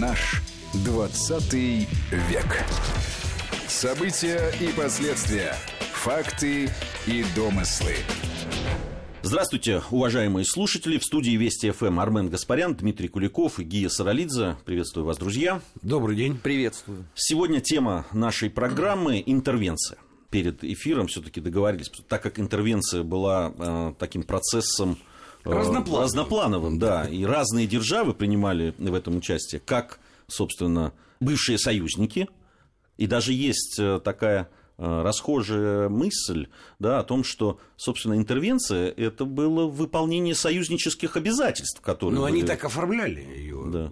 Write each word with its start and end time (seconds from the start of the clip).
Наш 0.00 0.42
20 0.84 1.54
век. 1.54 2.64
События 3.66 4.52
и 4.60 4.68
последствия. 4.76 5.54
Факты 5.92 6.68
и 7.06 7.24
домыслы. 7.34 7.94
Здравствуйте, 9.22 9.80
уважаемые 9.90 10.44
слушатели. 10.44 10.98
В 10.98 11.04
студии 11.04 11.36
Вести 11.36 11.70
ФМ 11.70 11.98
Армен 11.98 12.28
Гаспарян, 12.28 12.74
Дмитрий 12.74 13.08
Куликов 13.08 13.58
и 13.58 13.64
Гия 13.64 13.88
Саралидзе. 13.88 14.56
Приветствую 14.66 15.06
вас, 15.06 15.16
друзья. 15.16 15.62
Добрый 15.80 16.14
день. 16.14 16.36
Приветствую. 16.36 17.06
Сегодня 17.14 17.60
тема 17.60 18.06
нашей 18.12 18.50
программы– 18.50 19.22
интервенция. 19.26 19.98
Перед 20.28 20.62
эфиром 20.62 21.06
все-таки 21.06 21.40
договорились, 21.40 21.90
так 22.06 22.22
как 22.22 22.38
интервенция 22.38 23.02
была 23.02 23.52
э, 23.56 23.94
таким 23.98 24.24
процессом 24.24 24.98
Разноплановым. 25.54 26.04
разноплановым, 26.04 26.78
да, 26.78 27.04
и 27.06 27.24
разные 27.24 27.66
державы 27.66 28.14
принимали 28.14 28.74
в 28.78 28.94
этом 28.94 29.16
участие, 29.16 29.60
как, 29.60 30.00
собственно, 30.26 30.92
бывшие 31.20 31.58
союзники, 31.58 32.28
и 32.96 33.06
даже 33.06 33.32
есть 33.32 33.78
э, 33.78 34.00
такая 34.02 34.48
э, 34.78 35.02
расхожая 35.02 35.88
мысль 35.88 36.48
да, 36.78 36.98
о 37.00 37.04
том, 37.04 37.24
что, 37.24 37.58
собственно, 37.76 38.14
интервенция– 38.14 38.90
это 38.96 39.24
было 39.24 39.66
выполнение 39.66 40.34
союзнических 40.34 41.16
обязательств, 41.16 41.80
которые 41.80 42.18
Ну, 42.20 42.24
они 42.26 42.38
были- 42.40 42.46
так 42.48 42.64
оформляли 42.64 43.20
ее. 43.20 43.64
Да. 43.68 43.90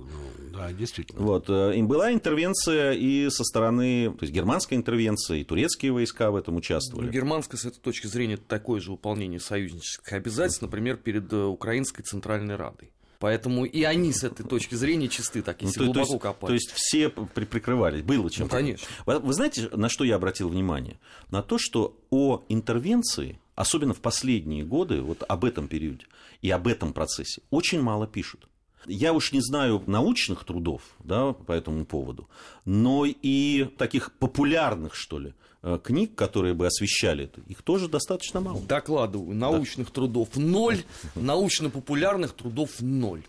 Ну, 0.55 0.61
да, 0.61 0.73
действительно. 0.73 1.21
Вот, 1.23 1.49
э, 1.49 1.73
им 1.77 1.89
была 1.89 2.13
интервенция 2.13 2.93
и 2.93 3.29
со 3.31 3.45
стороны, 3.45 4.11
то 4.11 4.23
есть 4.25 4.33
германская 4.33 4.79
интервенция, 4.79 5.39
и 5.39 5.45
турецкие 5.45 5.93
войска 5.93 6.31
в 6.31 6.37
этом 6.37 6.55
Ну, 6.55 6.59
участвовали. 6.59 7.11
германское, 7.11 7.59
с 7.59 7.65
этой 7.65 7.81
точки 7.81 8.07
зрения, 8.07 8.35
это 8.35 8.45
такое 8.45 8.81
же 8.81 8.91
выполнение 8.93 9.41
союзнических 9.41 10.13
обязательств, 10.13 10.63
например, 10.63 10.97
перед 10.97 11.33
э, 11.33 11.45
Украинской 11.45 12.03
Центральной 12.03 12.57
Радой. 12.57 12.91
Поэтому 13.21 13.65
и 13.65 13.83
они 13.85 14.13
с 14.13 14.23
этой 14.23 14.45
точки 14.45 14.75
зрения 14.75 15.09
чисты, 15.09 15.41
так 15.41 15.63
Ну, 15.63 15.69
если 15.69 15.79
то, 15.81 15.87
то 15.87 15.93
глубоко 15.93 16.13
есть, 16.13 16.23
копать. 16.23 16.47
то 16.49 16.53
есть 16.53 16.71
все 16.73 17.09
при- 17.09 17.45
прикрывались, 17.47 18.03
было 18.03 18.29
чем. 18.31 18.45
Ну, 18.47 18.51
конечно. 18.51 18.87
Вы, 19.07 19.19
вы 19.21 19.33
знаете, 19.33 19.71
на 19.73 19.89
что 19.89 20.05
я 20.05 20.17
обратил 20.17 20.49
внимание? 20.51 20.99
На 21.31 21.43
то, 21.43 21.57
что 21.59 21.97
о 22.11 22.43
интервенции, 22.51 23.39
особенно 23.55 23.95
в 23.95 24.01
последние 24.01 24.65
годы, 24.65 25.01
вот 25.01 25.23
об 25.27 25.45
этом 25.45 25.69
периоде 25.69 26.07
и 26.43 26.51
об 26.51 26.67
этом 26.67 26.93
процессе, 26.93 27.41
очень 27.51 27.81
мало 27.81 28.07
пишут. 28.07 28.47
Я 28.87 29.13
уж 29.13 29.33
не 29.33 29.41
знаю 29.41 29.83
научных 29.87 30.45
трудов 30.45 30.83
да, 31.03 31.33
по 31.33 31.53
этому 31.53 31.85
поводу, 31.85 32.29
но 32.65 33.05
и 33.07 33.65
таких 33.77 34.13
популярных, 34.13 34.95
что 34.95 35.19
ли, 35.19 35.35
э, 35.63 35.79
книг, 35.83 36.15
которые 36.15 36.55
бы 36.55 36.67
освещали 36.67 37.25
это, 37.25 37.41
их 37.43 37.63
тоже 37.63 37.89
достаточно 37.89 38.41
мало. 38.41 38.61
Докладываю, 38.63 39.35
научных 39.35 39.91
трудов 39.91 40.37
ноль, 40.37 40.83
научно-популярных 41.15 42.33
трудов 42.33 42.81
ноль. 42.81 43.23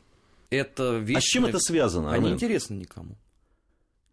Это 0.49 0.97
вещь... 0.97 1.17
А 1.17 1.21
с 1.21 1.25
чем 1.25 1.45
это 1.45 1.59
связано? 1.59 2.13
А 2.13 2.17
интересно 2.17 2.75
никому. 2.75 3.15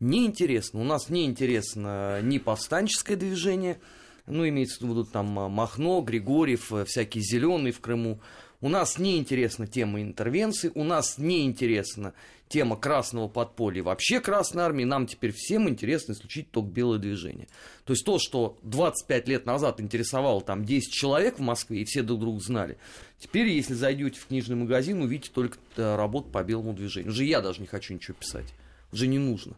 Не 0.01 0.27
интересно. 0.27 0.81
У 0.81 0.85
нас 0.85 1.09
не 1.11 1.25
интересно 1.27 2.21
ни 2.23 2.39
повстанческое 2.39 3.17
движение, 3.17 3.79
ну, 4.27 4.49
имеется 4.49 4.85
в 4.85 4.89
виду 4.89 5.05
там 5.05 5.27
Махно, 5.27 6.01
Григорьев, 6.01 6.73
э, 6.73 6.85
всякие 6.85 7.23
зеленые 7.23 7.73
в 7.73 7.81
Крыму. 7.81 8.21
У 8.63 8.69
нас 8.69 8.97
не 8.97 9.19
интересна 9.19 9.67
тема 9.67 10.01
интервенции, 10.01 10.71
у 10.77 10.85
нас 10.85 11.19
не 11.19 11.45
интересна 11.45 12.15
тема 12.49 12.77
красного 12.77 13.27
подполья, 13.27 13.83
вообще 13.83 14.21
Красной 14.21 14.63
Армии. 14.63 14.85
Нам 14.85 15.09
теперь 15.09 15.33
всем 15.35 15.69
интересно 15.69 16.13
исключить 16.13 16.53
только 16.53 16.71
белое 16.71 17.01
движение. 17.01 17.49
То 17.85 17.93
есть 17.93 18.05
то, 18.05 18.21
что 18.21 18.57
25 18.63 19.27
лет 19.27 19.47
назад 19.47 19.81
интересовало 19.81 20.41
там 20.43 20.65
10 20.65 20.93
человек 20.93 21.41
в 21.41 21.43
Москве, 21.43 21.83
и 21.83 21.85
все 21.85 22.03
друг 22.03 22.21
друга 22.21 22.39
знали, 22.39 22.79
теперь, 23.19 23.49
если 23.49 23.75
зайдете 23.75 24.21
в 24.21 24.27
книжный 24.27 24.55
магазин, 24.55 25.03
увидите 25.03 25.33
только 25.35 25.59
э, 25.77 25.97
работу 25.97 26.29
по 26.31 26.45
белому 26.45 26.73
движению. 26.73 27.11
Уже 27.11 27.25
я 27.25 27.41
даже 27.41 27.61
не 27.61 27.67
хочу 27.67 27.95
ничего 27.95 28.17
писать, 28.17 28.55
уже 28.93 29.09
не 29.09 29.19
нужно. 29.19 29.57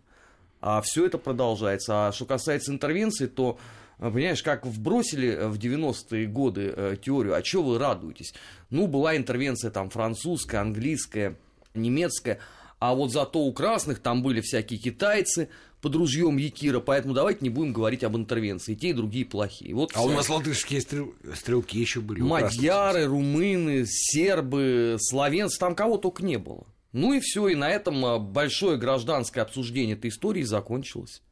А 0.63 0.81
все 0.81 1.05
это 1.05 1.19
продолжается. 1.19 2.07
А 2.07 2.13
что 2.13 2.25
касается 2.25 2.73
интервенции, 2.73 3.27
то, 3.27 3.59
понимаешь, 3.99 4.43
как 4.43 4.67
вбросили 4.67 5.29
э, 5.29 5.49
в 5.49 5.59
90-е 5.59 6.27
годы 6.27 6.73
э, 6.75 6.97
теорию, 7.03 7.35
а 7.35 7.43
чего 7.43 7.63
вы 7.71 7.79
радуетесь? 7.79 8.35
Ну, 8.71 8.87
была 8.87 9.17
интервенция 9.17 9.71
там 9.71 9.91
французская, 9.91 10.59
английская, 10.59 11.37
немецкая, 11.75 12.39
а 12.79 12.95
вот 12.95 13.13
зато 13.13 13.41
у 13.41 13.53
красных 13.53 14.01
там 14.01 14.23
были 14.23 14.41
всякие 14.41 14.79
китайцы 14.79 15.49
под 15.81 15.95
ружьем 15.97 16.37
Якира, 16.39 16.81
поэтому 16.81 17.15
давайте 17.15 17.41
не 17.43 17.51
будем 17.51 17.73
говорить 17.73 18.05
об 18.05 18.17
интервенции. 18.17 18.73
И 18.73 18.77
те, 18.77 18.89
и 18.89 18.93
другие 18.95 19.25
плохие. 19.27 19.75
Вот 19.75 19.91
А 19.95 20.03
у 20.03 20.07
всё. 20.09 20.17
нас 20.17 20.29
латышские 20.31 20.81
стрел- 20.81 21.15
стрелки 21.35 21.79
еще 21.79 22.01
были. 22.01 22.21
у. 22.23 22.27
Мадьяры, 22.27 23.05
румыны, 23.05 23.85
сербы, 23.87 24.97
словенцы, 24.99 25.59
там 25.59 25.75
кого 25.75 25.99
только 25.99 26.25
не 26.25 26.39
было. 26.39 26.67
Ну 26.93 27.13
и 27.13 27.21
все, 27.21 27.49
и 27.49 27.55
на 27.55 27.69
этом 27.71 28.33
большое 28.33 28.79
гражданское 28.79 29.41
обсуждение 29.43 29.97
этой 29.97 30.09
истории 30.11 30.43
закончилось. 30.43 31.23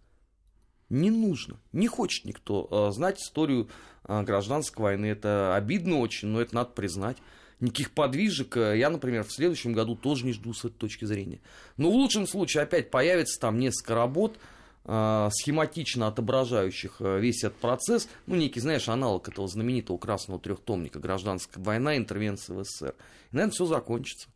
Не 0.92 1.10
нужно, 1.10 1.56
не 1.72 1.88
хочет 1.88 2.26
никто 2.26 2.68
а, 2.70 2.90
знать 2.90 3.18
историю 3.18 3.70
а, 4.04 4.22
гражданской 4.22 4.82
войны. 4.82 5.06
Это 5.06 5.56
обидно 5.56 6.00
очень, 6.00 6.28
но 6.28 6.38
это 6.38 6.54
надо 6.54 6.72
признать. 6.72 7.16
Никаких 7.60 7.92
подвижек 7.92 8.58
а, 8.58 8.74
я, 8.74 8.90
например, 8.90 9.24
в 9.24 9.32
следующем 9.32 9.72
году 9.72 9.96
тоже 9.96 10.26
не 10.26 10.34
жду 10.34 10.52
с 10.52 10.66
этой 10.66 10.74
точки 10.74 11.06
зрения. 11.06 11.40
Но 11.78 11.90
в 11.90 11.94
лучшем 11.94 12.26
случае 12.26 12.64
опять 12.64 12.90
появится 12.90 13.40
там 13.40 13.58
несколько 13.58 13.94
работ, 13.94 14.38
схематично 14.84 16.08
отображающих 16.08 16.96
весь 17.00 17.44
этот 17.44 17.56
процесс, 17.58 18.08
ну, 18.26 18.34
некий, 18.34 18.58
знаешь, 18.58 18.88
аналог 18.88 19.28
этого 19.28 19.46
знаменитого 19.46 19.96
красного 19.96 20.40
трехтомника 20.40 20.98
«Гражданская 20.98 21.62
война. 21.64 21.96
Интервенция 21.96 22.56
в 22.56 22.64
СССР». 22.64 22.96
И 23.30 23.36
на 23.36 23.40
этом 23.42 23.52
все 23.52 23.64
закончится. 23.64 24.28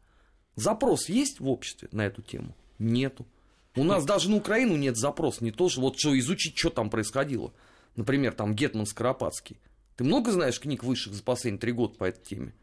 Запрос 0.55 1.09
есть 1.09 1.41
в 1.41 1.49
обществе 1.49 1.89
на 1.91 2.07
эту 2.07 2.23
тему? 2.23 2.55
Нету. 2.79 3.27
У 3.77 3.85
нас 3.85 4.05
даже 4.05 4.31
на 4.31 4.37
Украину 4.37 4.77
нет 4.77 4.97
запроса, 4.97 5.45
не 5.45 5.53
то, 5.53 5.69
что 5.69 5.83
вот 5.83 5.99
что 5.99 6.19
изучить, 6.19 6.57
что 6.57 6.71
там 6.71 6.89
происходило. 6.89 7.53
Например, 7.95 8.33
там 8.33 8.55
Гетман 8.55 8.87
Скоропадский. 8.87 9.59
Ты 9.97 10.05
много 10.05 10.33
знаешь 10.33 10.59
книг 10.59 10.83
высших 10.83 11.15
за 11.15 11.23
последние 11.23 11.61
три 11.61 11.73
года 11.73 11.97
по 11.97 12.05
этой 12.05 12.25
теме? 12.25 12.55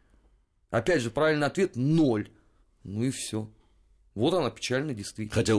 Опять 0.70 1.02
же, 1.02 1.10
правильный 1.10 1.46
ответ– 1.46 1.72
ноль. 1.76 2.30
Ну 2.82 3.04
и 3.04 3.10
все. 3.10 3.48
Вот 4.14 4.32
она 4.32 4.50
печально 4.50 4.94
действительно. 4.94 5.34
Хотя, 5.34 5.54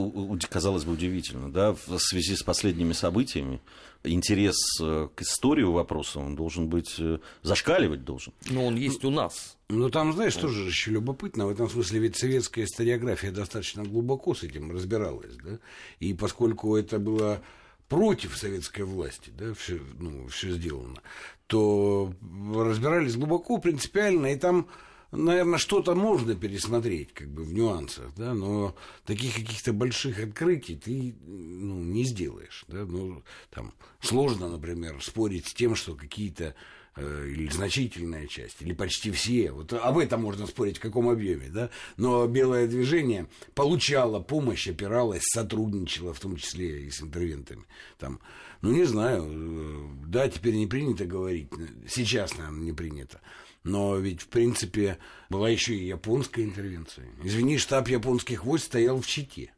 казалось 0.50 0.86
бы, 0.86 0.94
удивительно, 0.94 1.52
да, 1.52 1.74
в 1.74 2.00
связи 2.00 2.36
с 2.36 2.44
последними 2.44 2.94
событиями 2.94 3.60
интерес 4.04 4.58
э, 4.82 5.10
к 5.14 5.22
истории 5.22 5.64
вопроса, 5.64 6.20
он 6.20 6.36
должен 6.36 6.68
быть, 6.70 6.96
э, 7.00 7.20
зашкаливать 7.42 8.06
должен. 8.06 8.34
Но 8.50 8.66
он 8.66 8.76
есть 8.76 9.04
у 9.04 9.10
нас. 9.10 9.58
Ну, 9.68 9.90
там, 9.90 10.14
знаешь, 10.14 10.36
тоже 10.36 10.64
еще 10.64 10.92
любопытно. 10.92 11.48
В 11.48 11.50
этом 11.50 11.70
смысле 11.70 12.00
ведь 12.00 12.16
советская 12.16 12.66
историография 12.66 13.32
достаточно 13.32 13.84
глубоко 13.84 14.34
с 14.36 14.44
этим 14.44 14.72
разбиралась, 14.72 15.36
да? 15.44 15.60
И 16.00 16.14
поскольку 16.14 16.78
это 16.78 17.00
было 17.00 17.42
против 17.90 18.38
советской 18.38 18.84
власти, 18.84 19.32
да, 19.38 19.54
все, 19.54 19.80
ну, 20.00 20.28
все 20.28 20.52
сделано, 20.52 21.02
то 21.48 22.14
разбирались 22.56 23.16
глубоко, 23.16 23.58
принципиально, 23.58 24.28
и 24.28 24.38
там, 24.38 24.68
наверное, 25.16 25.58
что-то 25.58 25.96
можно 25.96 26.36
пересмотреть, 26.36 27.14
как 27.14 27.30
бы 27.30 27.44
в 27.44 27.54
нюансах, 27.54 28.14
да, 28.16 28.34
но 28.34 28.76
таких 29.06 29.36
каких-то 29.36 29.74
больших 29.74 30.20
открытий 30.20 30.76
ты 30.76 31.16
ну, 31.26 31.80
не 31.84 32.04
сделаешь, 32.04 32.66
да, 32.68 32.86
ну, 32.86 33.24
там 33.50 33.74
сложно, 34.02 34.50
например, 34.50 35.02
спорить 35.02 35.48
с 35.48 35.54
тем, 35.54 35.76
что 35.76 35.96
какие-то 35.96 36.56
э, 36.96 37.28
или 37.30 37.50
значительная 37.50 38.28
часть, 38.28 38.62
или 38.62 38.74
почти 38.74 39.12
все. 39.12 39.52
Вот 39.52 39.74
об 39.74 39.98
этом 39.98 40.22
можно 40.22 40.48
спорить, 40.48 40.78
в 40.78 40.82
каком 40.82 41.10
объеме, 41.10 41.50
да. 41.50 41.70
Но 41.98 42.28
белое 42.28 42.68
движение 42.68 43.28
получало 43.54 44.20
помощь, 44.20 44.68
опиралось, 44.68 45.24
сотрудничало, 45.24 46.14
в 46.14 46.20
том 46.20 46.38
числе 46.38 46.86
и 46.86 46.90
с 46.90 47.02
интервентами. 47.02 47.66
Там, 47.98 48.20
ну, 48.62 48.72
не 48.72 48.86
знаю, 48.86 49.26
э, 49.28 50.08
да, 50.08 50.28
теперь 50.30 50.56
не 50.56 50.68
принято 50.68 51.06
говорить, 51.06 51.50
сейчас, 51.88 52.38
наверное, 52.38 52.64
не 52.64 52.74
принято. 52.74 53.22
Но 53.66 53.98
ведь, 53.98 54.22
в 54.22 54.28
принципе, 54.28 55.00
была 55.28 55.50
еще 55.50 55.76
и 55.76 55.88
японская 55.88 56.46
интервенция. 56.46 57.08
Извини, 57.24 57.58
штаб 57.58 57.88
японских 57.88 58.46
войск 58.46 58.66
стоял 58.66 59.02
в 59.02 59.08
Чите. 59.08 59.52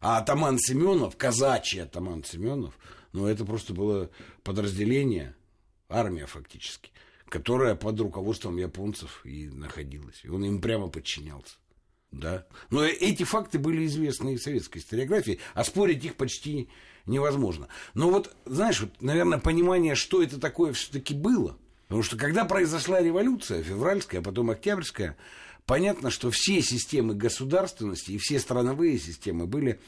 А 0.00 0.16
атаман 0.16 0.58
Семенов, 0.58 1.18
казачий 1.18 1.82
атаман 1.82 2.24
Семенов, 2.24 2.78
ну, 3.12 3.26
это 3.26 3.44
просто 3.44 3.74
было 3.74 4.10
подразделение, 4.42 5.36
армия 5.90 6.24
фактически, 6.24 6.92
которая 7.28 7.74
под 7.74 8.00
руководством 8.00 8.56
японцев 8.56 9.20
и 9.24 9.48
находилась. 9.48 10.24
И 10.24 10.30
он 10.30 10.42
им 10.42 10.62
прямо 10.62 10.88
подчинялся. 10.88 11.56
Да. 12.10 12.46
Но 12.70 12.82
эти 12.82 13.24
факты 13.24 13.58
были 13.58 13.84
известны 13.84 14.32
и 14.32 14.36
в 14.38 14.42
советской 14.42 14.78
историографии, 14.78 15.40
а 15.52 15.62
спорить 15.64 16.02
их 16.06 16.16
почти 16.16 16.70
невозможно. 17.04 17.68
Но 17.92 18.08
вот, 18.08 18.34
знаешь, 18.46 18.80
вот, 18.80 19.02
наверное, 19.02 19.38
понимание, 19.38 19.94
что 19.94 20.22
это 20.22 20.40
такое 20.40 20.72
все-таки 20.72 21.12
было. 21.12 21.58
Потому 21.90 22.04
что 22.04 22.16
когда 22.16 22.44
произошла 22.44 23.02
революция, 23.02 23.64
февральская, 23.64 24.20
а 24.20 24.22
потом 24.22 24.50
октябрьская, 24.50 25.16
понятно, 25.66 26.12
что 26.12 26.30
все 26.30 26.62
системы 26.62 27.16
государственности 27.16 28.12
и 28.12 28.18
все 28.18 28.38
страновые 28.38 28.96
системы 29.00 29.48
были 29.48 29.80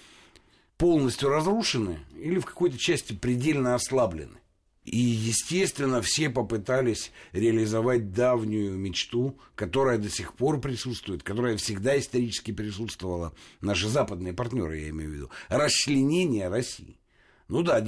полностью 0.79 1.29
разрушены 1.29 2.01
или 2.17 2.41
в 2.41 2.45
какой-то 2.45 2.77
части 2.77 3.13
предельно 3.13 3.77
ослаблены. 3.77 4.41
И, 4.83 4.99
естественно, 4.99 6.03
все 6.03 6.29
попытались 6.29 7.13
реализовать 7.31 8.11
давнюю 8.11 8.77
мечту, 8.77 9.39
которая 9.55 9.97
до 9.99 10.11
сих 10.11 10.35
пор 10.35 10.61
присутствует, 10.61 11.23
которая 11.23 11.57
всегда 11.57 11.97
исторически 11.97 12.51
присутствовала, 12.51 13.33
наши 13.61 13.87
западные 13.87 14.33
партнеры, 14.33 14.81
я 14.81 14.89
имею 14.89 15.09
в 15.09 15.15
виду, 15.15 15.31
расчленение 15.49 16.49
России. 16.49 16.99
Ну 17.47 17.63
да, 17.63 17.81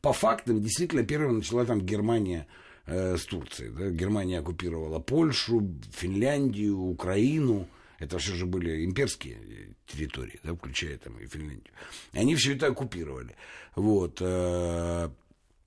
по 0.00 0.12
фактам 0.12 0.62
действительно 0.62 1.02
первым 1.02 1.38
начала 1.38 1.64
там 1.66 1.80
Германия 1.80 2.46
э, 2.88 3.16
с 3.16 3.24
Турцией. 3.24 3.70
Да? 3.70 3.90
Германия 3.90 4.38
оккупировала 4.38 4.98
Польшу, 4.98 5.62
Финляндию, 5.92 6.78
Украину. 6.78 7.68
Это 7.98 8.18
все 8.18 8.34
же 8.34 8.46
были 8.46 8.84
имперские 8.84 9.74
территории, 9.86 10.38
да, 10.42 10.54
включая 10.54 10.98
там 10.98 11.18
и 11.18 11.26
Финляндию. 11.26 11.72
Они 12.12 12.34
все 12.36 12.54
это 12.54 12.68
оккупировали. 12.68 13.34
Вот. 13.74 14.18
Э, 14.20 15.10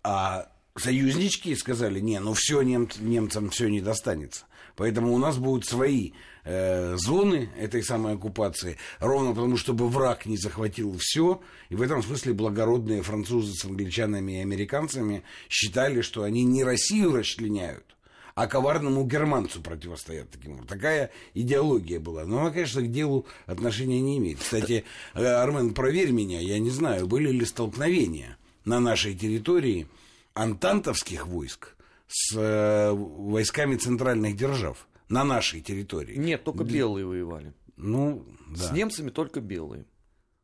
а 0.03 0.51
союзнички 0.81 1.53
сказали, 1.55 1.99
не, 1.99 2.19
ну 2.19 2.33
все, 2.33 2.61
нем, 2.61 2.89
немцам 2.99 3.49
все 3.49 3.69
не 3.69 3.81
достанется. 3.81 4.45
Поэтому 4.75 5.13
у 5.13 5.17
нас 5.17 5.37
будут 5.37 5.65
свои 5.65 6.11
э, 6.43 6.95
зоны 6.97 7.49
этой 7.57 7.83
самой 7.83 8.15
оккупации, 8.15 8.77
ровно 8.99 9.33
потому, 9.33 9.57
чтобы 9.57 9.87
враг 9.87 10.25
не 10.25 10.37
захватил 10.37 10.95
все. 10.99 11.41
И 11.69 11.75
в 11.75 11.81
этом 11.81 12.01
смысле 12.01 12.33
благородные 12.33 13.03
французы 13.03 13.53
с 13.53 13.65
англичанами 13.65 14.33
и 14.33 14.41
американцами 14.41 15.23
считали, 15.49 16.01
что 16.01 16.23
они 16.23 16.43
не 16.43 16.63
Россию 16.63 17.15
расчленяют, 17.15 17.95
а 18.33 18.47
коварному 18.47 19.05
германцу 19.05 19.61
противостоят 19.61 20.31
таким. 20.31 20.65
Такая 20.65 21.11
идеология 21.33 21.99
была. 21.99 22.25
Но 22.25 22.39
она, 22.39 22.51
конечно, 22.51 22.81
к 22.81 22.91
делу 22.91 23.25
отношения 23.45 24.01
не 24.01 24.17
имеет. 24.17 24.39
Кстати, 24.39 24.85
э, 25.13 25.23
Армен, 25.23 25.73
проверь 25.73 26.11
меня, 26.11 26.39
я 26.39 26.59
не 26.59 26.69
знаю, 26.69 27.07
были 27.07 27.29
ли 27.29 27.45
столкновения 27.45 28.37
на 28.65 28.79
нашей 28.79 29.15
территории– 29.15 29.87
антантовских 30.33 31.27
войск 31.27 31.75
с 32.07 32.35
э, 32.35 32.91
войсками 32.91 33.75
центральных 33.75 34.35
держав 34.35 34.87
на 35.09 35.23
нашей 35.23 35.61
территории. 35.61 36.15
Нет, 36.15 36.43
только 36.43 36.63
белые 36.63 37.05
воевали. 37.05 37.53
Ну, 37.77 38.25
да. 38.49 38.63
С 38.63 38.71
немцами 38.71 39.09
только 39.09 39.41
белые. 39.41 39.85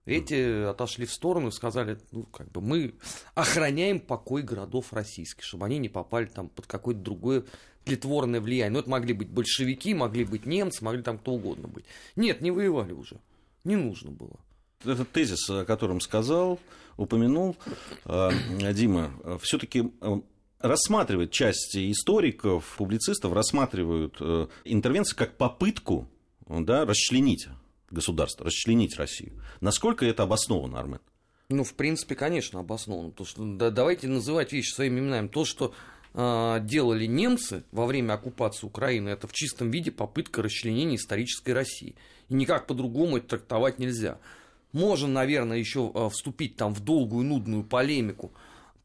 Эти 0.05 0.63
отошли 0.63 1.05
в 1.05 1.11
сторону 1.11 1.49
и 1.49 1.51
сказали, 1.51 1.99
ну, 2.11 2.23
как 2.23 2.49
бы 2.51 2.61
мы 2.61 2.95
охраняем 3.35 3.99
покой 3.99 4.41
городов 4.41 4.93
российских, 4.93 5.43
чтобы 5.43 5.65
они 5.65 5.77
не 5.79 5.89
попали 5.89 6.25
там 6.27 6.47
под 6.47 6.65
какое-то 6.65 7.01
другое 7.01 7.43
тлетворное 7.83 8.39
влияние. 8.39 8.71
Ну, 8.71 8.79
это 8.79 8.89
могли 8.89 9.13
быть 9.13 9.29
большевики, 9.29 9.93
могли 9.93 10.23
быть 10.23 10.45
немцы, 10.45 10.83
могли 10.83 11.01
там 11.01 11.17
кто 11.17 11.33
угодно 11.33 11.67
быть. 11.67 11.85
Нет, 12.15 12.39
не 12.41 12.51
воевали 12.51 12.93
уже. 12.93 13.19
Не 13.65 13.75
нужно 13.75 14.11
было 14.11 14.39
этот 14.85 15.11
тезис, 15.11 15.49
о 15.49 15.65
котором 15.65 15.99
сказал, 16.01 16.59
упомянул 16.97 17.55
э, 18.05 18.29
Дима, 18.73 19.11
все-таки 19.41 19.91
э, 20.01 20.19
рассматривает 20.59 21.31
часть 21.31 21.75
историков, 21.75 22.75
публицистов, 22.77 23.33
рассматривают 23.33 24.17
э, 24.19 24.47
интервенции 24.65 25.15
как 25.15 25.37
попытку 25.37 26.07
да, 26.47 26.85
расчленить 26.85 27.47
государство, 27.89 28.45
расчленить 28.45 28.97
Россию. 28.97 29.33
Насколько 29.61 30.05
это 30.05 30.23
обосновано, 30.23 30.79
Армен? 30.79 30.99
Ну, 31.49 31.63
в 31.63 31.73
принципе, 31.73 32.15
конечно, 32.15 32.59
обосновано. 32.59 33.11
Потому 33.11 33.27
что 33.27 33.45
да, 33.55 33.69
давайте 33.69 34.07
называть 34.07 34.51
вещи 34.51 34.73
своими 34.73 34.99
именами. 34.99 35.27
То, 35.27 35.45
что 35.45 35.73
э, 36.13 36.57
делали 36.61 37.05
немцы 37.05 37.63
во 37.71 37.85
время 37.85 38.13
оккупации 38.13 38.65
Украины, 38.67 39.09
это 39.09 39.27
в 39.27 39.33
чистом 39.33 39.71
виде 39.71 39.91
попытка 39.91 40.41
расчленения 40.41 40.97
исторической 40.97 41.51
России. 41.51 41.95
И 42.27 42.33
никак 42.33 42.67
по-другому 42.67 43.17
это 43.17 43.29
трактовать 43.29 43.79
нельзя. 43.79 44.19
Можно, 44.73 45.07
наверное, 45.07 45.57
еще 45.57 45.91
э, 45.93 46.09
вступить 46.11 46.55
там 46.55 46.73
в 46.73 46.81
долгую 46.81 47.25
нудную 47.25 47.63
полемику 47.63 48.31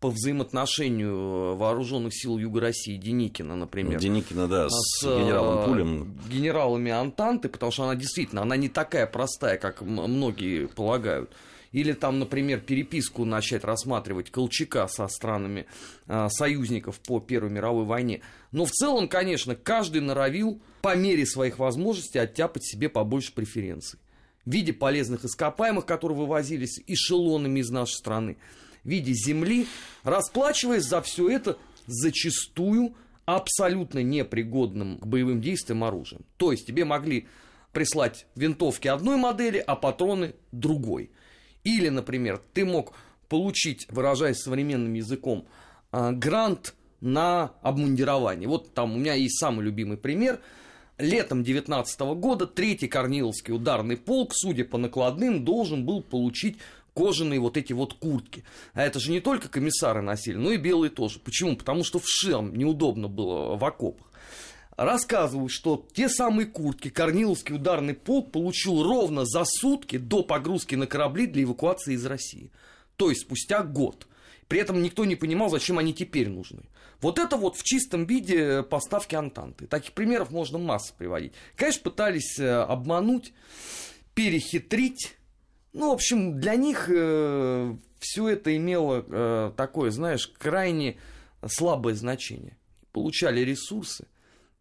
по 0.02 0.11
взаимоотношению 0.11 1.14
э, 1.14 1.55
вооруженных 1.55 2.12
сил 2.14 2.37
Юга 2.37 2.61
России 2.61 2.96
Деникина, 2.96 3.56
например. 3.56 4.00
Деникина, 4.00 4.49
да, 4.49 4.69
с, 4.69 4.73
с 4.73 5.05
э, 5.05 5.20
генералом 5.20 5.64
Пулем. 5.64 6.19
Генералами 6.29 6.90
Антанты, 6.90 7.49
потому 7.49 7.73
что 7.73 7.84
она 7.84 7.94
действительно, 7.94 8.43
она 8.43 8.56
не 8.56 8.69
такая 8.69 9.06
простая, 9.06 9.58
как 9.58 9.81
многие 9.82 10.67
полагают. 10.67 11.32
Или 11.73 11.93
там, 11.93 12.19
например, 12.19 12.61
переписку 12.61 13.25
начать 13.25 13.64
рассматривать 13.64 14.31
Колчака 14.31 14.88
со 14.88 15.08
странами 15.08 15.67
э, 16.06 16.28
союзников 16.31 17.00
по 17.00 17.19
Первой 17.19 17.50
мировой 17.50 17.85
войне. 17.85 18.23
Но 18.50 18.67
в 18.67 18.70
целом, 18.70 19.08
конечно, 19.08 19.55
каждый 19.55 20.00
норовил 20.00 20.61
по 20.82 20.94
мере 20.96 21.25
своих 21.25 21.58
возможностей 21.58 22.19
оттяпать 22.19 22.64
себе 22.64 22.88
побольше 22.88 23.32
преференций 23.32 23.99
в 24.44 24.50
виде 24.50 24.73
полезных 24.73 25.25
ископаемых, 25.25 25.87
которые 25.87 26.19
вывозились 26.19 26.81
эшелонами 26.87 27.61
из 27.61 27.71
нашей 27.71 27.94
страны, 27.94 28.37
в 28.85 28.89
виде 28.89 29.12
земли, 29.12 29.67
расплачиваясь 30.03 30.85
за 30.85 31.00
все 31.03 31.29
это 31.31 31.59
зачастую 31.87 32.94
абсолютно 33.25 34.03
непригодным 34.03 34.99
к 34.99 35.06
боевым 35.06 35.41
действиям 35.41 35.85
оружием. 35.85 36.25
То 36.37 36.53
есть 36.53 36.67
тебе 36.67 36.85
могли 36.85 37.29
прислать 37.73 38.27
винтовки 38.35 38.89
одной 38.89 39.17
модели, 39.17 39.59
а 39.59 39.77
патроны 39.77 40.35
другой. 40.50 41.11
Или, 41.65 41.88
например, 41.88 42.41
ты 42.53 42.65
мог 42.65 42.95
получить, 43.29 43.87
выражаясь 43.88 44.38
современным 44.38 44.93
языком, 44.95 45.47
а, 45.91 46.12
грант 46.12 46.75
на 47.00 47.53
обмундирование. 47.62 48.49
Вот 48.49 48.75
там 48.75 48.95
у 48.95 48.99
меня 48.99 49.15
есть 49.15 49.38
самый 49.38 49.65
любимый 49.65 49.97
пример– 49.97 50.41
летом 50.99 51.43
19 51.44 52.00
года 52.17 52.47
третий 52.47 52.89
Корниловский 52.89 53.55
ударный 53.55 53.97
полк, 53.97 54.33
судя 54.35 54.65
по 54.65 54.79
накладным, 54.79 55.44
должен 55.44 55.85
был 55.85 56.03
получить 56.03 56.59
кожаные 56.94 57.41
вот 57.41 57.56
эти 57.56 57.73
вот 57.73 57.94
куртки. 57.94 58.44
А 58.75 58.83
это 58.83 59.00
же 59.00 59.11
не 59.11 59.21
только 59.21 59.49
комиссары 59.49 60.03
носили, 60.03 60.37
но 60.37 60.53
и 60.53 60.56
белые 60.56 60.91
тоже. 60.91 61.19
Почему? 61.19 61.56
Потому 61.56 61.85
что 61.85 61.99
в 61.99 62.09
шем 62.09 62.55
неудобно 62.56 63.09
было 63.09 63.56
в 63.56 63.65
окопах. 63.65 64.06
Рассказывают, 64.77 65.53
что 65.53 65.87
те 65.93 66.09
самые 66.09 66.47
куртки 66.47 66.89
Корниловский 66.89 67.55
ударный 67.55 67.95
полк 67.95 68.33
получил 68.33 68.83
ровно 68.83 69.25
за 69.27 69.45
сутки 69.45 69.99
до 69.99 70.23
погрузки 70.23 70.75
на 70.75 70.87
корабли 70.87 71.27
для 71.27 71.43
эвакуации 71.43 71.95
из 71.95 72.06
России. 72.06 72.50
То 72.97 73.11
есть 73.11 73.23
спустя 73.23 73.62
год. 73.62 74.06
При 74.49 74.61
этом 74.61 74.83
никто 74.83 75.05
не 75.05 75.17
понимал, 75.17 75.50
зачем 75.50 75.79
они 75.79 75.93
теперь 75.93 76.29
нужны. 76.29 76.62
Вот 77.02 77.19
это 77.19 77.37
вот 77.37 77.56
в 77.56 77.64
чистом 77.64 78.06
виде 78.06 78.62
поставки 78.62 79.16
Антанты. 79.16 79.66
Таких 79.66 79.93
примеров 79.93 80.31
можно 80.31 80.56
массу 80.56 80.94
приводить. 80.96 81.32
Конечно, 81.56 81.82
пытались 81.82 82.38
э, 82.38 82.49
обмануть, 82.49 83.34
перехитрить. 84.14 85.16
Ну, 85.72 85.90
в 85.90 85.94
общем, 85.94 86.38
для 86.38 86.54
них 86.54 86.88
э, 86.88 87.76
все 87.99 88.28
это 88.28 88.56
имело 88.56 89.04
э, 89.06 89.52
такое, 89.56 89.90
знаешь, 89.90 90.28
крайне 90.28 90.96
слабое 91.44 91.94
значение. 91.94 92.56
Получали 92.93 93.40
ресурсы 93.40 94.06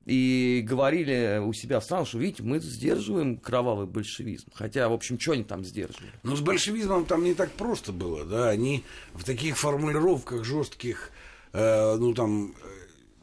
и 0.07 0.65
говорили 0.67 1.39
у 1.45 1.53
себя 1.53 1.79
в 1.79 1.83
стране, 1.83 2.05
что, 2.05 2.17
видите, 2.17 2.41
мы 2.41 2.59
сдерживаем 2.59 3.37
кровавый 3.37 3.85
большевизм. 3.85 4.47
Хотя, 4.55 4.89
в 4.89 4.93
общем, 4.93 5.19
что 5.19 5.33
они 5.33 5.43
там 5.43 5.63
сдерживали? 5.63 6.09
Ну, 6.23 6.35
с 6.35 6.41
большевизмом 6.41 7.05
там 7.05 7.23
не 7.23 7.35
так 7.35 7.51
просто 7.51 7.91
было, 7.91 8.25
да. 8.25 8.49
Они 8.49 8.83
в 9.13 9.23
таких 9.25 9.59
формулировках 9.59 10.43
жестких 10.43 11.11
Э, 11.53 11.97
ну 11.97 12.13
там 12.13 12.51
э, 12.51 12.51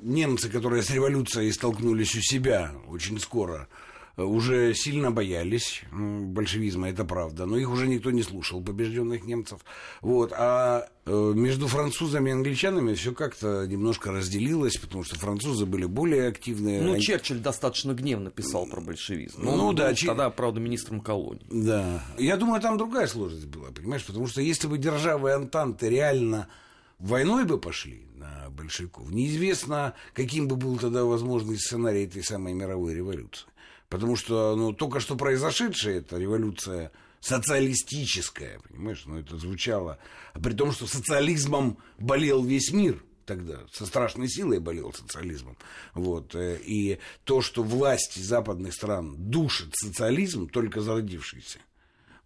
немцы, 0.01 0.49
которые 0.49 0.83
с 0.83 0.91
революцией 0.91 1.51
столкнулись 1.53 2.15
у 2.15 2.21
себя 2.21 2.73
очень 2.89 3.19
скоро, 3.19 3.69
э, 4.17 4.23
уже 4.23 4.75
сильно 4.75 5.11
боялись 5.11 5.83
большевизма, 5.91 6.91
это 6.91 7.05
правда, 7.05 7.47
но 7.47 7.57
их 7.57 7.71
уже 7.71 7.87
никто 7.87 8.11
не 8.11 8.23
слушал, 8.23 8.63
побежденных 8.63 9.25
немцев. 9.25 9.61
Вот. 10.03 10.33
А 10.37 10.89
между 11.07 11.69
французами 11.69 12.29
и 12.29 12.33
англичанами 12.35 12.93
все 12.93 13.15
как-то 13.15 13.67
немножко 13.67 14.13
разделилось, 14.13 14.77
потому 14.77 15.05
что 15.05 15.19
французы 15.19 15.65
были 15.65 15.87
более 15.87 16.29
активные. 16.29 16.83
Ну, 16.83 16.99
Черчилль 16.99 17.39
достаточно 17.39 17.95
гневно 17.95 18.31
писал 18.31 18.67
про 18.67 18.83
большевизм. 18.83 19.43
Ну, 19.43 19.57
ну 19.57 19.73
да. 19.73 19.95
Тогда, 19.95 20.29
правда, 20.29 20.61
министром 20.61 21.01
колонии. 21.01 21.47
Да. 21.51 22.05
Я 22.19 22.37
думаю, 22.37 22.61
там 22.61 22.77
другая 22.77 23.07
сложность 23.07 23.47
была, 23.47 23.69
понимаешь, 23.71 24.05
потому 24.05 24.27
что 24.27 24.43
если 24.43 24.67
бы 24.67 24.77
державы 24.77 25.33
Антанты 25.33 25.89
реально 25.89 26.49
войной 26.99 27.45
бы 27.45 27.59
пошли 27.59 28.07
на 28.15 28.51
большевиков, 28.51 29.11
неизвестно, 29.11 29.95
каким 30.15 30.49
бы 30.49 30.57
был 30.57 30.79
тогда 30.79 31.05
возможный 31.05 31.59
сценарий 31.59 32.05
этой 32.05 32.23
самой 32.23 32.55
мировой 32.55 32.95
революции. 32.95 33.47
Потому 33.89 34.17
что 34.17 34.55
ну, 34.57 34.73
только 34.73 35.01
что 35.01 35.17
произошедшая 35.17 35.99
эта 35.99 36.19
революция 36.19 36.93
социалистическая, 37.21 38.61
понимаешь, 38.69 39.03
ну 39.07 39.19
это 39.19 39.37
звучало, 39.39 39.99
а 40.35 40.41
при 40.41 40.53
том, 40.53 40.73
что 40.73 40.87
социализмом 40.87 41.79
болел 41.99 42.45
весь 42.45 42.73
мир 42.73 43.03
тогда, 43.29 43.61
со 43.73 43.87
страшной 43.87 44.29
силой 44.29 44.59
болел 44.59 44.93
социализмом. 44.93 45.57
Вот. 45.95 46.35
Э, 46.35 46.59
и 46.65 46.99
то, 47.25 47.43
что 47.43 47.63
власти 47.63 48.21
западных 48.21 48.73
стран 48.73 49.15
душат 49.19 49.69
социализм, 49.75 50.49
только 50.49 50.81
зародившийся, 50.81 51.59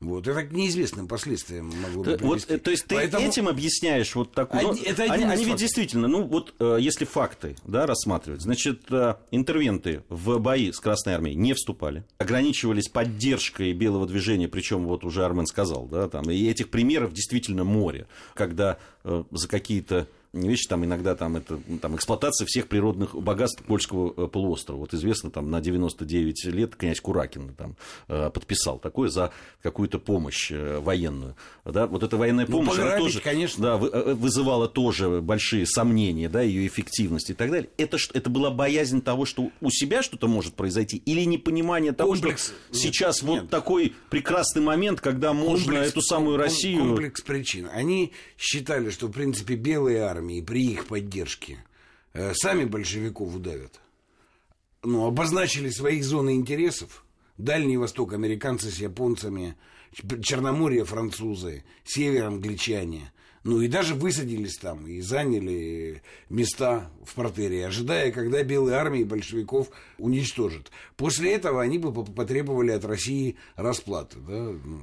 вот, 0.02 0.26
это 0.26 0.42
к 0.42 0.52
неизвестным 0.52 1.08
последствиям 1.08 1.72
могло 1.80 2.04
бы 2.04 2.16
привести. 2.16 2.52
Вот, 2.52 2.62
то 2.62 2.70
есть 2.70 2.86
ты 2.86 2.94
Поэтому... 2.96 3.26
этим 3.26 3.48
объясняешь 3.48 4.14
вот 4.14 4.32
такую... 4.32 4.70
Один, 4.70 4.84
это 4.84 5.04
один 5.04 5.30
они, 5.30 5.32
они 5.32 5.44
ведь 5.44 5.56
действительно, 5.56 6.08
ну 6.08 6.24
вот 6.24 6.54
э, 6.58 6.78
если 6.80 7.04
факты 7.04 7.56
да, 7.64 7.86
рассматривать, 7.86 8.42
значит, 8.42 8.82
э, 8.90 9.14
интервенты 9.30 10.02
в 10.08 10.38
бои 10.38 10.72
с 10.72 10.80
Красной 10.80 11.14
Армией 11.14 11.36
не 11.36 11.54
вступали, 11.54 12.04
ограничивались 12.18 12.88
поддержкой 12.88 13.72
белого 13.72 14.06
движения, 14.06 14.48
причем 14.48 14.86
вот 14.86 15.04
уже 15.04 15.24
Армен 15.24 15.46
сказал, 15.46 15.86
да, 15.86 16.08
там, 16.08 16.30
и 16.30 16.48
этих 16.48 16.70
примеров 16.70 17.12
действительно 17.12 17.64
море, 17.64 18.06
когда 18.34 18.78
э, 19.04 19.24
за 19.30 19.48
какие-то 19.48 20.08
вещи, 20.32 20.66
там 20.66 20.84
иногда 20.84 21.14
там, 21.14 21.36
это, 21.36 21.58
там, 21.80 21.94
эксплуатация 21.96 22.46
всех 22.46 22.68
природных 22.68 23.14
богатств 23.14 23.62
польского 23.64 24.14
э, 24.16 24.28
полуострова. 24.28 24.78
Вот 24.80 24.94
известно, 24.94 25.30
там 25.30 25.50
на 25.50 25.60
99 25.60 26.44
лет 26.46 26.74
князь 26.74 27.00
Куракин 27.00 27.54
там, 27.54 27.76
э, 28.08 28.30
подписал 28.30 28.78
такое 28.78 29.10
за 29.10 29.30
какую-то 29.62 29.98
помощь 29.98 30.50
э, 30.50 30.78
военную. 30.78 31.36
Да? 31.66 31.86
Вот 31.86 32.02
эта 32.02 32.16
военная 32.16 32.46
Ну, 32.48 32.52
помощь, 32.58 32.74
она 32.78 32.82
пограбить, 32.92 33.04
тоже 33.04 33.20
конечно. 33.20 33.62
да, 33.62 33.76
вы- 33.76 34.14
вызывала 34.14 34.68
тоже 34.68 35.20
большие 35.20 35.66
сомнения, 35.66 36.28
да, 36.30 36.40
ее 36.40 36.66
эффективности 36.66 37.32
и 37.32 37.34
так 37.34 37.50
далее. 37.50 37.68
Это, 37.76 37.98
это 38.14 38.30
была 38.30 38.50
боязнь 38.50 39.02
того, 39.02 39.26
что 39.26 39.50
у 39.60 39.70
себя 39.70 40.02
что-то 40.02 40.28
может 40.28 40.54
произойти, 40.54 40.96
или 40.96 41.24
непонимание 41.24 41.92
того, 41.92 42.12
Комплекс- 42.14 42.46
что 42.46 42.54
нет, 42.72 42.82
сейчас 42.82 43.22
вот 43.22 43.42
нет. 43.42 43.50
такой 43.50 43.92
прекрасный 44.08 44.62
момент, 44.62 45.00
когда 45.02 45.34
можно 45.34 45.66
Комплекс- 45.74 45.88
эту 45.90 46.00
самую 46.00 46.38
Россию... 46.38 46.78
Комплекс 46.80 47.20
причин. 47.20 47.68
Они 47.70 48.12
считали, 48.38 48.88
что, 48.88 49.08
в 49.08 49.12
принципе, 49.12 49.56
белые 49.56 50.00
армии 50.04 50.21
при 50.42 50.72
их 50.72 50.86
поддержке 50.86 51.64
э, 52.12 52.32
сами 52.34 52.64
большевиков 52.64 53.34
удавят. 53.34 53.80
Ну, 54.82 55.06
обозначили 55.06 55.70
свои 55.70 56.00
зоны 56.00 56.34
интересов. 56.34 57.04
Дальний 57.38 57.76
Восток 57.76 58.12
американцы 58.12 58.70
с 58.70 58.78
японцами, 58.78 59.56
Черноморье 60.22 60.84
французы, 60.84 61.64
Север 61.84 62.26
англичане. 62.26 63.12
Ну 63.44 63.60
и 63.60 63.66
даже 63.66 63.94
высадились 63.94 64.56
там 64.56 64.86
и 64.86 65.00
заняли 65.00 66.02
места 66.28 66.90
в 67.04 67.14
портере, 67.14 67.66
ожидая, 67.66 68.12
когда 68.12 68.42
белые 68.44 68.76
армии 68.76 69.02
большевиков 69.02 69.68
уничтожат. 69.98 70.70
После 70.96 71.32
этого 71.34 71.60
они 71.60 71.78
бы 71.78 71.92
по- 71.92 72.04
потребовали 72.04 72.70
от 72.70 72.84
России 72.84 73.36
расплаты. 73.56 74.18
Да? 74.20 74.52
Ну, 74.52 74.80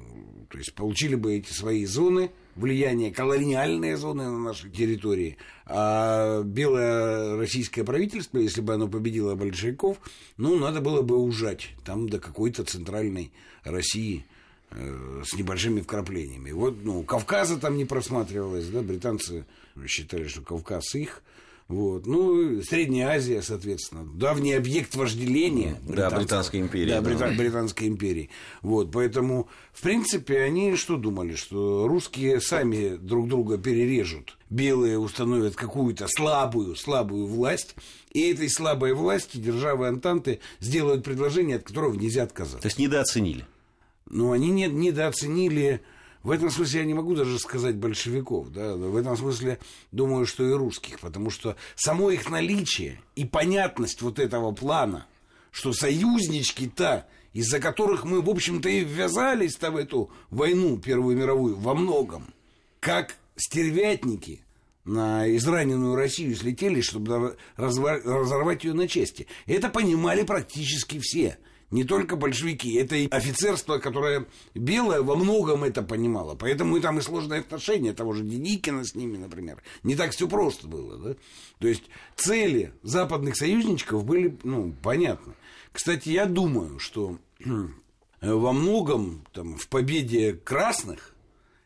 то 0.49 0.57
есть 0.57 0.73
получили 0.73 1.15
бы 1.15 1.35
эти 1.35 1.53
свои 1.53 1.85
зоны 1.85 2.31
влияния, 2.55 3.11
колониальные 3.11 3.95
зоны 3.95 4.25
на 4.25 4.37
нашей 4.39 4.69
территории. 4.69 5.37
А 5.65 6.43
белое 6.43 7.37
российское 7.37 7.85
правительство, 7.85 8.39
если 8.39 8.59
бы 8.59 8.73
оно 8.73 8.89
победило 8.89 9.35
большевиков, 9.35 9.97
ну, 10.35 10.57
надо 10.59 10.81
было 10.81 11.01
бы 11.01 11.15
ужать 11.17 11.69
там 11.85 12.09
до 12.09 12.19
какой-то 12.19 12.65
центральной 12.65 13.31
России 13.63 14.25
с 14.71 15.33
небольшими 15.33 15.81
вкраплениями. 15.81 16.51
Вот, 16.51 16.77
ну, 16.83 17.03
Кавказа 17.03 17.57
там 17.57 17.77
не 17.77 17.85
просматривалось, 17.85 18.67
да, 18.67 18.81
британцы 18.81 19.45
считали, 19.87 20.27
что 20.27 20.41
Кавказ 20.41 20.95
их. 20.95 21.21
Вот. 21.67 22.07
Ну, 22.07 22.63
Средняя 22.63 23.09
Азия, 23.09 23.43
соответственно, 23.43 24.03
давний 24.03 24.53
объект 24.53 24.95
вожделения. 24.95 25.75
Да. 25.87 26.09
Британской 26.09 26.61
империи, 26.61 26.89
Да, 26.89 27.01
да. 27.01 27.09
Брита- 27.11 27.37
Британской 27.37 27.87
империи. 27.87 28.31
Вот, 28.63 28.91
поэтому, 28.91 29.47
в 29.71 29.81
принципе, 29.83 30.39
они 30.41 30.75
что 30.75 30.97
думали, 30.97 31.35
что 31.35 31.87
русские 31.87 32.41
сами 32.41 32.95
друг 32.97 33.27
друга 33.27 33.59
перережут, 33.59 34.35
белые 34.49 34.97
установят 34.97 35.55
какую-то 35.55 36.07
слабую, 36.07 36.75
слабую 36.75 37.27
власть, 37.27 37.75
и 38.13 38.31
этой 38.31 38.49
слабой 38.49 38.93
власти 38.93 39.37
державы 39.37 39.87
Антанты 39.87 40.39
сделают 40.59 41.03
предложение, 41.03 41.57
от 41.57 41.63
которого 41.63 41.93
нельзя 41.93 42.23
отказаться. 42.23 42.61
То 42.61 42.67
есть 42.67 42.79
недооценили. 42.79 43.45
Но 44.09 44.31
они 44.31 44.49
не, 44.49 44.67
недооценили... 44.67 45.81
В 46.21 46.31
этом 46.31 46.49
смысле 46.49 46.81
я 46.81 46.85
не 46.85 46.93
могу 46.93 47.15
даже 47.15 47.39
сказать 47.39 47.77
большевиков, 47.77 48.49
да, 48.49 48.75
в 48.75 48.97
этом 48.97 49.15
смысле 49.15 49.57
думаю, 49.93 50.25
что 50.25 50.43
и 50.43 50.51
русских, 50.51 50.99
потому 50.99 51.29
что 51.29 51.55
само 51.77 52.11
их 52.11 52.29
наличие 52.29 53.01
и 53.15 53.23
понятность 53.23 54.01
вот 54.01 54.19
этого 54.19 54.51
плана, 54.51 55.07
что 55.51 55.71
союзнички-то, 55.71 57.07
из-за 57.31 57.59
которых 57.59 58.03
мы, 58.03 58.21
в 58.21 58.29
общем-то, 58.29 58.67
и 58.67 58.83
ввязались-то 58.83 59.71
в 59.71 59.77
эту 59.77 60.11
войну 60.29 60.77
Первую 60.77 61.15
мировую 61.15 61.55
во 61.55 61.73
многом, 61.73 62.33
как 62.81 63.15
стервятники 63.37 64.41
на 64.83 65.33
израненную 65.37 65.95
Россию 65.95 66.35
слетели, 66.35 66.81
чтобы 66.81 67.37
разорвать 67.55 68.65
ее 68.65 68.73
на 68.73 68.89
части. 68.89 69.27
Это 69.45 69.69
понимали 69.69 70.23
практически 70.23 70.99
все. 70.99 71.37
Не 71.71 71.83
только 71.83 72.15
большевики, 72.15 72.73
это 72.73 72.95
и 72.95 73.07
офицерство, 73.09 73.77
которое 73.77 74.25
белое, 74.55 75.01
во 75.01 75.15
многом 75.15 75.63
это 75.63 75.83
понимало. 75.83 76.35
Поэтому 76.35 76.77
и 76.77 76.81
там 76.81 76.97
и 76.97 77.01
сложные 77.01 77.41
отношения 77.41 77.93
того 77.93 78.13
же 78.13 78.23
Деникина 78.23 78.83
с 78.83 78.95
ними, 78.95 79.17
например. 79.17 79.61
Не 79.83 79.95
так 79.95 80.11
все 80.11 80.27
просто 80.27 80.67
было. 80.67 80.97
Да? 80.97 81.15
То 81.59 81.67
есть 81.67 81.83
цели 82.15 82.73
западных 82.81 83.35
союзничков 83.35 84.03
были 84.03 84.37
ну, 84.43 84.73
понятны. 84.81 85.33
Кстати, 85.71 86.09
я 86.09 86.25
думаю, 86.25 86.79
что 86.79 87.19
во 88.21 88.53
многом 88.53 89.25
там, 89.31 89.55
в 89.57 89.67
победе 89.67 90.33
красных 90.33 91.15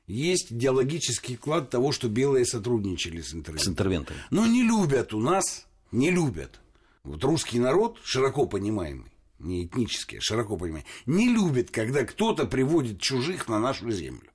есть 0.06 0.52
идеологический 0.52 1.38
вклад 1.38 1.70
того, 1.70 1.94
что 1.94 2.10
белые 2.10 2.46
сотрудничали 2.46 3.22
с 3.22 3.30
С 3.30 3.34
интервентом. 3.34 3.72
интервентами. 3.72 4.20
Но 4.32 4.46
не 4.46 4.64
любят 4.64 5.14
у 5.14 5.20
нас, 5.22 5.66
не 5.94 6.12
любят. 6.12 6.60
Вот 7.04 7.24
русский 7.24 7.60
народ, 7.60 7.98
широко 8.04 8.46
понимаемый, 8.46 9.13
не 9.44 9.66
этнический, 9.66 10.18
а 10.18 10.22
широко 10.22 10.58
понимаемый, 10.58 10.86
не 11.06 11.30
любит, 11.30 11.70
когда 11.72 12.04
кто-то 12.06 12.46
приводит 12.46 13.00
чужих 13.02 13.48
на 13.48 13.60
нашу 13.60 13.92
землю. 13.92 14.30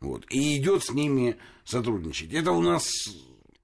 Вот, 0.00 0.24
и 0.30 0.56
идет 0.58 0.82
с 0.84 0.90
ними 0.90 1.36
сотрудничать. 1.64 2.32
Это 2.32 2.52
у 2.52 2.60
нас 2.60 2.84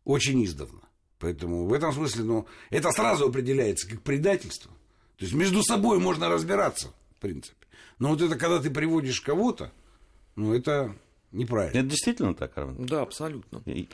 очень 0.04 0.44
издавна. 0.44 0.80
Поэтому 1.18 1.64
в 1.66 1.72
этом 1.72 1.92
смысле, 1.92 2.24
ну, 2.24 2.46
это 2.70 2.90
сразу 2.92 3.26
определяется 3.26 3.88
как 3.88 4.02
предательство. 4.02 4.70
То 5.16 5.24
есть 5.24 5.34
между 5.34 5.62
собой 5.64 5.98
можно 5.98 6.28
разбираться, 6.28 6.92
в 7.16 7.20
принципе. 7.20 7.56
Но 7.98 8.10
вот 8.10 8.22
это 8.22 8.36
когда 8.36 8.60
ты 8.60 8.70
приводишь 8.70 9.20
кого-то, 9.20 9.72
ну, 10.36 10.54
это 10.54 10.94
неправильно. 11.32 11.78
Это 11.80 11.88
действительно 11.88 12.34
так, 12.34 12.56
Армен? 12.56 12.86
Да, 12.86 13.02
абсолютно. 13.02 13.60
И- 13.66 13.88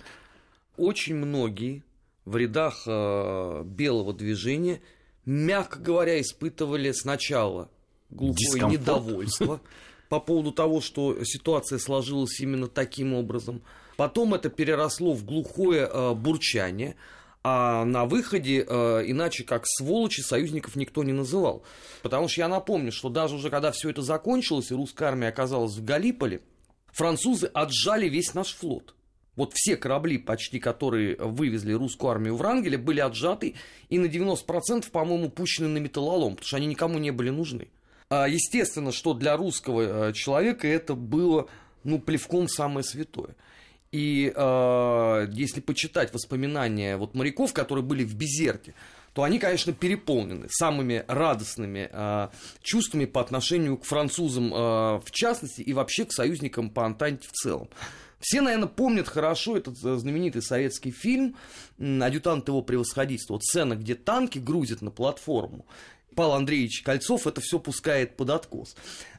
Очень 0.76 1.14
многие 1.16 1.82
в 2.26 2.36
рядах 2.36 2.82
э, 2.86 3.62
белого 3.64 4.12
движения, 4.12 4.82
мягко 5.26 5.78
говоря, 5.78 6.20
испытывали 6.20 6.92
сначала 6.92 7.68
глухое 8.10 8.36
Дискомфорт. 8.36 8.72
недовольство 8.72 9.60
по 10.08 10.20
поводу 10.20 10.52
того, 10.52 10.80
что 10.80 11.24
ситуация 11.24 11.78
сложилась 11.78 12.40
именно 12.40 12.68
таким 12.68 13.14
образом. 13.14 13.62
Потом 13.96 14.34
это 14.34 14.50
переросло 14.50 15.12
в 15.12 15.24
глухое 15.24 15.88
э, 15.90 16.14
бурчание, 16.14 16.96
а 17.42 17.84
на 17.84 18.06
выходе, 18.06 18.64
э, 18.66 19.02
иначе 19.06 19.44
как 19.44 19.64
сволочи, 19.66 20.20
союзников 20.20 20.76
никто 20.76 21.04
не 21.04 21.12
называл. 21.12 21.62
Потому 22.02 22.28
что 22.28 22.40
я 22.40 22.48
напомню, 22.48 22.90
что 22.90 23.08
даже 23.08 23.36
уже 23.36 23.50
когда 23.50 23.70
все 23.70 23.90
это 23.90 24.02
закончилось, 24.02 24.70
и 24.70 24.74
русская 24.74 25.06
армия 25.06 25.28
оказалась 25.28 25.74
в 25.74 25.84
Галиполе, 25.84 26.40
французы 26.92 27.46
отжали 27.46 28.08
весь 28.08 28.34
наш 28.34 28.54
флот. 28.54 28.94
Вот 29.36 29.52
все 29.54 29.76
корабли, 29.76 30.18
почти 30.18 30.60
которые 30.60 31.16
вывезли 31.16 31.72
русскую 31.72 32.10
армию 32.10 32.34
в 32.34 32.38
Врангеле, 32.38 32.78
были 32.78 33.00
отжаты 33.00 33.54
и 33.88 33.98
на 33.98 34.06
90%, 34.06 34.90
по-моему, 34.90 35.30
пущены 35.30 35.68
на 35.68 35.78
металлолом, 35.78 36.36
потому 36.36 36.46
что 36.46 36.56
они 36.56 36.66
никому 36.66 36.98
не 36.98 37.10
были 37.10 37.30
нужны. 37.30 37.68
А, 38.10 38.28
естественно, 38.28 38.92
что 38.92 39.14
для 39.14 39.36
русского 39.36 40.08
э, 40.08 40.12
человека 40.12 40.68
это 40.68 40.94
было, 40.94 41.48
ну, 41.82 41.98
плевком 41.98 42.48
самое 42.48 42.84
святое. 42.84 43.34
И 43.90 44.32
э, 44.34 45.26
если 45.32 45.60
почитать 45.60 46.12
воспоминания 46.12 46.96
вот 46.96 47.14
моряков, 47.14 47.52
которые 47.52 47.84
были 47.84 48.04
в 48.04 48.14
Безерте, 48.14 48.74
то 49.12 49.22
они, 49.22 49.38
конечно, 49.38 49.72
переполнены 49.72 50.48
самыми 50.50 51.04
радостными 51.06 51.88
э, 51.90 52.28
чувствами 52.60 53.04
по 53.04 53.20
отношению 53.20 53.76
к 53.76 53.84
французам 53.84 54.52
э, 54.52 54.56
в 54.98 55.10
частности 55.12 55.62
и 55.62 55.72
вообще 55.72 56.04
к 56.04 56.12
союзникам 56.12 56.70
по 56.70 56.84
Антанте 56.84 57.28
в 57.28 57.32
целом. 57.32 57.68
Все, 58.24 58.40
наверное, 58.40 58.68
помнят 58.68 59.06
хорошо 59.06 59.54
этот 59.54 59.76
э, 59.84 59.96
знаменитый 59.96 60.40
советский 60.40 60.92
фильм 60.92 61.36
«Адъютант 61.78 62.48
его 62.48 62.62
превосходительства». 62.62 63.34
Вот 63.34 63.44
сцена, 63.44 63.76
где 63.76 63.94
танки 63.94 64.38
грузят 64.38 64.80
на 64.80 64.90
платформу. 64.90 65.66
Павел 66.14 66.32
Андреевич 66.32 66.82
Кольцов 66.82 67.26
это 67.26 67.40
все 67.40 67.58
пускает 67.58 68.16
под 68.16 68.30
откос. 68.30 68.74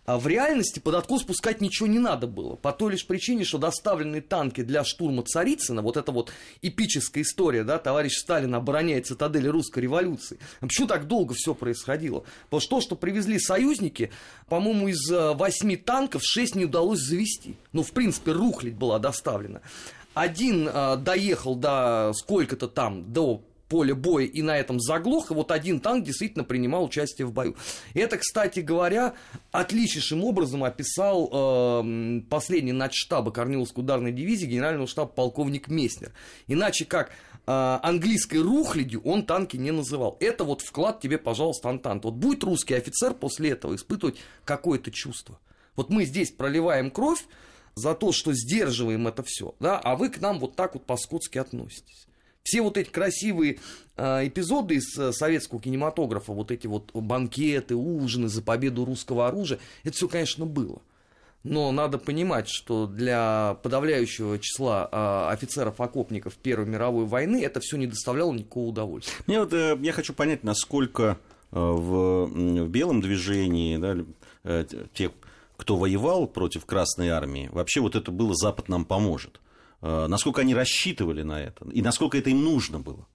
А 0.06 0.20
в 0.20 0.28
реальности 0.28 0.80
под 0.80 0.96
откос 0.96 1.24
пускать 1.24 1.62
ничего 1.62 1.88
не 1.88 1.98
надо 1.98 2.28
было. 2.28 2.56
По 2.56 2.72
той 2.72 2.92
лишь 2.92 3.08
причине, 3.08 3.44
что 3.44 3.58
доставленные 3.58 4.22
танки 4.22 4.62
для 4.62 4.84
штурма 4.84 5.24
Царицына, 5.24 5.82
вот 5.82 5.98
эта 5.98 6.12
вот 6.12 6.32
эпическая 6.62 7.24
история, 7.24 7.64
да, 7.64 7.80
товарищ 7.80 8.18
Сталин 8.18 8.54
обороняет 8.54 9.08
цитадели 9.08 9.48
русской 9.48 9.80
революции. 9.80 10.38
А 10.62 10.68
Почему 10.68 10.88
так 10.88 11.08
долго 11.08 11.34
все 11.34 11.56
происходило? 11.56 12.24
Потому 12.46 12.60
что 12.62 12.70
то, 12.76 12.82
что 12.82 12.96
привезли 12.96 13.40
союзники, 13.40 14.12
по-моему, 14.48 14.90
из 14.90 15.10
э, 15.10 15.34
восьми 15.34 15.76
танков 15.76 16.24
шесть 16.24 16.54
не 16.54 16.66
удалось 16.66 17.00
завести. 17.00 17.56
Ну, 17.74 17.82
в 17.82 17.92
принципе, 17.92 18.32
рухлядь 18.32 18.76
была 18.76 19.00
доставлена. 19.00 19.62
Один 20.14 20.70
э, 20.72 20.98
доехал 20.98 21.56
до 21.56 22.12
сколько-то 22.14 22.68
там, 22.68 23.12
до 23.12 23.42
поля 23.68 23.96
боя 23.96 24.26
и 24.26 24.42
на 24.42 24.58
этом 24.58 24.80
заглох, 24.80 25.32
и 25.32 25.34
вот 25.34 25.52
один 25.52 25.80
танк 25.80 26.06
действительно 26.06 26.44
принимал 26.44 26.86
участие 26.86 27.26
в 27.26 27.34
бою. 27.34 27.56
Это, 27.94 28.18
кстати 28.18 28.60
говоря, 28.60 29.14
отличнейшим 29.52 30.24
образом 30.24 30.64
описал 30.64 31.30
э, 31.32 32.22
последний 32.30 32.74
начштаба 32.74 33.32
Корниловской 33.32 33.84
ударной 33.84 34.12
дивизии 34.12 34.46
генерального 34.46 34.88
штаба 34.88 35.12
полковник 35.12 35.68
Месснер. 35.68 36.12
Иначе 36.48 36.86
как 36.86 37.10
э, 37.10 37.12
английской 37.46 38.38
рухлядью 38.38 39.02
он 39.04 39.26
танки 39.26 39.58
не 39.58 39.72
называл. 39.72 40.18
Это 40.20 40.44
вот 40.44 40.62
вклад 40.62 41.00
тебе, 41.00 41.18
пожалуйста, 41.18 41.70
Антант. 41.70 42.06
Вот 42.06 42.14
будет 42.16 42.44
русский 42.44 42.76
офицер 42.76 43.14
после 43.14 43.52
этого 43.52 43.76
испытывать 43.76 44.18
какое-то 44.44 44.92
чувство. 44.92 45.40
Вот 45.76 45.90
мы 45.90 46.06
здесь 46.06 46.32
проливаем 46.32 46.90
кровь, 46.90 47.26
за 47.76 47.94
то, 47.94 48.12
что 48.12 48.34
сдерживаем 48.34 49.08
это 49.08 49.22
все, 49.24 49.54
да, 49.60 49.78
а 49.78 49.96
вы 49.96 50.10
к 50.10 50.20
нам 50.22 50.40
вот 50.40 50.56
так 50.56 50.74
вот 50.74 50.86
по-скотски 50.86 51.38
относитесь. 51.38 52.08
Все 52.46 52.62
вот 52.62 52.78
эти 52.78 52.90
красивые 52.90 53.58
э, 53.98 54.28
эпизоды 54.28 54.76
из 54.76 54.96
э, 55.00 55.12
советского 55.12 55.60
кинематографа, 55.60 56.32
вот 56.32 56.52
эти 56.52 56.68
вот 56.68 56.92
банкеты, 56.94 57.76
ужины 57.76 58.28
за 58.28 58.44
победу 58.44 58.86
русского 58.86 59.28
оружия, 59.28 59.58
это 59.84 59.96
все, 59.96 60.08
конечно, 60.08 60.46
было. 60.46 60.80
Но 61.44 61.72
надо 61.72 61.98
понимать, 61.98 62.48
что 62.48 62.86
для 62.86 63.58
подавляющего 63.64 64.38
числа 64.38 64.88
э, 64.92 65.34
офицеров-окопников 65.34 66.36
Первой 66.36 66.68
мировой 66.68 67.06
войны 67.06 67.44
это 67.44 67.62
все 67.62 67.78
не 67.78 67.88
доставляло 67.88 68.32
никакого 68.32 68.68
удовольствия. 68.68 69.16
Мне 69.26 69.40
вот, 69.40 69.52
э, 69.52 69.76
я 69.82 69.92
хочу 69.92 70.14
понять, 70.14 70.44
насколько 70.44 71.18
э, 71.52 71.60
в, 71.60 72.28
в 72.28 72.70
белом 72.70 73.02
движении 73.02 73.78
да, 73.78 73.98
э, 74.44 74.66
те, 74.94 75.10
кто 75.58 75.78
воевал 75.78 76.28
против 76.28 76.66
Красной 76.66 77.10
Армии, 77.10 77.50
вообще 77.52 77.82
вот 77.82 77.96
это 77.96 78.12
было 78.12 78.36
«Запад 78.36 78.70
нам 78.70 78.86
поможет». 78.86 79.40
Э, 79.86 80.08
насколько 80.08 80.42
они 80.42 80.56
рассчитывали 80.56 81.22
на 81.22 81.40
это 81.44 81.64
и 81.70 81.84
насколько 81.84 82.18
это 82.18 82.32
им 82.32 82.44
нужно 82.44 82.80
было? 82.80 83.06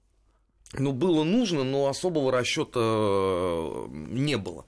Ну, 0.74 0.92
было 0.92 1.24
нужно, 1.24 1.64
но 1.64 1.88
особого 1.88 2.30
расчета 2.30 2.78
э, 2.80 3.86
не 3.90 4.36
было. 4.36 4.66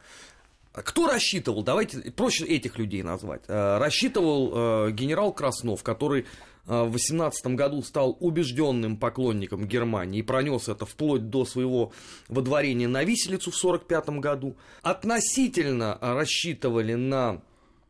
Кто 0.73 1.07
рассчитывал? 1.07 1.63
Давайте 1.63 2.11
проще 2.11 2.45
этих 2.45 2.77
людей 2.77 3.05
назвать. 3.05 3.43
Э, 3.47 3.79
рассчитывал 3.79 4.91
генерал 4.91 5.33
Краснов, 5.33 5.85
который 5.85 6.27
в 6.65 6.91
18 6.91 7.55
году 7.55 7.83
стал 7.83 8.17
убежденным 8.21 8.97
поклонником 8.97 9.67
Германии 9.67 10.21
и 10.21 10.23
пронес 10.23 10.69
это 10.69 10.87
вплоть 10.87 11.29
до 11.29 11.45
своего 11.45 11.93
водворения 12.29 12.87
на 12.87 13.03
виселицу 13.03 13.51
в 13.51 13.59
1945 13.59 14.21
году. 14.21 14.57
Относительно 14.83 15.99
рассчитывали 16.01 16.95
на 16.95 17.43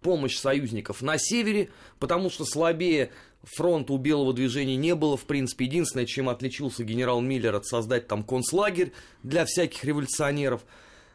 помощь 0.02 0.36
союзников 0.36 1.02
на 1.02 1.18
севере, 1.18 1.70
потому 1.98 2.30
что 2.30 2.44
слабее 2.44 3.10
фронта 3.42 3.92
у 3.92 3.98
белого 3.98 4.32
движения 4.32 4.76
не 4.76 4.94
было, 4.94 5.16
в 5.16 5.24
принципе. 5.24 5.64
Единственное, 5.64 6.06
чем 6.06 6.28
отличился 6.28 6.84
генерал 6.84 7.20
Миллер 7.20 7.54
от 7.54 7.66
создать 7.66 8.06
там 8.08 8.22
концлагерь 8.22 8.92
для 9.22 9.44
всяких 9.44 9.84
революционеров. 9.84 10.62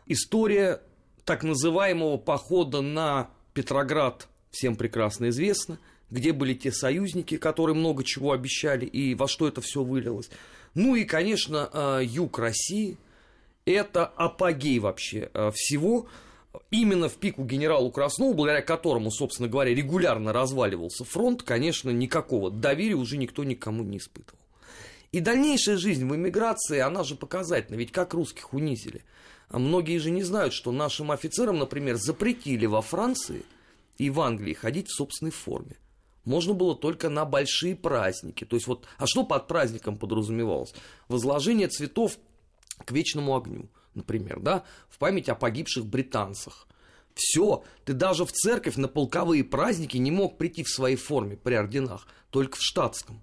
История 0.06 0.82
так 1.26 1.44
называемого 1.44 2.18
похода 2.18 2.82
на 2.82 3.30
Петроград 3.54 4.28
всем 4.52 4.76
прекрасно 4.76 5.30
известна, 5.30 5.80
где 6.10 6.32
были 6.32 6.54
те 6.54 6.72
союзники, 6.72 7.38
которые 7.38 7.76
много 7.76 8.04
чего 8.04 8.32
обещали 8.32 8.86
и 8.86 9.14
во 9.16 9.28
что 9.28 9.48
это 9.48 9.62
все 9.62 9.84
вылилось. 9.84 10.30
Ну 10.74 10.96
и, 10.96 11.04
конечно, 11.04 11.70
а, 11.74 12.00
юг 12.00 12.40
России– 12.40 12.98
это 13.66 14.06
апогей 14.06 14.80
вообще 14.80 15.30
а, 15.34 15.52
всего– 15.52 16.08
именно 16.72 17.10
в 17.10 17.16
пику 17.16 17.44
генералу 17.44 17.92
Краснову, 17.92 18.34
благодаря 18.34 18.62
которому, 18.62 19.12
собственно 19.12 19.48
говоря, 19.48 19.74
регулярно 19.74 20.34
разваливался 20.34 21.04
фронт, 21.04 21.44
конечно, 21.44 21.90
никакого 21.90 22.52
доверия 22.52 22.96
уже 22.96 23.18
никто 23.18 23.44
никому 23.44 23.84
не 23.84 23.98
испытывал. 23.98 24.40
И 25.12 25.20
дальнейшая 25.20 25.78
жизнь 25.78 26.06
в 26.08 26.16
эмиграции, 26.16 26.80
она 26.80 27.04
же 27.04 27.16
показательна, 27.16 27.76
ведь 27.76 27.92
как 27.92 28.14
русских 28.14 28.54
унизили. 28.54 29.04
А 29.50 29.60
многие 29.60 29.98
же 30.00 30.12
не 30.12 30.24
знают, 30.24 30.54
что 30.54 30.72
нашим 30.72 31.12
офицерам, 31.12 31.58
например, 31.58 31.96
запретили 31.96 32.66
во 32.66 32.82
Франции 32.82 33.44
и 33.98 34.10
в 34.10 34.20
Англии 34.20 34.54
ходить 34.54 34.90
в 34.90 34.96
собственной 34.96 35.32
форме. 35.32 35.78
Можно 36.26 36.54
было 36.54 36.76
только 36.76 37.08
на 37.10 37.24
большие 37.24 37.74
праздники. 37.76 38.44
То 38.44 38.58
есть 38.58 38.68
вот, 38.68 38.86
а 38.98 39.08
что 39.08 39.24
под 39.24 39.48
праздником 39.48 39.98
подразумевалось? 39.98 40.74
Возложение 41.08 41.70
цветов 41.70 42.18
к 42.84 42.92
вечному 42.92 43.36
огню 43.36 43.70
например, 43.98 44.40
да, 44.40 44.64
в 44.90 44.98
память 44.98 45.30
о 45.30 45.36
погибших 45.36 45.86
британцах. 45.86 46.68
Все, 47.14 47.64
ты 47.84 47.94
даже 47.94 48.26
в 48.26 48.32
церковь 48.32 48.76
на 48.78 48.88
полковые 48.88 49.44
праздники 49.44 49.98
не 49.98 50.12
мог 50.12 50.38
прийти 50.38 50.64
в 50.64 50.70
своей 50.70 50.96
форме 50.96 51.36
при 51.36 51.56
орденах, 51.56 52.08
только 52.30 52.58
в 52.58 52.62
штатском. 52.62 53.22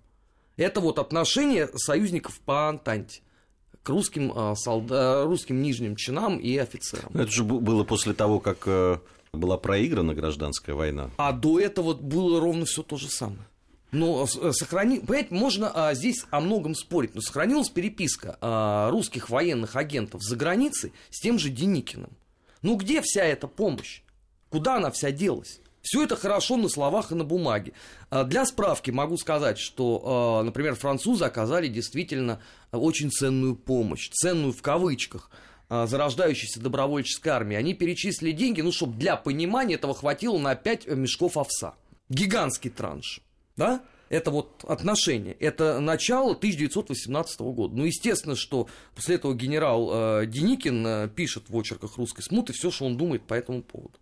Это 0.56 0.80
вот 0.80 0.98
отношение 0.98 1.68
союзников 1.76 2.40
по 2.40 2.68
Антанте 2.68 3.22
к 3.82 3.88
русским, 3.88 4.32
а, 4.34 4.54
солда... 4.56 5.24
русским 5.24 5.62
нижним 5.62 5.94
чинам 5.94 6.38
и 6.38 6.56
офицерам. 6.56 7.10
Это 7.14 7.30
же 7.30 7.44
было 7.44 7.84
после 7.84 8.14
того, 8.14 8.40
как 8.40 8.62
э, 8.66 8.98
была 9.32 9.58
проиграна 9.58 10.14
гражданская 10.14 10.74
война. 10.74 11.10
А 11.18 11.32
до 11.32 11.60
этого 11.60 11.92
было 11.92 12.40
ровно 12.40 12.64
все 12.64 12.82
то 12.82 12.96
же 12.96 13.08
самое. 13.08 13.46
Но 13.94 14.24
э, 14.24 14.52
сохрани... 14.52 14.98
Понимаете, 14.98 15.34
можно 15.34 15.70
а, 15.72 15.94
здесь 15.94 16.24
о 16.30 16.40
многом 16.40 16.74
спорить, 16.74 17.14
но 17.14 17.20
сохранилась 17.20 17.68
переписка 17.68 18.36
а, 18.40 18.90
русских 18.90 19.30
военных 19.30 19.76
агентов 19.76 20.20
за 20.20 20.34
границей 20.34 20.92
с 21.10 21.20
тем 21.20 21.38
же 21.38 21.48
Деникиным. 21.48 22.10
Ну 22.62 22.74
где 22.74 23.00
вся 23.02 23.24
эта 23.24 23.46
помощь? 23.46 24.02
Куда 24.50 24.76
она 24.76 24.90
вся 24.90 25.12
делась? 25.12 25.60
Все 25.80 26.02
это 26.02 26.16
хорошо 26.16 26.56
на 26.56 26.68
словах 26.68 27.12
и 27.12 27.14
на 27.14 27.22
бумаге. 27.22 27.72
А, 28.10 28.24
для 28.24 28.44
справки 28.46 28.90
могу 28.90 29.16
сказать, 29.16 29.58
что, 29.58 30.02
а, 30.40 30.42
например, 30.42 30.74
французы 30.74 31.24
оказали 31.24 31.68
действительно 31.68 32.40
очень 32.72 33.12
ценную 33.12 33.54
помощь, 33.54 34.10
ценную 34.10 34.52
в 34.52 34.60
кавычках, 34.60 35.30
а, 35.68 35.86
зарождающейся 35.86 36.58
добровольческой 36.58 37.28
армии. 37.28 37.56
Они 37.56 37.74
перечислили 37.74 38.32
деньги, 38.32 38.60
ну, 38.60 38.72
чтобы 38.72 38.96
для 38.96 39.14
понимания 39.14 39.76
этого 39.76 39.94
хватило 39.94 40.36
на 40.36 40.56
5 40.56 40.88
мешков 40.88 41.36
овса. 41.36 41.74
Гигантский 42.08 42.70
транш 42.70 43.20
да, 43.56 43.84
это 44.08 44.30
вот 44.30 44.64
отношение, 44.64 45.34
это 45.34 45.80
начало 45.80 46.32
1918 46.32 47.40
года. 47.40 47.74
Ну, 47.74 47.84
естественно, 47.84 48.36
что 48.36 48.68
после 48.94 49.16
этого 49.16 49.34
генерал 49.34 50.20
э, 50.20 50.26
Деникин 50.26 50.86
э, 50.86 51.08
пишет 51.08 51.48
в 51.48 51.56
очерках 51.56 51.96
русской 51.96 52.22
смуты 52.22 52.52
все, 52.52 52.70
что 52.70 52.84
он 52.84 52.96
думает 52.96 53.26
по 53.26 53.34
этому 53.34 53.62
поводу. 53.62 53.98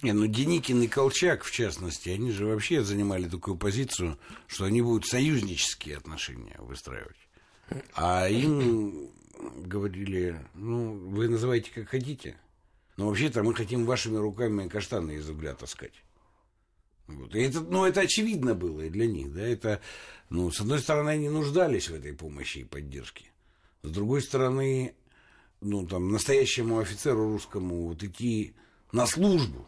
Не, 0.00 0.12
ну 0.12 0.26
Деникин 0.26 0.82
и 0.82 0.88
Колчак, 0.88 1.44
в 1.44 1.52
частности, 1.52 2.08
они 2.08 2.32
же 2.32 2.46
вообще 2.46 2.82
занимали 2.82 3.28
такую 3.28 3.56
позицию, 3.56 4.18
что 4.46 4.64
они 4.64 4.82
будут 4.82 5.06
союзнические 5.06 5.96
отношения 5.96 6.56
выстраивать. 6.58 7.16
А 7.94 8.28
им 8.28 9.10
говорили, 9.64 10.40
ну, 10.54 10.94
вы 10.94 11.28
называете 11.28 11.70
как 11.72 11.88
хотите, 11.88 12.36
но 12.96 13.06
вообще-то 13.06 13.42
мы 13.42 13.54
хотим 13.54 13.86
вашими 13.86 14.16
руками 14.16 14.68
каштаны 14.68 15.12
из 15.12 15.28
угля 15.28 15.54
таскать. 15.54 16.02
Вот. 17.06 17.34
И 17.34 17.40
это, 17.40 17.60
ну, 17.60 17.84
это 17.84 18.00
очевидно 18.00 18.54
было 18.54 18.82
и 18.82 18.90
для 18.90 19.06
них. 19.06 19.32
Да? 19.32 19.42
Это, 19.42 19.80
ну, 20.30 20.50
с 20.50 20.60
одной 20.60 20.78
стороны, 20.78 21.10
они 21.10 21.28
нуждались 21.28 21.88
в 21.88 21.94
этой 21.94 22.12
помощи 22.12 22.58
и 22.58 22.64
поддержке. 22.64 23.26
С 23.82 23.90
другой 23.90 24.22
стороны, 24.22 24.94
ну, 25.60 25.86
там, 25.86 26.10
настоящему 26.10 26.78
офицеру 26.78 27.32
русскому 27.32 27.88
вот 27.88 28.02
идти 28.02 28.54
на 28.92 29.06
службу 29.06 29.66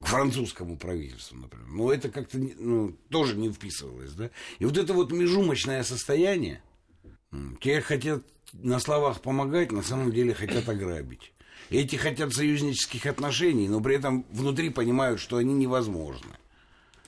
к 0.00 0.06
французскому 0.06 0.76
правительству, 0.76 1.36
например, 1.36 1.68
ну, 1.68 1.90
это 1.90 2.10
как-то 2.10 2.36
ну, 2.38 2.96
тоже 3.08 3.36
не 3.36 3.50
вписывалось, 3.50 4.12
да. 4.14 4.30
И 4.58 4.64
вот 4.64 4.76
это 4.76 4.92
вот 4.94 5.12
межумочное 5.12 5.84
состояние, 5.84 6.62
те 7.60 7.80
хотят 7.80 8.24
на 8.52 8.80
словах 8.80 9.20
помогать, 9.20 9.70
на 9.70 9.82
самом 9.82 10.12
деле 10.12 10.34
хотят 10.34 10.68
ограбить. 10.68 11.32
Эти 11.70 11.96
хотят 11.96 12.34
союзнических 12.34 13.06
отношений, 13.06 13.68
но 13.68 13.80
при 13.80 13.96
этом 13.96 14.26
внутри 14.30 14.70
понимают, 14.70 15.20
что 15.20 15.36
они 15.36 15.54
невозможны. 15.54 16.36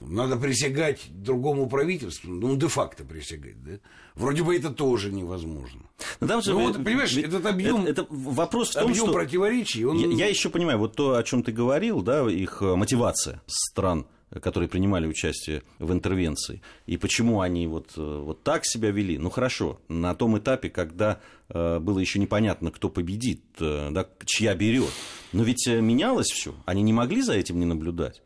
Надо 0.00 0.36
присягать 0.36 1.06
другому 1.10 1.68
правительству, 1.68 2.30
ну, 2.30 2.56
де-факто 2.56 3.04
присягать, 3.04 3.62
да? 3.62 3.72
Вроде 4.14 4.42
бы 4.42 4.56
это 4.56 4.70
тоже 4.70 5.10
невозможно. 5.12 5.82
Но 6.20 6.26
ну, 6.26 6.28
там 6.28 6.42
же, 6.42 6.52
ну, 6.52 6.66
вот, 6.66 6.84
понимаешь, 6.84 7.16
этот 7.16 7.46
объем, 7.46 7.82
это, 7.82 8.02
это 8.02 8.06
вопрос 8.10 8.70
в 8.70 8.74
том, 8.74 8.90
объем 8.90 9.06
что... 9.06 9.12
противоречий, 9.12 9.84
он... 9.84 9.98
Я, 9.98 10.24
я 10.24 10.26
еще 10.26 10.50
понимаю, 10.50 10.78
вот 10.78 10.94
то, 10.94 11.16
о 11.16 11.22
чем 11.22 11.42
ты 11.42 11.52
говорил, 11.52 12.02
да, 12.02 12.28
их 12.30 12.58
э, 12.60 12.74
мотивация 12.74 13.40
стран, 13.46 14.06
которые 14.42 14.68
принимали 14.68 15.06
участие 15.06 15.62
в 15.78 15.92
интервенции, 15.92 16.60
и 16.86 16.96
почему 16.96 17.40
они 17.40 17.66
вот, 17.66 17.92
э, 17.96 18.22
вот 18.24 18.42
так 18.42 18.64
себя 18.66 18.90
вели. 18.90 19.18
Ну, 19.18 19.30
хорошо, 19.30 19.80
на 19.88 20.14
том 20.14 20.38
этапе, 20.38 20.70
когда 20.70 21.20
э, 21.48 21.78
было 21.78 21.98
еще 21.98 22.18
непонятно, 22.18 22.70
кто 22.70 22.88
победит, 22.88 23.42
да, 23.58 24.08
чья 24.24 24.54
берет. 24.54 24.90
Но 25.32 25.42
ведь 25.42 25.66
менялось 25.66 26.30
все, 26.30 26.54
они 26.66 26.82
не 26.82 26.92
могли 26.92 27.22
за 27.22 27.34
этим 27.34 27.58
не 27.58 27.66
наблюдать. 27.66 28.22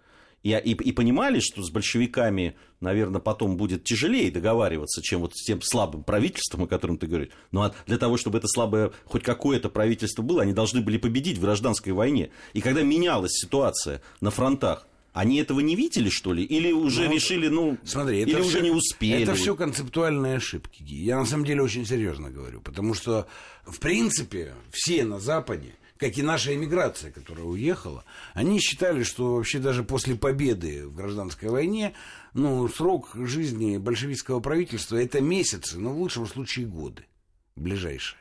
И, 0.48 0.52
и, 0.52 0.72
и 0.72 0.92
понимали, 0.92 1.40
что 1.40 1.62
с 1.62 1.70
большевиками, 1.70 2.56
наверное, 2.80 3.20
потом 3.20 3.56
будет 3.56 3.84
тяжелее 3.84 4.30
договариваться, 4.30 5.02
чем 5.02 5.20
вот 5.20 5.36
с 5.36 5.44
тем 5.44 5.60
слабым 5.60 6.02
правительством, 6.02 6.64
о 6.64 6.66
котором 6.66 6.96
ты 6.96 7.06
говоришь. 7.06 7.28
Но 7.50 7.60
ну, 7.60 7.66
а 7.66 7.74
для 7.86 7.98
того, 7.98 8.16
чтобы 8.16 8.38
это 8.38 8.48
слабое, 8.48 8.92
хоть 9.04 9.22
какое-то 9.22 9.68
правительство 9.68 10.22
было, 10.22 10.42
они 10.42 10.54
должны 10.54 10.80
были 10.80 10.96
победить 10.96 11.36
в 11.36 11.42
гражданской 11.42 11.92
войне. 11.92 12.30
И 12.54 12.62
когда 12.62 12.82
менялась 12.82 13.32
ситуация 13.32 14.00
на 14.22 14.30
фронтах, 14.30 14.86
они 15.12 15.38
этого 15.38 15.60
не 15.60 15.74
видели, 15.74 16.08
что 16.08 16.32
ли? 16.32 16.44
Или 16.44 16.70
уже 16.70 17.06
ну, 17.08 17.12
решили, 17.12 17.48
ну, 17.48 17.76
смотри, 17.84 18.20
или 18.20 18.32
это 18.32 18.40
уже 18.40 18.50
все, 18.50 18.60
не 18.60 18.70
успели? 18.70 19.22
Это 19.22 19.34
все 19.34 19.54
концептуальные 19.54 20.36
ошибки. 20.36 20.82
Я 20.82 21.18
на 21.18 21.26
самом 21.26 21.44
деле 21.44 21.62
очень 21.62 21.84
серьезно 21.84 22.30
говорю, 22.30 22.60
потому 22.60 22.94
что, 22.94 23.26
в 23.66 23.80
принципе, 23.80 24.54
все 24.70 25.04
на 25.04 25.18
Западе 25.18 25.74
как 25.98 26.16
и 26.16 26.22
наша 26.22 26.54
эмиграция, 26.54 27.10
которая 27.10 27.44
уехала, 27.44 28.04
они 28.34 28.60
считали, 28.60 29.02
что 29.02 29.36
вообще 29.36 29.58
даже 29.58 29.82
после 29.82 30.14
победы 30.14 30.86
в 30.86 30.94
гражданской 30.94 31.48
войне, 31.50 31.94
ну, 32.34 32.68
срок 32.68 33.10
жизни 33.14 33.76
большевистского 33.78 34.40
правительства 34.40 34.96
это 34.96 35.20
месяцы, 35.20 35.78
но 35.78 35.90
в 35.90 35.98
лучшем 35.98 36.26
случае 36.26 36.66
годы 36.66 37.04
ближайшие. 37.56 38.18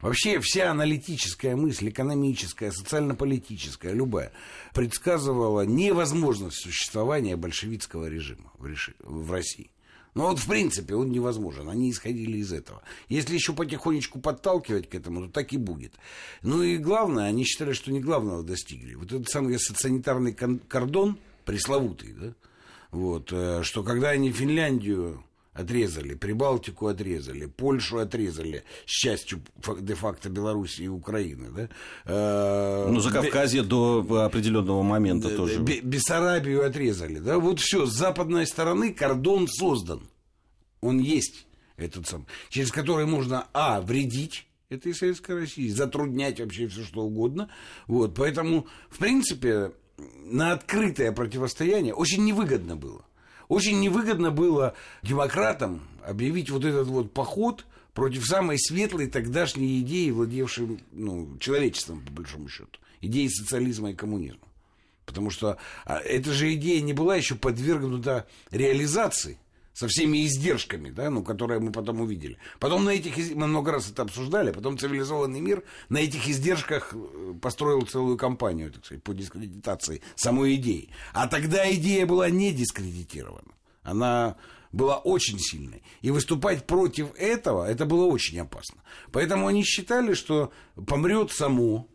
Вообще 0.00 0.40
вся 0.40 0.70
аналитическая 0.70 1.56
мысль, 1.56 1.90
экономическая, 1.90 2.72
социально-политическая, 2.72 3.92
любая, 3.92 4.32
предсказывала 4.72 5.66
невозможность 5.66 6.56
существования 6.56 7.36
большевистского 7.36 8.06
режима 8.06 8.50
в 8.56 9.30
России. 9.30 9.70
Но 10.14 10.28
вот 10.28 10.38
в 10.38 10.46
принципе 10.46 10.94
он 10.94 11.10
невозможен. 11.10 11.68
Они 11.68 11.90
исходили 11.90 12.38
из 12.38 12.52
этого. 12.52 12.82
Если 13.08 13.34
еще 13.34 13.52
потихонечку 13.52 14.20
подталкивать 14.20 14.88
к 14.88 14.94
этому, 14.94 15.26
то 15.26 15.32
так 15.32 15.52
и 15.52 15.56
будет. 15.56 15.94
Ну 16.42 16.62
и 16.62 16.78
главное, 16.78 17.26
они 17.26 17.44
считали, 17.44 17.72
что 17.72 17.92
не 17.92 18.00
главного 18.00 18.42
достигли. 18.42 18.94
Вот 18.94 19.12
этот 19.12 19.28
самый 19.28 19.58
санитарный 19.58 20.32
кордон, 20.32 21.18
пресловутый, 21.44 22.12
да, 22.12 22.34
вот, 22.90 23.32
э, 23.32 23.62
что 23.62 23.82
когда 23.84 24.10
они 24.10 24.32
Финляндию 24.32 25.24
отрезали, 25.52 26.14
Прибалтику 26.14 26.86
отрезали, 26.86 27.46
Польшу 27.46 27.98
отрезали, 27.98 28.64
с 28.86 28.90
частью 28.90 29.42
де-факто 29.80 30.28
Беларуси 30.28 30.82
и 30.82 30.88
Украины. 30.88 31.50
Да? 31.50 31.68
Э, 32.06 32.88
ну, 32.90 33.00
за 33.00 33.10
Кавказье 33.10 33.62
до 33.62 34.24
определенного 34.24 34.82
момента 34.82 35.28
Б- 35.28 35.36
тоже. 35.36 35.60
Бессарабию 35.60 36.64
отрезали. 36.64 37.18
Да? 37.18 37.38
Вот 37.38 37.60
все, 37.60 37.86
с 37.86 37.92
западной 37.92 38.46
стороны 38.46 38.92
кордон 38.94 39.48
создан. 39.48 40.02
Он 40.80 40.98
есть, 40.98 41.46
этот 41.76 42.06
сам, 42.06 42.26
через 42.48 42.70
который 42.70 43.06
можно, 43.06 43.46
а, 43.52 43.80
вредить 43.80 44.46
этой 44.70 44.94
Советской 44.94 45.40
России, 45.40 45.68
затруднять 45.68 46.40
вообще 46.40 46.68
все 46.68 46.84
что 46.84 47.02
угодно. 47.02 47.50
Вот, 47.86 48.14
поэтому, 48.14 48.66
в 48.88 48.98
принципе, 48.98 49.72
на 50.24 50.52
открытое 50.52 51.12
противостояние 51.12 51.92
очень 51.92 52.24
невыгодно 52.24 52.76
было. 52.76 53.04
Очень 53.50 53.80
невыгодно 53.80 54.30
было 54.30 54.74
демократам 55.02 55.82
объявить 56.06 56.50
вот 56.50 56.64
этот 56.64 56.86
вот 56.86 57.12
поход 57.12 57.66
против 57.94 58.24
самой 58.24 58.60
светлой 58.60 59.08
тогдашней 59.08 59.80
идеи, 59.80 60.10
владевшей 60.10 60.78
ну, 60.92 61.36
человечеством, 61.38 62.00
по 62.06 62.12
большому 62.12 62.48
счету, 62.48 62.78
идеи 63.00 63.26
социализма 63.26 63.90
и 63.90 63.94
коммунизма. 63.94 64.46
Потому 65.04 65.30
что 65.30 65.58
а, 65.84 65.98
эта 65.98 66.32
же 66.32 66.54
идея 66.54 66.80
не 66.80 66.92
была 66.92 67.16
еще 67.16 67.34
подвергнута 67.34 68.28
реализации– 68.52 69.36
со 69.72 69.88
всеми 69.88 70.26
издержками, 70.26 70.90
да, 70.90 71.10
ну, 71.10 71.22
которые 71.22 71.60
мы 71.60 71.72
потом 71.72 72.00
увидели. 72.00 72.38
Потом 72.58 72.84
на 72.84 72.90
этих, 72.90 73.16
мы 73.34 73.46
много 73.46 73.72
раз 73.72 73.90
это 73.90 74.02
обсуждали, 74.02 74.52
потом 74.52 74.78
цивилизованный 74.78 75.40
мир 75.40 75.62
на 75.88 75.98
этих 75.98 76.28
издержках 76.28 76.92
э, 76.92 77.34
построил 77.40 77.82
целую 77.82 78.18
кампанию, 78.18 78.72
так 78.72 78.84
сказать, 78.84 79.02
по 79.02 79.14
дискредитации 79.14 80.02
самой 80.16 80.56
идеи. 80.56 80.90
А 81.12 81.28
тогда 81.28 81.70
идея 81.72 82.06
была 82.06 82.30
не 82.30 82.52
дискредитирована. 82.52 83.52
Она 83.82 84.36
была 84.72 84.98
очень 84.98 85.38
сильной. 85.38 85.82
И 86.00 86.10
выступать 86.10 86.66
против 86.66 87.14
этого, 87.16 87.68
это 87.68 87.86
было 87.86 88.04
очень 88.06 88.38
опасно. 88.40 88.82
Поэтому 89.12 89.46
они 89.46 89.64
считали, 89.64 90.14
что 90.14 90.52
помрет 90.86 91.32
само, 91.32 91.88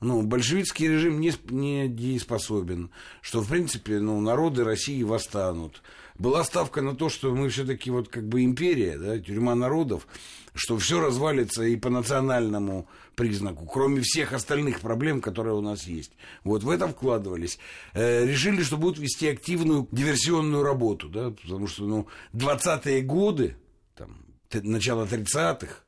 ну, 0.00 0.22
большевистский 0.22 0.88
режим 0.88 1.20
не, 1.20 1.32
не 1.50 1.88
дееспособен, 1.88 2.90
что, 3.20 3.40
в 3.40 3.48
принципе, 3.48 3.98
ну, 3.98 4.20
народы 4.20 4.64
России 4.64 5.02
восстанут, 5.02 5.82
была 6.18 6.44
ставка 6.44 6.82
на 6.82 6.94
то, 6.94 7.08
что 7.08 7.34
мы 7.34 7.48
все-таки 7.48 7.90
вот 7.90 8.08
как 8.08 8.28
бы 8.28 8.44
империя, 8.44 8.98
да, 8.98 9.18
тюрьма 9.18 9.54
народов, 9.54 10.06
что 10.54 10.76
все 10.78 11.00
развалится 11.00 11.62
и 11.62 11.76
по 11.76 11.90
национальному 11.90 12.88
признаку, 13.14 13.66
кроме 13.66 14.00
всех 14.02 14.32
остальных 14.32 14.80
проблем, 14.80 15.20
которые 15.20 15.54
у 15.54 15.60
нас 15.60 15.84
есть. 15.84 16.12
Вот 16.44 16.64
в 16.64 16.70
это 16.70 16.88
вкладывались. 16.88 17.58
Э, 17.94 18.26
решили, 18.26 18.62
что 18.62 18.76
будут 18.76 18.98
вести 18.98 19.28
активную 19.28 19.88
диверсионную 19.92 20.62
работу, 20.62 21.08
да, 21.08 21.30
потому 21.30 21.68
что, 21.68 21.84
ну, 21.84 22.06
20-е 22.34 23.02
годы, 23.02 23.56
там, 23.94 24.18
начало 24.52 25.06
30-х, 25.06 25.82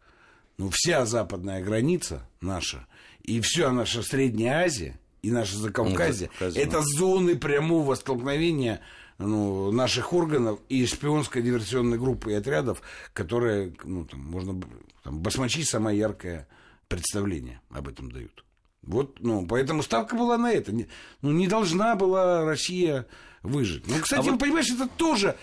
ну, 0.58 0.70
вся 0.72 1.06
западная 1.06 1.62
граница 1.62 2.28
наша, 2.40 2.86
и 3.22 3.40
вся 3.40 3.72
наша 3.72 4.02
Средняя 4.02 4.64
Азия, 4.64 5.00
и 5.22 5.30
наше 5.30 5.56
Закавказье, 5.56 6.30
ну, 6.40 6.46
это 6.46 6.82
зоны 6.82 7.36
прямого 7.36 7.94
столкновения 7.94 8.80
ну, 9.20 9.70
наших 9.70 10.12
органов 10.12 10.60
и 10.68 10.86
шпионской 10.86 11.42
диверсионной 11.42 11.98
группы 11.98 12.32
и 12.32 12.34
отрядов, 12.34 12.82
которые, 13.12 13.74
ну, 13.84 14.04
там, 14.04 14.20
можно, 14.20 14.60
там, 15.04 15.20
басмачи 15.20 15.62
самое 15.62 15.98
яркое 15.98 16.48
представление 16.88 17.60
об 17.70 17.88
этом 17.88 18.10
дают. 18.10 18.44
Вот, 18.82 19.20
ну, 19.20 19.46
поэтому 19.46 19.82
ставка 19.82 20.16
была 20.16 20.38
на 20.38 20.50
это. 20.50 20.72
Ну, 21.20 21.32
не 21.32 21.46
должна 21.46 21.96
была 21.96 22.44
Россия 22.44 23.06
выжить. 23.42 23.86
Ну, 23.86 24.00
кстати, 24.00 24.26
а 24.28 24.32
вот... 24.32 24.40
понимаешь, 24.40 24.70
это 24.70 24.88
тоже, 24.88 25.36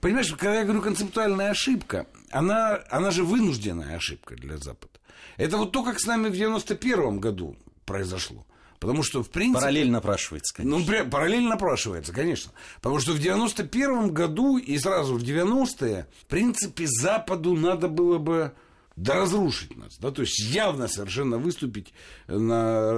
понимаешь, 0.00 0.30
когда 0.30 0.60
я 0.60 0.64
говорю 0.64 0.80
концептуальная 0.80 1.50
ошибка, 1.50 2.06
она, 2.30 2.80
она 2.88 3.10
же 3.10 3.24
вынужденная 3.24 3.96
ошибка 3.96 4.36
для 4.36 4.58
Запада. 4.58 4.92
Это 5.36 5.56
вот 5.56 5.72
то, 5.72 5.82
как 5.82 5.98
с 5.98 6.06
нами 6.06 6.28
в 6.28 6.32
91 6.32 7.18
году 7.18 7.56
произошло. 7.84 8.46
Потому 8.78 9.02
что, 9.02 9.22
в 9.22 9.30
принципе... 9.30 9.60
Параллель 9.60 9.90
напрашивается, 9.90 10.54
конечно. 10.54 10.78
Ну, 10.78 11.10
параллель 11.10 11.44
напрашивается, 11.44 12.12
конечно. 12.12 12.52
Потому 12.80 13.00
что 13.00 13.12
в 13.12 13.18
91 13.18 14.12
году 14.12 14.58
и 14.58 14.78
сразу 14.78 15.14
в 15.16 15.22
90-е, 15.22 16.06
в 16.22 16.26
принципе, 16.26 16.86
Западу 16.86 17.54
надо 17.54 17.88
было 17.88 18.18
бы 18.18 18.52
да 18.96 19.16
разрушить 19.16 19.76
нас, 19.76 19.98
да, 19.98 20.12
то 20.12 20.22
есть 20.22 20.38
явно 20.38 20.86
совершенно 20.86 21.36
выступить 21.36 21.92
на 22.28 22.92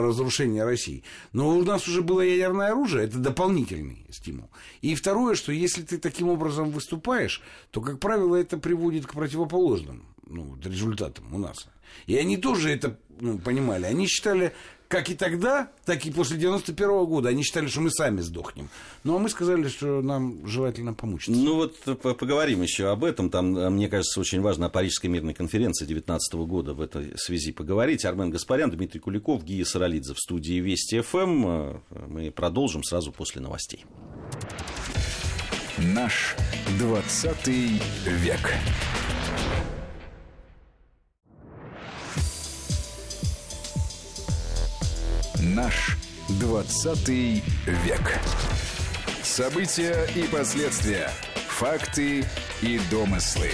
разрушение 0.00 0.64
России. 0.64 1.02
Но 1.32 1.48
у 1.56 1.64
нас 1.64 1.88
уже 1.88 2.02
было 2.02 2.20
ядерное 2.20 2.68
оружие, 2.68 3.06
это 3.06 3.18
дополнительный 3.18 4.06
стимул. 4.10 4.50
И 4.82 4.94
второе, 4.94 5.34
что 5.34 5.50
если 5.50 5.82
ты 5.82 5.98
таким 5.98 6.28
образом 6.28 6.70
выступаешь, 6.70 7.42
то, 7.70 7.80
как 7.80 7.98
правило, 7.98 8.36
это 8.36 8.56
приводит 8.56 9.06
к 9.06 9.14
противоположным 9.14 10.04
ну, 10.26 10.56
результатам 10.62 11.34
у 11.34 11.38
нас. 11.38 11.66
И 12.06 12.16
они 12.16 12.36
тоже 12.36 12.70
это 12.70 12.98
ну, 13.20 13.38
понимали. 13.38 13.86
Они 13.86 14.06
считали, 14.06 14.52
как 14.92 15.08
и 15.08 15.14
тогда, 15.14 15.70
так 15.86 16.04
и 16.04 16.10
после 16.10 16.36
91 16.36 16.90
-го 16.90 17.06
года, 17.06 17.30
они 17.30 17.42
считали, 17.42 17.66
что 17.66 17.80
мы 17.80 17.90
сами 17.90 18.20
сдохнем. 18.20 18.68
Ну, 19.04 19.16
а 19.16 19.18
мы 19.18 19.30
сказали, 19.30 19.68
что 19.68 20.02
нам 20.02 20.46
желательно 20.46 20.92
помочь. 20.92 21.28
Ну, 21.28 21.54
вот 21.54 21.76
поговорим 22.02 22.60
еще 22.60 22.90
об 22.90 23.02
этом. 23.02 23.30
Там, 23.30 23.56
э, 23.56 23.70
мне 23.70 23.88
кажется, 23.88 24.20
очень 24.20 24.42
важно 24.42 24.66
о 24.66 24.68
Парижской 24.68 25.08
мирной 25.08 25.32
конференции 25.32 25.86
2019 25.86 26.34
года 26.44 26.74
в 26.74 26.82
этой 26.82 27.16
связи 27.16 27.52
поговорить. 27.52 28.04
Армен 28.04 28.28
Гаспарян, 28.28 28.70
Дмитрий 28.70 29.00
Куликов, 29.00 29.42
Гия 29.44 29.64
Саралидзе 29.64 30.12
в 30.12 30.18
студии 30.18 30.60
Вести 30.60 31.00
ФМ. 31.00 31.46
Э, 31.46 31.80
мы 32.08 32.30
продолжим 32.30 32.84
сразу 32.84 33.12
после 33.12 33.40
новостей. 33.40 33.86
Наш 35.78 36.36
20 36.78 37.48
век. 38.04 38.40
Наш 45.56 45.98
20 46.40 47.08
век. 47.08 48.20
События 49.22 50.08
и 50.16 50.22
последствия. 50.28 51.10
Факты 51.48 52.24
и 52.62 52.80
домыслы. 52.90 53.50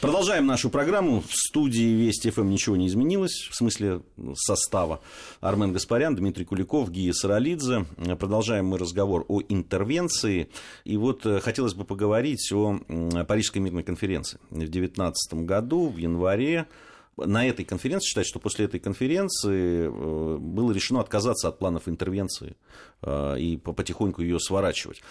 Продолжаем 0.00 0.46
нашу 0.46 0.68
программу. 0.70 1.20
В 1.20 1.32
студии 1.32 1.94
Вести 1.94 2.30
ФМ 2.30 2.48
ничего 2.48 2.74
не 2.76 2.88
изменилось, 2.88 3.48
в 3.50 3.54
смысле 3.54 4.02
состава. 4.34 5.02
Армен 5.40 5.72
Гаспарян, 5.72 6.16
Дмитрий 6.16 6.44
Куликов, 6.44 6.90
Гия 6.90 7.12
Саралидзе. 7.12 7.84
Продолжаем 8.18 8.66
мы 8.66 8.78
разговор 8.78 9.26
о 9.28 9.42
интервенции. 9.48 10.48
И 10.84 10.96
вот 10.96 11.26
э, 11.26 11.38
хотелось 11.40 11.74
бы 11.74 11.84
поговорить 11.84 12.50
о 12.52 12.80
Парижской 13.28 13.60
мирной 13.60 13.84
конференции. 13.84 14.40
В 14.50 14.58
2019 14.58 15.34
году, 15.44 15.90
в 15.90 15.98
январе, 15.98 16.66
на 17.26 17.46
этой 17.46 17.64
конференции 17.64 18.08
считать, 18.08 18.26
что 18.26 18.38
после 18.38 18.64
этой 18.66 18.80
конференции 18.80 19.86
э, 19.86 20.36
было 20.38 20.72
решено 20.72 21.00
отказаться 21.00 21.48
от 21.48 21.58
планов 21.58 21.88
интервенции 21.88 22.56
э, 23.02 23.38
и 23.38 23.56
потихоньку 23.56 24.22
ее 24.22 24.38
сворачивать. 24.38 25.02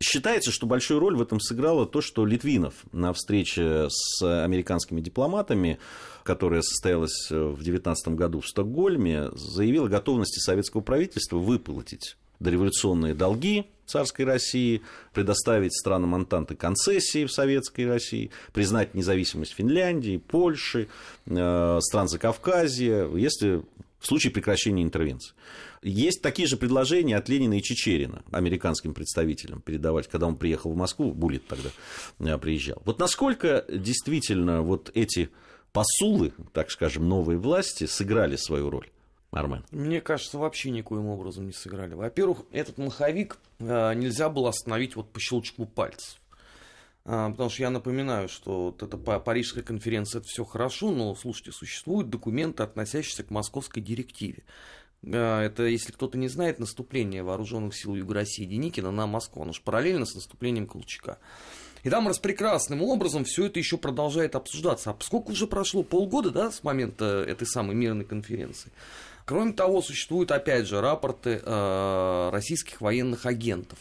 Считается, 0.00 0.50
что 0.50 0.66
большую 0.66 1.00
роль 1.00 1.16
в 1.16 1.22
этом 1.22 1.40
сыграло 1.40 1.86
то, 1.86 2.00
что 2.00 2.26
Литвинов 2.26 2.74
на 2.92 3.12
встрече 3.12 3.88
с 3.90 4.44
американскими 4.44 5.00
дипломатами, 5.00 5.78
которая 6.24 6.62
состоялась 6.62 7.30
в 7.30 7.54
2019 7.54 8.08
году 8.08 8.40
в 8.40 8.48
Стокгольме, 8.48 9.30
заявил 9.32 9.86
о 9.86 9.88
готовности 9.88 10.38
советского 10.38 10.80
правительства 10.80 11.38
выплатить 11.38 12.16
дореволюционные 12.40 13.14
долги 13.14 13.66
царской 13.88 14.24
России, 14.24 14.82
предоставить 15.12 15.74
странам 15.74 16.14
Антанты 16.14 16.54
концессии 16.54 17.24
в 17.24 17.32
советской 17.32 17.86
России, 17.86 18.30
признать 18.52 18.94
независимость 18.94 19.54
Финляндии, 19.54 20.18
Польши, 20.18 20.88
э, 21.26 21.78
стран 21.80 22.08
Закавказья, 22.08 23.08
если 23.14 23.62
в 23.98 24.06
случае 24.06 24.32
прекращения 24.32 24.82
интервенции. 24.82 25.34
Есть 25.82 26.22
такие 26.22 26.48
же 26.48 26.56
предложения 26.56 27.16
от 27.16 27.28
Ленина 27.28 27.58
и 27.58 27.62
Чечерина, 27.62 28.22
американским 28.32 28.94
представителям, 28.94 29.60
передавать, 29.60 30.08
когда 30.08 30.26
он 30.26 30.36
приехал 30.36 30.72
в 30.72 30.76
Москву, 30.76 31.12
Булит 31.12 31.46
тогда 31.46 31.70
э, 32.18 32.38
приезжал. 32.38 32.82
Вот 32.84 32.98
насколько 32.98 33.64
действительно 33.68 34.62
вот 34.62 34.90
эти 34.94 35.30
посулы, 35.72 36.32
так 36.52 36.70
скажем, 36.70 37.08
новой 37.08 37.36
власти 37.36 37.86
сыграли 37.86 38.36
свою 38.36 38.70
роль? 38.70 38.88
Армен? 39.30 39.64
Мне 39.70 40.00
кажется, 40.00 40.38
вообще 40.38 40.70
никоим 40.70 41.06
образом 41.06 41.46
не 41.46 41.52
сыграли. 41.52 41.94
Во-первых, 41.94 42.44
этот 42.50 42.78
маховик 42.78 43.38
э, 43.58 43.94
нельзя 43.94 44.28
было 44.30 44.48
остановить 44.48 44.96
вот 44.96 45.12
по 45.12 45.20
щелчку 45.20 45.66
пальцев. 45.66 46.18
а, 47.04 47.30
потому 47.30 47.50
что 47.50 47.62
я 47.62 47.70
напоминаю, 47.70 48.28
что 48.28 48.66
вот 48.66 48.82
эта 48.82 48.96
Парижская 48.96 49.62
конференция, 49.62 50.20
это 50.20 50.28
все 50.28 50.44
хорошо, 50.44 50.90
но, 50.90 51.14
слушайте, 51.14 51.52
существуют 51.52 52.08
документы, 52.08 52.62
относящиеся 52.62 53.22
к 53.22 53.30
московской 53.30 53.82
директиве. 53.82 54.44
А, 55.04 55.42
это, 55.42 55.64
если 55.64 55.92
кто-то 55.92 56.16
не 56.16 56.28
знает, 56.28 56.58
наступление 56.58 57.22
вооруженных 57.22 57.76
сил 57.76 57.94
Юга 57.94 58.14
России 58.14 58.44
Деникина 58.44 58.90
на 58.90 59.06
Москву, 59.06 59.42
оно 59.42 59.52
же 59.52 59.60
параллельно 59.60 60.06
с 60.06 60.14
наступлением 60.14 60.66
Колчака. 60.66 61.18
И 61.84 61.90
там 61.90 62.08
распрекрасным 62.08 62.82
образом 62.82 63.24
все 63.24 63.46
это 63.46 63.58
еще 63.58 63.78
продолжает 63.78 64.34
обсуждаться. 64.34 64.90
А 64.90 64.96
сколько 65.00 65.30
уже 65.30 65.46
прошло? 65.46 65.82
Полгода, 65.82 66.30
да, 66.30 66.50
с 66.50 66.64
момента 66.64 67.24
этой 67.26 67.46
самой 67.46 67.76
мирной 67.76 68.04
конференции. 68.04 68.72
Кроме 69.28 69.52
того, 69.52 69.82
существуют, 69.82 70.30
опять 70.30 70.66
же, 70.66 70.80
рапорты 70.80 71.42
э, 71.44 72.30
российских 72.32 72.80
военных 72.80 73.26
агентов, 73.26 73.78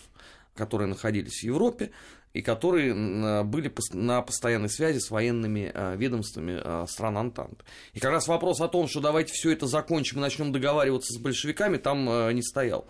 которые 0.56 0.90
находились 0.90 1.40
в 1.40 1.44
Европе 1.44 1.92
и 2.34 2.42
которые 2.42 3.46
были 3.46 3.72
на 3.94 4.22
постоянной 4.24 4.70
связи 4.70 5.00
с 5.00 5.10
военными 5.10 5.72
э, 5.74 5.96
ведомствами 5.96 6.60
э, 6.62 6.86
стран 6.90 7.18
Антанты. 7.18 7.64
И 7.94 8.02
как 8.02 8.12
раз 8.12 8.28
вопрос 8.28 8.60
о 8.60 8.68
том, 8.68 8.90
что 8.90 9.00
давайте 9.00 9.32
все 9.32 9.52
это 9.52 9.68
закончим 9.68 10.18
и 10.18 10.20
начнем 10.20 10.52
договариваться 10.52 11.14
с 11.14 11.18
большевиками, 11.18 11.78
там 11.78 12.10
э, 12.10 12.34
не 12.34 12.44
стоял. 12.44 12.86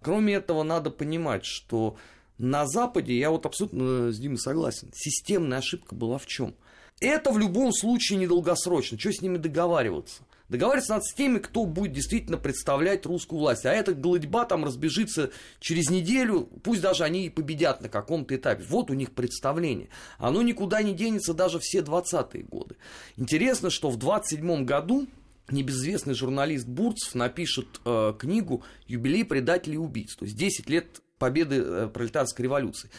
Кроме 0.00 0.34
этого, 0.34 0.62
надо 0.62 0.90
понимать, 0.90 1.44
что 1.44 1.96
на 2.38 2.68
Западе, 2.68 3.18
я 3.18 3.32
вот 3.32 3.46
абсолютно 3.46 4.12
с 4.12 4.18
Димой 4.20 4.38
согласен, 4.38 4.92
системная 4.94 5.58
ошибка 5.58 5.96
была 5.96 6.18
в 6.18 6.26
чем? 6.26 6.54
Это 7.00 7.32
в 7.32 7.38
любом 7.40 7.72
случае 7.72 8.20
недолгосрочно. 8.20 8.96
Что 8.96 9.12
с 9.12 9.20
ними 9.20 9.38
договариваться? 9.38 10.22
Договариваться 10.48 10.92
надо 10.92 11.04
с 11.04 11.14
теми, 11.14 11.38
кто 11.38 11.64
будет 11.64 11.92
действительно 11.92 12.38
представлять 12.38 13.04
русскую 13.06 13.40
власть. 13.40 13.66
А 13.66 13.72
эта 13.72 13.94
голодьба 13.94 14.44
там 14.44 14.64
разбежится 14.64 15.30
через 15.58 15.90
неделю, 15.90 16.48
пусть 16.62 16.80
даже 16.80 17.04
они 17.04 17.26
и 17.26 17.30
победят 17.30 17.80
на 17.80 17.88
каком-то 17.88 18.36
этапе. 18.36 18.64
Вот 18.68 18.90
у 18.90 18.94
них 18.94 19.12
представление. 19.12 19.88
Оно 20.18 20.42
никуда 20.42 20.82
не 20.82 20.94
денется 20.94 21.34
даже 21.34 21.58
все 21.58 21.80
20-е 21.80 22.44
годы. 22.44 22.76
Интересно, 23.16 23.70
что 23.70 23.90
в 23.90 23.96
27 23.96 24.64
году 24.64 25.06
небезызвестный 25.50 26.14
журналист 26.14 26.66
Бурцев 26.66 27.14
напишет 27.14 27.80
э, 27.84 28.14
книгу 28.18 28.62
«Юбилей 28.86 29.24
предателей 29.24 29.74
и 29.74 29.78
убийц». 29.78 30.16
То 30.16 30.24
есть 30.24 30.36
10 30.36 30.68
лет 30.68 31.02
победы 31.18 31.56
э, 31.56 31.88
пролетарской 31.88 32.44
революции. 32.44 32.90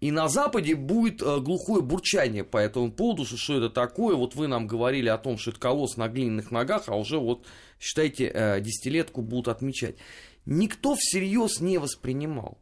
И 0.00 0.10
на 0.10 0.28
Западе 0.28 0.74
будет 0.74 1.22
э, 1.22 1.40
глухое 1.40 1.82
бурчание 1.82 2.44
по 2.44 2.58
этому 2.58 2.92
поводу, 2.92 3.24
что, 3.24 3.56
это 3.56 3.70
такое. 3.70 4.16
Вот 4.16 4.34
вы 4.34 4.46
нам 4.46 4.66
говорили 4.66 5.08
о 5.08 5.18
том, 5.18 5.38
что 5.38 5.50
это 5.50 5.60
колосс 5.60 5.96
на 5.96 6.08
глиняных 6.08 6.50
ногах, 6.50 6.84
а 6.86 6.96
уже 6.96 7.18
вот, 7.18 7.46
считайте, 7.78 8.30
э, 8.32 8.60
десятилетку 8.60 9.22
будут 9.22 9.48
отмечать. 9.48 9.96
Никто 10.44 10.94
всерьез 10.94 11.60
не 11.60 11.78
воспринимал 11.78 12.58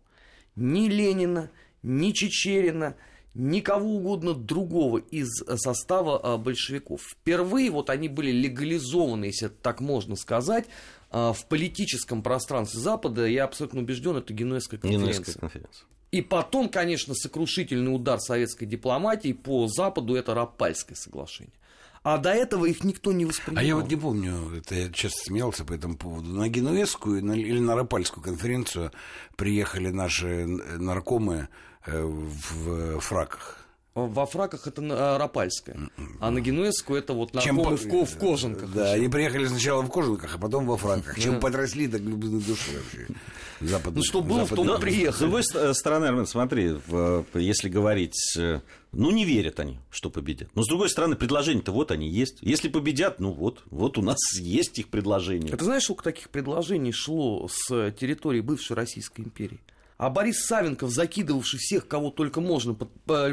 ни 0.57 0.89
Ленина, 0.89 1.51
ни 1.83 2.13
Чечерина, 2.13 2.97
никого 3.35 3.97
угодно 3.97 4.33
другого 4.33 4.99
из 4.99 5.29
состава 5.57 6.39
большевиков. 6.39 7.03
Впервые 7.03 7.71
вот 7.71 7.91
они 7.91 8.09
были 8.09 8.31
легализованы, 8.31 9.27
если 9.27 9.49
так 9.49 9.81
можно 9.81 10.17
сказать, 10.17 10.67
в 11.15 11.47
политическом 11.49 12.23
пространстве 12.23 12.81
Запада, 12.81 13.27
я 13.27 13.45
абсолютно 13.45 13.81
убежден, 13.81 14.17
это 14.17 14.33
Генуэзская 14.33 14.81
конференция. 14.81 15.13
Генуэзская 15.13 15.35
конференция. 15.37 15.87
И 16.11 16.23
потом, 16.23 16.69
конечно, 16.69 17.15
сокрушительный 17.15 17.95
удар 17.95 18.21
советской 18.21 18.67
дипломатии 18.67 19.33
по 19.33 19.67
Западу 19.67 20.15
это 20.15 20.33
Рапальское 20.35 20.97
соглашение. 20.97 21.53
А 22.05 22.19
до 22.19 22.31
этого 22.31 22.67
их 22.67 22.85
никто 22.85 23.13
не 23.13 23.25
воспринимал. 23.25 23.65
А 23.65 23.67
я 23.67 23.77
вот 23.77 23.89
не 23.89 23.97
помню, 23.97 24.57
это 24.57 24.75
я 24.75 24.91
часто 24.91 25.19
смеялся 25.25 25.65
по 25.65 25.73
этому 25.73 25.97
поводу. 25.97 26.29
На 26.29 26.49
Генуэзскую 26.49 27.19
или 27.19 27.59
на 27.59 27.75
Рапальскую 27.75 28.23
конференцию 28.23 28.93
приехали 29.37 29.89
наши 29.89 30.47
наркомы 30.47 31.49
э, 31.87 32.01
в 32.01 33.01
фраках. 33.01 33.64
Во 33.95 34.27
фраках 34.27 34.67
это 34.67 34.83
э, 34.83 35.17
Рапальская, 35.19 35.79
а 36.19 36.33
на 36.33 36.41
Генуэзскую 36.41 36.99
это 36.99 37.13
вот 37.13 37.33
наркомы 37.33 37.79
Чем... 37.79 38.05
в, 38.05 38.11
в 38.11 38.19
кожанках. 38.19 38.73
Да, 38.73 38.93
они 38.93 39.09
приехали 39.09 39.47
сначала 39.47 39.83
в 39.83 39.89
кожанках, 39.89 40.35
а 40.35 40.39
потом 40.39 40.67
во 40.67 40.77
фраках. 40.77 41.17
Чем 41.17 41.39
подросли, 41.39 41.87
так 41.87 42.03
глубины 42.03 42.41
души 42.41 42.73
вообще. 42.73 43.07
Западный, 43.61 43.99
ну, 43.99 44.05
что 44.05 44.21
было, 44.21 44.45
в 44.47 44.49
том 44.53 44.69
и 44.75 44.81
приехали. 44.81 45.15
С 45.15 45.19
другой 45.19 45.45
стороны, 45.75 46.07
Армен, 46.07 46.27
смотри, 46.27 46.77
если 47.35 47.69
говорить, 47.69 48.37
э, 48.37 48.61
ну, 48.91 49.13
не 49.13 49.25
верят 49.25 49.61
они, 49.61 49.79
что 49.91 50.11
победят. 50.11 50.49
Но, 50.57 50.65
с 50.65 50.67
другой 50.67 50.91
стороны, 50.91 51.15
предложения-то 51.15 51.71
вот 51.71 51.93
они 51.93 52.09
есть. 52.09 52.39
Если 52.41 52.69
победят, 52.69 53.21
ну, 53.21 53.31
вот, 53.31 53.63
вот 53.67 53.97
у 53.97 54.03
нас 54.03 54.19
есть 54.41 54.77
их 54.81 54.89
предложения. 54.89 55.57
Ты 55.57 55.65
знаешь, 55.65 55.85
сколько 55.85 56.03
таких 56.03 56.31
предложений 56.31 56.93
шло 56.93 57.49
с 57.49 57.93
территории 57.93 58.41
бывшей 58.41 58.75
Российской 58.75 59.21
империи? 59.21 59.61
А 59.97 60.11
Борис 60.11 60.45
Савенков, 60.47 60.91
закидывавший 60.91 61.59
всех, 61.59 61.87
кого 61.87 62.11
только 62.11 62.41
можно, 62.41 62.75
под 62.75 62.91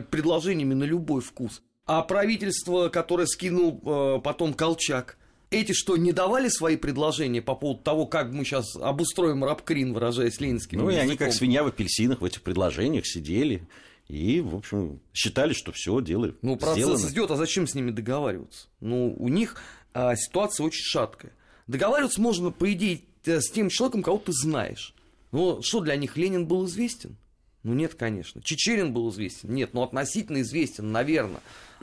предложениями 0.09 0.73
на 0.73 0.83
любой 0.83 1.21
вкус. 1.21 1.61
А 1.85 2.01
правительство, 2.03 2.89
которое 2.89 3.25
скинул 3.25 3.81
э, 3.83 4.21
потом 4.23 4.53
Колчак, 4.53 5.17
эти 5.49 5.73
что, 5.73 5.97
не 5.97 6.13
давали 6.13 6.47
свои 6.47 6.77
предложения 6.77 7.41
по 7.41 7.55
поводу 7.55 7.81
того, 7.81 8.05
как 8.05 8.31
мы 8.31 8.45
сейчас 8.45 8.75
обустроим 8.77 9.43
рабкрин, 9.43 9.93
выражаясь 9.93 10.39
ленинским 10.39 10.79
Ну, 10.79 10.85
языком? 10.89 10.99
и 10.99 11.09
они 11.09 11.17
как 11.17 11.33
свинья 11.33 11.63
в 11.63 11.67
апельсинах 11.67 12.21
в 12.21 12.25
этих 12.25 12.41
предложениях 12.41 13.05
сидели 13.05 13.67
и, 14.07 14.39
в 14.39 14.55
общем, 14.55 15.01
считали, 15.13 15.53
что 15.53 15.71
все 15.73 15.99
делают. 16.01 16.37
Ну, 16.41 16.55
процесс 16.55 16.85
сделано. 16.85 17.11
идет, 17.11 17.31
а 17.31 17.35
зачем 17.35 17.67
с 17.67 17.73
ними 17.75 17.91
договариваться? 17.91 18.67
Ну, 18.79 19.13
у 19.17 19.27
них 19.27 19.57
а, 19.93 20.15
ситуация 20.15 20.65
очень 20.65 20.83
шаткая. 20.83 21.33
Договариваться 21.67 22.21
можно, 22.21 22.51
по 22.51 22.71
идее, 22.71 23.01
с 23.25 23.49
тем 23.51 23.69
человеком, 23.69 24.03
кого 24.03 24.19
ты 24.19 24.31
знаешь. 24.31 24.93
Ну, 25.31 25.61
что 25.61 25.79
для 25.79 25.95
них 25.95 26.17
Ленин 26.17 26.45
был 26.45 26.65
известен? 26.65 27.17
Ну, 27.63 27.73
нет, 27.73 27.93
конечно. 27.95 28.41
Чечерин 28.41 28.91
был 28.91 29.09
известен? 29.11 29.53
Нет, 29.53 29.73
но 29.73 29.83
относительно 29.83 30.41
известен, 30.41 30.91
наверное, 30.91 31.41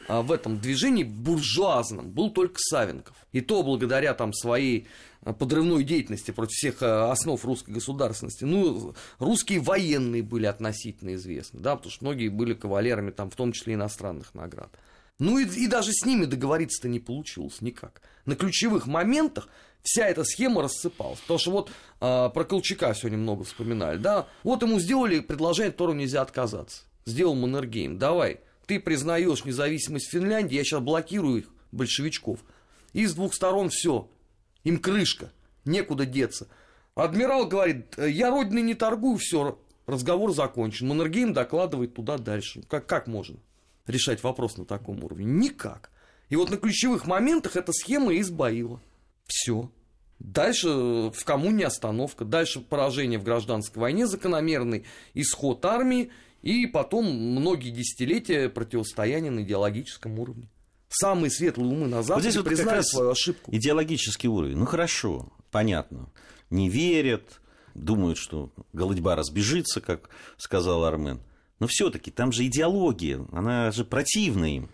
а, 0.09 0.23
в 0.23 0.33
этом 0.33 0.59
движении 0.59 1.05
буржуазном 1.05 2.11
был 2.11 2.31
только 2.31 2.57
Савенков. 2.59 3.17
И 3.33 3.41
то 3.41 3.63
благодаря 3.63 4.15
там 4.15 4.33
своей 4.33 4.89
а, 5.23 5.33
подрывной 5.33 5.85
деятельности 5.85 6.33
против 6.33 6.55
всех 6.55 6.83
а, 6.83 7.13
основ 7.13 7.43
русской 7.45 7.71
государственности. 7.71 8.45
Ну, 8.45 8.95
русские 9.21 9.61
военные 9.61 10.23
были 10.23 10.47
относительно 10.47 11.15
известны, 11.15 11.61
да, 11.61 11.77
потому 11.77 11.93
что 11.93 12.05
многие 12.05 12.29
были 12.29 12.55
кавалерами, 12.55 13.13
там, 13.13 13.31
в 13.31 13.37
том 13.37 13.53
числе 13.53 13.75
иностранных 13.75 14.35
наград. 14.35 14.71
Ну 15.19 15.39
и, 15.39 15.47
и 15.47 15.67
даже 15.67 15.93
с 15.93 16.05
ними 16.05 16.27
договориться-то 16.27 16.89
не 16.89 17.01
получилось 17.01 17.61
никак. 17.61 18.03
На 18.25 18.37
ключевых 18.37 18.87
моментах 18.87 19.49
вся 19.83 20.07
эта 20.07 20.23
схема 20.23 20.63
рассыпалась. 20.63 21.19
Потому 21.21 21.39
что 21.39 21.51
вот 21.51 21.71
э, 22.01 22.31
про 22.33 22.45
Колчака 22.45 22.95
сегодня 22.95 23.19
много 23.19 23.45
вспоминали, 23.45 23.99
да, 23.99 24.29
вот 24.45 24.63
ему 24.63 24.79
сделали 24.79 25.21
предложение, 25.21 25.71
от 25.71 25.75
которого 25.75 25.97
нельзя 25.97 26.23
отказаться. 26.23 26.83
Сделал 27.05 27.35
Маннергейм, 27.35 27.99
давай, 27.99 28.41
ты 28.67 28.79
признаешь 28.79 29.45
независимость 29.45 30.11
Финляндии, 30.11 30.57
я 30.57 30.63
сейчас 30.63 30.83
блокирую 30.83 31.41
их, 31.41 31.49
большевичков. 31.73 32.41
И 32.93 33.05
с 33.05 33.15
двух 33.15 33.35
сторон 33.35 33.71
все, 33.71 34.09
им 34.63 34.79
крышка, 34.79 35.33
некуда 35.65 36.07
деться. 36.07 36.49
Адмирал 36.95 37.47
говорит, 37.47 37.97
я 37.97 38.31
родиной 38.31 38.63
не 38.63 38.75
торгую, 38.75 39.17
все, 39.19 39.59
разговор 39.87 40.33
закончен. 40.33 40.87
Маннергейм 40.87 41.33
докладывает 41.33 41.95
туда 41.95 42.19
дальше. 42.19 42.63
Как, 42.69 42.87
как 42.87 43.07
можно 43.07 43.39
решать 43.89 44.23
вопрос 44.23 44.57
на 44.57 44.65
таком 44.65 45.03
уровне? 45.05 45.25
Никак. 45.25 45.91
И 46.29 46.37
вот 46.37 46.51
на 46.51 46.57
ключевых 46.57 47.07
моментах 47.07 47.57
эта 47.57 47.73
схема 47.73 48.13
и 48.13 48.21
избавила. 48.21 48.81
Все. 49.27 49.71
Дальше 50.19 50.69
в 50.69 51.25
коммуне 51.25 51.67
остановка, 51.67 52.25
дальше 52.25 52.61
поражение 52.61 53.19
в 53.19 53.25
гражданской 53.25 53.81
войне, 53.81 54.07
закономерный 54.07 54.85
исход 55.15 55.65
армии, 55.65 56.11
и 56.43 56.67
потом 56.67 57.07
многие 57.07 57.71
десятилетия 57.71 58.49
противостояния 58.49 59.31
на 59.31 59.43
идеологическом 59.43 60.19
уровне. 60.19 60.49
Самые 60.89 61.31
светлые 61.31 61.71
умы 61.71 61.87
на 61.87 62.03
Западе 62.03 62.15
вот 62.15 62.23
здесь 62.23 62.37
вот 62.37 62.47
признали 62.47 62.81
свою 62.81 63.11
ошибку. 63.11 63.55
Идеологический 63.55 64.29
уровень. 64.29 64.57
Ну 64.57 64.67
хорошо, 64.67 65.33
понятно. 65.51 66.11
Не 66.51 66.69
верят, 66.69 67.41
думают, 67.75 68.19
что 68.19 68.51
голодьба 68.73 69.15
разбежится, 69.15 69.81
как 69.81 70.09
сказал 70.37 70.85
Армен. 70.85 71.21
Но 71.61 71.67
все-таки 71.67 72.11
там 72.11 72.31
же 72.31 72.47
идеология, 72.47 73.27
она 73.33 73.71
же 73.73 73.85
противна 73.85 74.55
им. 74.55 74.69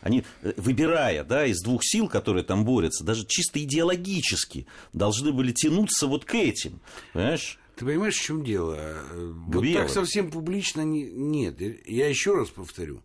Они, 0.00 0.24
э, 0.42 0.52
выбирая 0.56 1.22
да, 1.24 1.46
из 1.46 1.60
двух 1.62 1.82
сил, 1.84 2.08
которые 2.08 2.44
там 2.44 2.64
борются, 2.64 3.04
даже 3.04 3.24
чисто 3.26 3.62
идеологически 3.62 4.66
должны 4.92 5.32
были 5.32 5.52
тянуться 5.52 6.06
вот 6.06 6.24
к 6.24 6.34
этим. 6.34 6.80
Понимаешь? 7.12 7.58
Ты 7.76 7.84
понимаешь, 7.84 8.16
в 8.16 8.22
чем 8.22 8.44
дело? 8.44 8.76
Э, 8.78 9.32
вот 9.46 9.64
так 9.72 9.90
совсем 9.90 10.30
публично 10.30 10.82
не, 10.82 11.04
нет. 11.04 11.60
Я 11.86 12.08
еще 12.08 12.34
раз 12.34 12.48
повторю. 12.48 13.02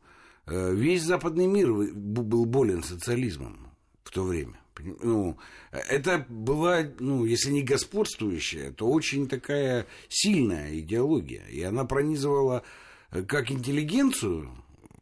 Э, 0.47 0.73
весь 0.73 1.03
западный 1.03 1.47
мир 1.47 1.71
был 1.71 2.45
болен 2.45 2.83
социализмом 2.83 3.69
в 4.03 4.11
то 4.11 4.23
время. 4.23 4.59
Ну, 5.03 5.37
это 5.71 6.25
была, 6.29 6.85
ну, 6.99 7.25
если 7.25 7.51
не 7.51 7.61
господствующая, 7.61 8.71
то 8.71 8.89
очень 8.89 9.27
такая 9.27 9.85
сильная 10.07 10.79
идеология. 10.79 11.45
И 11.49 11.61
она 11.61 11.83
пронизывала 11.85 12.63
как 13.09 13.51
интеллигенцию 13.51 14.51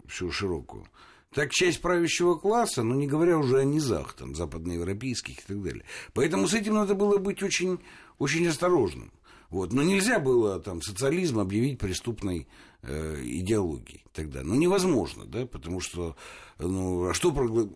всю 0.07 0.31
широкую, 0.31 0.85
так 1.33 1.51
часть 1.51 1.81
правящего 1.81 2.35
класса, 2.35 2.83
но 2.83 2.95
не 2.95 3.07
говоря 3.07 3.37
уже 3.37 3.59
о 3.59 3.63
низах, 3.63 4.13
там, 4.13 4.33
западноевропейских 4.33 5.39
и 5.39 5.43
так 5.47 5.61
далее. 5.61 5.83
Поэтому 6.13 6.47
с 6.47 6.53
этим 6.53 6.75
надо 6.75 6.95
было 6.95 7.17
быть 7.17 7.43
очень, 7.43 7.79
очень 8.17 8.47
осторожным. 8.47 9.11
Вот. 9.49 9.73
Но 9.73 9.83
нельзя 9.83 10.19
было 10.19 10.59
там 10.59 10.81
социализм 10.81 11.39
объявить 11.39 11.79
преступной 11.79 12.47
э, 12.81 13.21
идеологией 13.23 14.03
тогда. 14.13 14.43
Ну, 14.43 14.55
невозможно, 14.55 15.25
да, 15.25 15.45
потому 15.45 15.79
что, 15.79 16.15
ну, 16.59 17.09
а 17.09 17.13
что 17.13 17.31
прогла... 17.31 17.69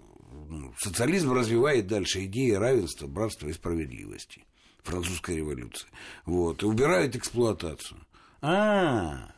ну, 0.49 0.73
социализм 0.77 1.31
развивает 1.31 1.87
дальше 1.87 2.25
идеи 2.25 2.51
равенства, 2.51 3.07
братства 3.07 3.47
и 3.47 3.53
справедливости. 3.53 4.43
Французская 4.83 5.37
революция. 5.37 5.89
Вот. 6.25 6.63
И 6.63 6.65
убирают 6.65 7.15
эксплуатацию. 7.15 7.99
А, 8.41 9.31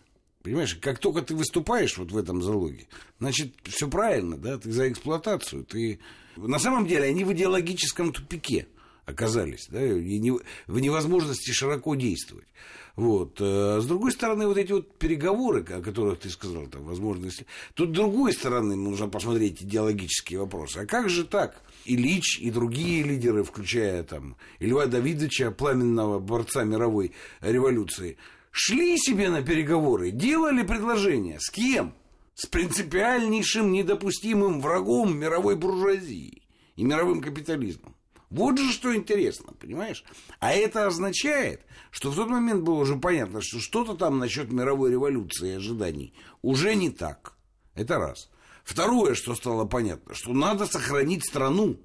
Понимаешь, 0.43 0.75
как 0.75 0.99
только 0.99 1.21
ты 1.21 1.35
выступаешь 1.35 1.97
вот 1.97 2.11
в 2.11 2.17
этом 2.17 2.41
залоге, 2.41 2.85
значит, 3.19 3.53
все 3.63 3.87
правильно, 3.87 4.37
да, 4.37 4.57
ты 4.57 4.71
за 4.71 4.91
эксплуатацию, 4.91 5.63
ты... 5.63 5.99
На 6.35 6.59
самом 6.59 6.85
деле 6.85 7.05
они 7.05 7.23
в 7.23 7.31
идеологическом 7.31 8.11
тупике 8.11 8.67
оказались, 9.05 9.67
да, 9.69 9.81
и 9.81 10.19
не, 10.19 10.31
в 10.67 10.79
невозможности 10.79 11.51
широко 11.51 11.95
действовать. 11.95 12.47
Вот. 12.95 13.37
А 13.39 13.79
с 13.79 13.85
другой 13.85 14.11
стороны, 14.11 14.45
вот 14.45 14.57
эти 14.57 14.71
вот 14.73 14.97
переговоры, 14.97 15.63
о 15.63 15.81
которых 15.81 16.19
ты 16.19 16.29
сказал, 16.29 16.67
там, 16.67 16.83
возможно, 16.83 17.25
если... 17.25 17.45
Тут 17.73 17.89
с 17.89 17.93
другой 17.93 18.33
стороны 18.33 18.75
нужно 18.75 19.07
посмотреть 19.07 19.63
идеологические 19.63 20.39
вопросы. 20.39 20.79
А 20.79 20.85
как 20.85 21.09
же 21.09 21.23
так? 21.23 21.61
Ильич 21.85 22.39
и 22.39 22.51
другие 22.51 23.03
лидеры, 23.03 23.43
включая 23.43 24.03
там 24.03 24.35
Льва 24.59 24.85
Давидовича, 24.87 25.51
пламенного 25.51 26.19
борца 26.19 26.63
мировой 26.63 27.13
революции, 27.41 28.17
шли 28.53 28.97
себе 28.97 29.29
на 29.29 29.41
переговоры, 29.41 30.11
делали 30.11 30.61
предложения. 30.61 31.39
С 31.39 31.49
кем? 31.49 31.93
С 32.35 32.45
принципиальнейшим 32.45 33.71
недопустимым 33.71 34.61
врагом 34.61 35.17
мировой 35.17 35.55
буржуазии 35.55 36.43
и 36.75 36.83
мировым 36.83 37.21
капитализмом. 37.21 37.95
Вот 38.29 38.57
же 38.57 38.71
что 38.71 38.95
интересно, 38.95 39.53
понимаешь? 39.59 40.03
А 40.39 40.53
это 40.53 40.87
означает, 40.87 41.61
что 41.91 42.11
в 42.11 42.15
тот 42.15 42.29
момент 42.29 42.63
было 42.63 42.79
уже 42.79 42.95
понятно, 42.95 43.41
что 43.41 43.59
что-то 43.59 43.95
там 43.95 44.17
насчет 44.19 44.51
мировой 44.51 44.91
революции 44.91 45.51
и 45.51 45.55
ожиданий 45.55 46.13
уже 46.41 46.75
не 46.75 46.89
так. 46.89 47.35
Это 47.75 47.97
раз. 47.97 48.29
Второе, 48.63 49.13
что 49.15 49.35
стало 49.35 49.65
понятно, 49.65 50.13
что 50.13 50.31
надо 50.33 50.65
сохранить 50.67 51.25
страну 51.25 51.77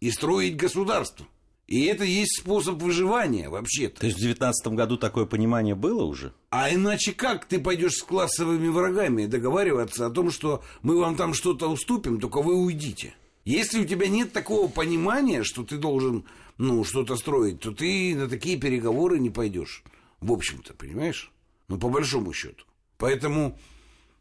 и 0.00 0.10
строить 0.10 0.56
государство. 0.56 1.26
И 1.68 1.84
это 1.84 2.02
есть 2.02 2.40
способ 2.40 2.82
выживания 2.82 3.50
вообще-то. 3.50 4.00
То 4.00 4.06
есть 4.06 4.16
в 4.16 4.22
2019 4.22 4.68
году 4.68 4.96
такое 4.96 5.26
понимание 5.26 5.74
было 5.74 6.02
уже? 6.02 6.32
А 6.48 6.72
иначе 6.72 7.12
как 7.12 7.44
ты 7.44 7.58
пойдешь 7.58 7.96
с 7.96 8.02
классовыми 8.02 8.68
врагами 8.68 9.26
договариваться 9.26 10.06
о 10.06 10.10
том, 10.10 10.30
что 10.30 10.64
мы 10.80 10.98
вам 10.98 11.14
там 11.14 11.34
что-то 11.34 11.68
уступим, 11.68 12.20
только 12.20 12.40
вы 12.40 12.54
уйдите? 12.54 13.14
Если 13.44 13.80
у 13.80 13.84
тебя 13.84 14.08
нет 14.08 14.32
такого 14.32 14.68
понимания, 14.68 15.42
что 15.42 15.62
ты 15.62 15.76
должен, 15.76 16.24
ну, 16.56 16.84
что-то 16.84 17.16
строить, 17.16 17.60
то 17.60 17.70
ты 17.70 18.14
на 18.16 18.28
такие 18.28 18.58
переговоры 18.58 19.18
не 19.18 19.28
пойдешь. 19.28 19.84
В 20.22 20.32
общем-то, 20.32 20.72
понимаешь? 20.72 21.30
Ну, 21.68 21.78
по 21.78 21.90
большому 21.90 22.32
счету. 22.32 22.64
Поэтому, 22.96 23.58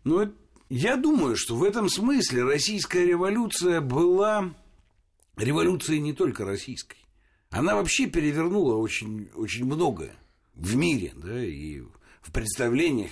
ну, 0.04 0.30
я 0.70 0.98
думаю, 0.98 1.38
что 1.38 1.56
в 1.56 1.64
этом 1.64 1.88
смысле 1.88 2.44
российская 2.44 3.06
революция 3.06 3.80
была 3.80 4.54
революцией 5.38 6.02
не 6.02 6.12
только 6.12 6.44
российской. 6.44 6.98
Она 7.50 7.76
вообще 7.76 8.08
перевернула 8.08 8.76
очень, 8.76 9.30
очень 9.36 9.66
многое 9.66 10.16
в 10.56 10.76
мире, 10.76 11.14
да, 11.16 11.44
и 11.44 11.82
в 12.22 12.32
представлениях. 12.32 13.12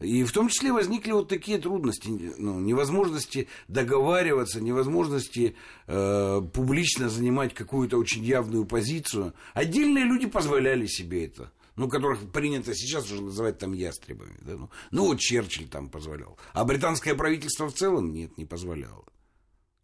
И 0.00 0.24
в 0.24 0.32
том 0.32 0.48
числе 0.48 0.72
возникли 0.72 1.12
вот 1.12 1.28
такие 1.28 1.58
трудности, 1.58 2.08
ну, 2.38 2.60
невозможности 2.60 3.48
договариваться, 3.68 4.60
невозможности 4.60 5.56
э, 5.86 6.42
публично 6.52 7.08
занимать 7.08 7.54
какую-то 7.54 7.98
очень 7.98 8.24
явную 8.24 8.66
позицию. 8.66 9.34
Отдельные 9.54 10.04
люди 10.04 10.26
позволяли 10.26 10.86
себе 10.86 11.26
это 11.26 11.50
ну, 11.76 11.90
которых 11.90 12.32
принято 12.32 12.74
сейчас 12.74 13.10
уже 13.10 13.22
называть 13.22 13.58
там 13.58 13.74
ястребами. 13.74 14.36
Да? 14.40 14.56
Ну, 14.56 14.70
ну, 14.90 15.06
вот 15.06 15.20
Черчилль 15.20 15.68
там 15.68 15.90
позволял. 15.90 16.38
А 16.52 16.64
британское 16.64 17.14
правительство 17.14 17.66
в 17.66 17.74
целом 17.74 18.12
нет, 18.12 18.36
не 18.38 18.46
позволяло. 18.46 19.04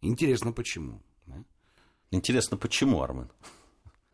Интересно, 0.01 0.51
почему. 0.51 1.01
Да? 1.27 1.43
Интересно, 2.11 2.57
почему, 2.57 3.01
Армен? 3.01 3.29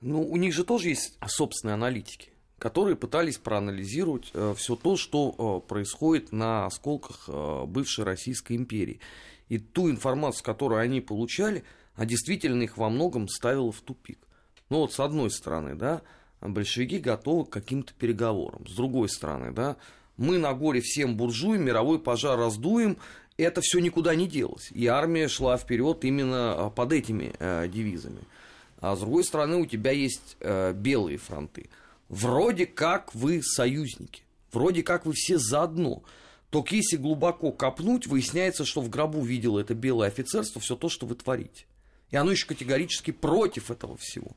Ну, 0.01 0.21
у 0.21 0.37
них 0.37 0.53
же 0.53 0.63
тоже 0.63 0.89
есть 0.89 1.17
собственные 1.25 1.73
аналитики 1.73 2.31
которые 2.59 2.95
пытались 2.95 3.37
проанализировать 3.37 4.29
э, 4.33 4.53
все 4.57 4.75
то, 4.75 4.97
что 4.97 5.63
э, 5.65 5.67
происходит 5.67 6.31
на 6.31 6.65
осколках 6.65 7.25
э, 7.27 7.63
бывшей 7.65 8.03
Российской 8.03 8.57
империи. 8.57 8.99
И 9.47 9.57
ту 9.57 9.89
информацию, 9.89 10.43
которую 10.43 10.81
они 10.81 11.01
получали, 11.01 11.63
а 11.95 12.05
действительно 12.05 12.61
их 12.61 12.77
во 12.77 12.89
многом 12.89 13.27
ставила 13.27 13.71
в 13.71 13.81
тупик. 13.81 14.19
Ну 14.69 14.79
вот 14.79 14.93
с 14.93 14.99
одной 14.99 15.31
стороны, 15.31 15.73
да, 15.73 16.01
большевики 16.41 16.99
готовы 16.99 17.45
к 17.45 17.49
каким-то 17.49 17.93
переговорам. 17.93 18.67
С 18.67 18.75
другой 18.75 19.09
стороны, 19.09 19.51
да, 19.51 19.77
мы 20.17 20.37
на 20.37 20.53
горе 20.53 20.81
всем 20.81 21.17
буржуям, 21.17 21.63
мировой 21.63 21.99
пожар 21.99 22.37
раздуем, 22.37 22.97
это 23.37 23.61
все 23.61 23.79
никуда 23.79 24.15
не 24.15 24.27
делось. 24.27 24.69
И 24.71 24.85
армия 24.85 25.29
шла 25.29 25.57
вперед 25.57 26.03
именно 26.03 26.71
под 26.75 26.91
этими 26.91 27.33
э, 27.39 27.67
девизами. 27.69 28.19
А 28.79 28.95
с 28.95 28.99
другой 28.99 29.23
стороны, 29.23 29.57
у 29.57 29.65
тебя 29.65 29.91
есть 29.91 30.37
э, 30.39 30.73
белые 30.73 31.17
фронты 31.17 31.69
вроде 32.09 32.65
как 32.65 33.13
вы 33.15 33.41
союзники, 33.41 34.23
вроде 34.51 34.83
как 34.83 35.05
вы 35.05 35.13
все 35.13 35.37
заодно. 35.37 36.03
Только 36.49 36.75
если 36.75 36.97
глубоко 36.97 37.51
копнуть, 37.51 38.07
выясняется, 38.07 38.65
что 38.65 38.81
в 38.81 38.89
гробу 38.89 39.21
видело 39.21 39.59
это 39.59 39.75
белое 39.75 40.07
офицерство 40.07 40.59
все 40.59 40.75
то, 40.75 40.89
что 40.89 41.05
вы 41.05 41.15
творите. 41.15 41.65
И 42.09 42.17
оно 42.17 42.31
еще 42.31 42.47
категорически 42.47 43.11
против 43.11 43.69
этого 43.69 43.95
всего. 43.97 44.31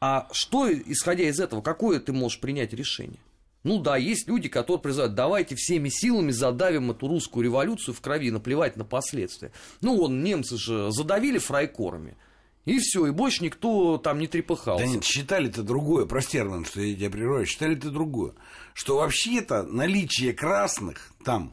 А 0.00 0.28
что, 0.32 0.70
исходя 0.72 1.24
из 1.24 1.38
этого, 1.38 1.62
какое 1.62 2.00
ты 2.00 2.12
можешь 2.12 2.40
принять 2.40 2.72
решение? 2.72 3.20
Ну 3.62 3.78
да, 3.80 3.96
есть 3.96 4.28
люди, 4.28 4.48
которые 4.48 4.80
призывают, 4.80 5.14
давайте 5.14 5.54
всеми 5.56 5.88
силами 5.88 6.30
задавим 6.30 6.90
эту 6.90 7.08
русскую 7.08 7.44
революцию 7.44 7.94
в 7.94 8.00
крови, 8.00 8.30
наплевать 8.30 8.76
на 8.76 8.84
последствия. 8.84 9.52
Ну 9.80 9.96
вон, 9.96 10.22
немцы 10.22 10.56
же 10.56 10.90
задавили 10.90 11.38
фрайкорами. 11.38 12.16
И 12.66 12.80
все, 12.80 13.06
и 13.06 13.12
больше 13.12 13.44
никто 13.44 13.96
там 13.96 14.18
не 14.18 14.26
трепыхался. 14.26 14.84
Да 14.84 14.90
нет, 14.90 15.04
считали-то 15.04 15.62
другое, 15.62 16.04
прости, 16.04 16.36
Арман, 16.36 16.64
что 16.64 16.80
я 16.80 16.94
тебя 16.96 17.10
прерываю, 17.10 17.46
считали-то 17.46 17.90
другое. 17.90 18.34
Что 18.74 18.96
вообще-то 18.96 19.62
наличие 19.62 20.32
красных 20.32 21.12
там 21.24 21.52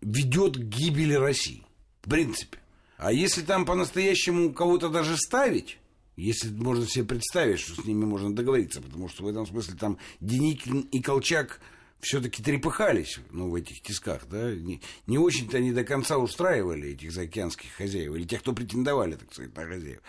ведет 0.00 0.56
к 0.56 0.60
гибели 0.60 1.12
России. 1.12 1.62
В 2.00 2.08
принципе. 2.08 2.58
А 2.96 3.12
если 3.12 3.42
там 3.42 3.66
по-настоящему 3.66 4.54
кого-то 4.54 4.88
даже 4.88 5.18
ставить, 5.18 5.78
если 6.16 6.48
можно 6.48 6.86
себе 6.86 7.04
представить, 7.04 7.60
что 7.60 7.82
с 7.82 7.84
ними 7.84 8.06
можно 8.06 8.34
договориться, 8.34 8.80
потому 8.80 9.10
что 9.10 9.22
в 9.22 9.28
этом 9.28 9.46
смысле 9.46 9.74
там 9.78 9.98
Деникин 10.20 10.80
и 10.80 11.02
Колчак 11.02 11.60
все-таки 12.00 12.42
трепыхались 12.42 13.18
ну, 13.30 13.50
в 13.50 13.54
этих 13.54 13.82
тисках, 13.82 14.26
да, 14.28 14.54
не, 14.54 14.80
не 15.06 15.18
очень-то 15.18 15.56
они 15.56 15.72
до 15.72 15.84
конца 15.84 16.18
устраивали 16.18 16.90
этих 16.90 17.12
заокеанских 17.12 17.72
хозяев, 17.72 18.14
или 18.14 18.24
тех, 18.24 18.40
кто 18.40 18.52
претендовали, 18.52 19.14
так 19.14 19.32
сказать, 19.32 19.56
на 19.56 19.64
хозяев. 19.64 20.00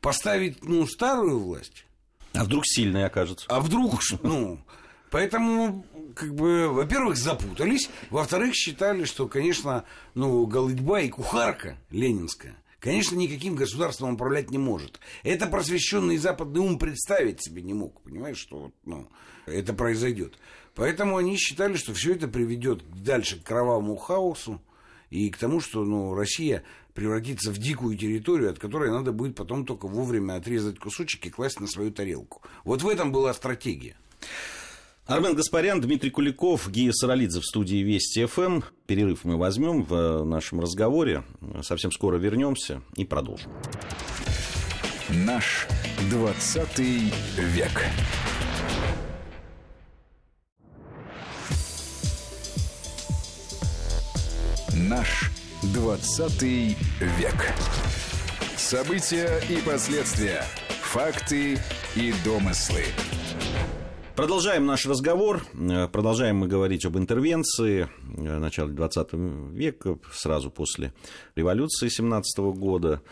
Поставить, 0.00 0.64
ну, 0.64 0.86
старую 0.86 1.38
власть. 1.38 1.84
А 2.32 2.44
вдруг 2.44 2.66
сильный 2.66 3.06
окажется? 3.06 3.46
А 3.48 3.60
вдруг, 3.60 4.00
ну, 4.22 4.60
Поэтому, 5.10 5.86
как 6.14 6.34
бы, 6.34 6.68
во-первых, 6.68 7.16
запутались, 7.16 7.88
во-вторых, 8.10 8.54
считали, 8.54 9.04
что, 9.04 9.28
конечно, 9.28 9.84
ну, 10.14 10.44
голытьба 10.46 11.00
и 11.00 11.08
кухарка 11.08 11.78
ленинская, 11.90 12.56
конечно, 12.80 13.14
никаким 13.16 13.54
государством 13.54 14.14
управлять 14.14 14.50
не 14.50 14.58
может. 14.58 15.00
Это 15.22 15.46
просвещенный 15.46 16.18
западный 16.18 16.60
ум 16.60 16.78
представить 16.78 17.42
себе 17.42 17.62
не 17.62 17.72
мог, 17.72 18.02
понимаешь, 18.02 18.38
что 18.38 18.72
ну, 18.84 19.08
это 19.46 19.72
произойдет. 19.72 20.34
Поэтому 20.76 21.16
они 21.16 21.36
считали, 21.38 21.74
что 21.76 21.94
все 21.94 22.12
это 22.12 22.28
приведет 22.28 22.82
дальше 23.02 23.40
к 23.40 23.44
кровавому 23.44 23.96
хаосу 23.96 24.60
и 25.08 25.30
к 25.30 25.38
тому, 25.38 25.60
что 25.60 25.84
ну, 25.84 26.14
Россия 26.14 26.62
превратится 26.92 27.50
в 27.50 27.58
дикую 27.58 27.96
территорию, 27.96 28.50
от 28.50 28.58
которой 28.58 28.90
надо 28.90 29.12
будет 29.12 29.34
потом 29.34 29.64
только 29.64 29.88
вовремя 29.88 30.34
отрезать 30.34 30.78
кусочек 30.78 31.24
и 31.26 31.30
класть 31.30 31.60
на 31.60 31.66
свою 31.66 31.90
тарелку. 31.90 32.42
Вот 32.64 32.82
в 32.82 32.88
этом 32.88 33.10
была 33.10 33.32
стратегия. 33.32 33.96
Армен 35.06 35.34
Гаспарян, 35.34 35.80
Дмитрий 35.80 36.10
Куликов, 36.10 36.68
Гия 36.68 36.92
Саралидзе 36.92 37.40
в 37.40 37.46
студии 37.46 37.76
Вести 37.76 38.26
ФМ. 38.26 38.62
Перерыв 38.86 39.24
мы 39.24 39.38
возьмем 39.38 39.82
в 39.82 40.24
нашем 40.24 40.60
разговоре. 40.60 41.22
Совсем 41.62 41.90
скоро 41.90 42.16
вернемся 42.16 42.82
и 42.96 43.04
продолжим. 43.04 43.50
Наш 45.08 45.68
20 46.10 46.78
век. 46.78 47.70
Наш 54.88 55.30
20 55.74 56.42
век. 56.42 57.54
События 58.56 59.40
и 59.50 59.56
последствия. 59.56 60.44
Факты 60.82 61.58
и 61.96 62.14
домыслы. 62.24 62.84
Продолжаем 64.14 64.64
наш 64.64 64.86
разговор. 64.86 65.44
Продолжаем 65.92 66.36
мы 66.36 66.46
говорить 66.46 66.84
об 66.84 66.98
интервенции 66.98 67.88
начала 68.06 68.68
20 68.68 69.12
века, 69.52 69.98
сразу 70.12 70.50
после 70.52 70.92
революции 71.34 71.88
17 71.88 72.38
года. 72.54 73.02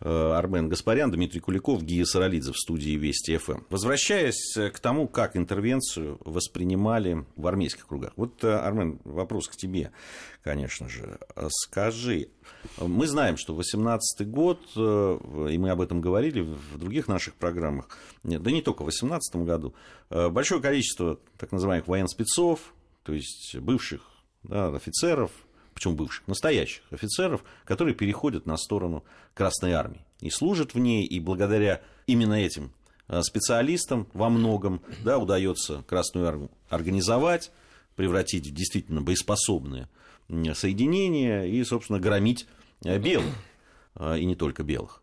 Э, 0.00 0.34
Армен 0.36 0.68
Гаспарян, 0.68 1.10
Дмитрий 1.10 1.40
Куликов, 1.40 1.82
Гия 1.82 2.04
Саралидзе 2.04 2.52
в 2.52 2.58
студии 2.58 2.96
Вести 2.96 3.38
ФМ. 3.38 3.60
Возвращаясь 3.70 4.54
к 4.54 4.78
тому, 4.78 5.08
как 5.08 5.36
интервенцию 5.36 6.18
воспринимали 6.20 7.24
в 7.34 7.46
армейских 7.46 7.86
кругах. 7.86 8.12
Вот, 8.16 8.44
э, 8.44 8.54
Армен, 8.54 9.00
вопрос 9.04 9.48
к 9.48 9.56
тебе, 9.56 9.92
конечно 10.42 10.86
же. 10.90 11.18
Скажи, 11.48 12.28
мы 12.78 13.06
знаем, 13.06 13.38
что 13.38 13.54
18 13.54 14.28
год, 14.28 14.60
э, 14.76 15.48
и 15.50 15.56
мы 15.56 15.70
об 15.70 15.80
этом 15.80 16.02
говорили 16.02 16.40
в 16.42 16.76
других 16.78 17.08
наших 17.08 17.34
программах, 17.34 17.88
да 18.22 18.50
не 18.50 18.60
только 18.60 18.82
в 18.82 18.86
18 18.86 19.44
году, 19.44 19.74
большое 20.10 20.60
количество 20.60 21.18
так 21.38 21.52
называемых 21.52 21.88
военспецов, 21.88 22.74
то 23.02 23.14
есть 23.14 23.56
бывших 23.56 24.02
да, 24.42 24.68
офицеров, 24.74 25.30
причем 25.76 25.94
бывших, 25.94 26.26
настоящих 26.26 26.80
офицеров, 26.90 27.44
которые 27.66 27.94
переходят 27.94 28.46
на 28.46 28.56
сторону 28.56 29.04
Красной 29.34 29.72
Армии 29.72 30.00
и 30.20 30.30
служат 30.30 30.72
в 30.72 30.78
ней, 30.78 31.04
и 31.04 31.20
благодаря 31.20 31.82
именно 32.06 32.32
этим 32.32 32.72
э, 33.08 33.20
специалистам 33.20 34.08
во 34.14 34.30
многом 34.30 34.80
да, 35.04 35.18
удается 35.18 35.84
Красную 35.86 36.28
Армию 36.28 36.50
организовать, 36.70 37.50
превратить 37.94 38.46
в 38.46 38.54
действительно 38.54 39.02
боеспособные 39.02 39.90
соединения 40.54 41.42
и, 41.42 41.62
собственно, 41.62 42.00
громить 42.00 42.46
э, 42.82 42.98
белых, 42.98 43.34
э, 43.96 44.18
и 44.18 44.24
не 44.24 44.34
только 44.34 44.62
белых. 44.62 45.02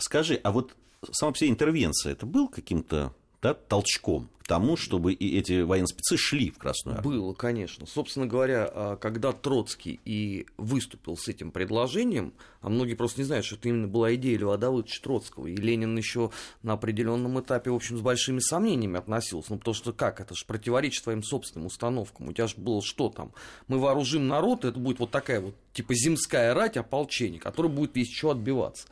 Скажи, 0.00 0.40
а 0.42 0.50
вот 0.50 0.74
сама 1.12 1.32
вся 1.32 1.46
интервенция, 1.46 2.10
это 2.10 2.26
был 2.26 2.48
каким-то 2.48 3.14
да, 3.40 3.54
толчком 3.54 4.28
тому, 4.48 4.76
чтобы 4.76 5.12
и 5.12 5.38
эти 5.38 5.60
военспецы 5.60 6.16
шли 6.16 6.50
в 6.50 6.58
Красную 6.58 6.98
Армию? 6.98 7.20
Было, 7.20 7.34
конечно. 7.34 7.86
Собственно 7.86 8.26
говоря, 8.26 8.68
а, 8.72 8.96
когда 8.96 9.32
Троцкий 9.32 10.00
и 10.04 10.46
выступил 10.56 11.16
с 11.16 11.28
этим 11.28 11.52
предложением, 11.52 12.32
а 12.60 12.70
многие 12.70 12.94
просто 12.94 13.20
не 13.20 13.26
знают, 13.26 13.44
что 13.44 13.54
это 13.54 13.68
именно 13.68 13.86
была 13.86 14.14
идея 14.14 14.38
Льва 14.38 14.56
Давыдовича 14.56 15.02
Троцкого, 15.02 15.46
и 15.46 15.54
Ленин 15.54 15.96
еще 15.96 16.30
на 16.62 16.72
определенном 16.72 17.38
этапе, 17.38 17.70
в 17.70 17.74
общем, 17.74 17.98
с 17.98 18.00
большими 18.00 18.40
сомнениями 18.40 18.98
относился, 18.98 19.52
ну, 19.52 19.58
потому 19.58 19.74
что 19.74 19.92
как, 19.92 20.20
это 20.20 20.34
же 20.34 20.44
противоречит 20.46 21.04
твоим 21.04 21.22
собственным 21.22 21.66
установкам, 21.66 22.28
у 22.28 22.32
тебя 22.32 22.46
же 22.46 22.54
было 22.56 22.82
что 22.82 23.10
там, 23.10 23.32
мы 23.68 23.78
вооружим 23.78 24.26
народ, 24.26 24.64
это 24.64 24.78
будет 24.78 24.98
вот 24.98 25.10
такая 25.10 25.40
вот 25.40 25.54
типа 25.74 25.94
земская 25.94 26.54
рать 26.54 26.76
ополчения, 26.76 27.38
которая 27.38 27.70
будет 27.70 27.96
еще 27.96 28.32
отбиваться. 28.32 28.88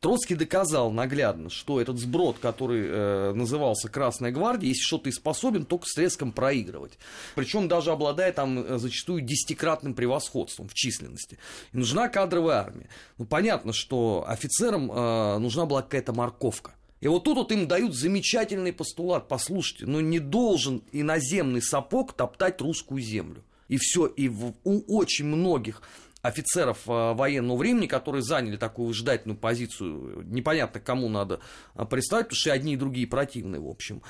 Троцкий 0.00 0.34
доказал 0.34 0.90
наглядно, 0.90 1.50
что 1.50 1.80
этот 1.80 1.98
сброд, 1.98 2.38
который 2.38 2.86
э, 2.86 3.32
назывался 3.34 3.90
Красная 3.90 4.32
гвардия, 4.32 4.68
если 4.68 4.80
что 4.80 4.98
ты 5.00 5.12
способен, 5.12 5.64
только 5.64 5.86
с 5.86 5.94
треском 5.94 6.32
проигрывать. 6.32 6.98
Причем 7.34 7.68
даже 7.68 7.90
обладая 7.90 8.32
там 8.32 8.58
э, 8.58 8.78
зачастую 8.78 9.22
десятикратным 9.22 9.94
превосходством 9.94 10.68
в 10.68 10.74
численности. 10.74 11.38
И 11.72 11.78
нужна 11.78 12.08
кадровая 12.08 12.58
армия. 12.58 12.88
Ну, 13.18 13.26
понятно, 13.26 13.72
что 13.72 14.24
офицерам 14.26 14.90
э, 14.90 15.38
нужна 15.38 15.66
была 15.66 15.82
какая-то 15.82 16.12
морковка. 16.12 16.74
И 17.00 17.08
вот 17.08 17.24
тут 17.24 17.36
вот 17.36 17.52
им 17.52 17.66
дают 17.66 17.94
замечательный 17.94 18.72
постулат. 18.72 19.26
Послушайте, 19.26 19.86
ну 19.86 20.00
не 20.00 20.18
должен 20.18 20.82
иноземный 20.92 21.62
сапог 21.62 22.12
топтать 22.12 22.60
русскую 22.60 23.00
землю. 23.00 23.42
И 23.68 23.78
все, 23.78 24.06
и 24.06 24.28
в, 24.28 24.54
у 24.64 24.98
очень 24.98 25.26
многих 25.26 25.82
офицеров 26.22 26.86
э, 26.86 27.14
военного 27.14 27.56
времени, 27.56 27.86
которые 27.86 28.22
заняли 28.22 28.56
такую 28.56 28.88
выжидательную 28.88 29.38
позицию, 29.38 30.22
непонятно 30.26 30.80
кому 30.80 31.08
надо 31.08 31.40
э, 31.74 31.84
представить, 31.86 32.26
потому 32.26 32.38
что 32.38 32.50
и 32.50 32.52
одни 32.52 32.74
и 32.74 32.76
другие 32.76 33.06
противные, 33.06 33.60
в 33.60 33.68
общем, 33.68 34.02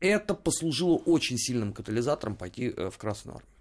это 0.00 0.34
послужило 0.34 0.96
очень 0.96 1.38
сильным 1.38 1.72
катализатором 1.72 2.36
пойти 2.36 2.72
э, 2.76 2.90
в 2.90 2.98
Красную 2.98 3.36
Армию. 3.36 3.52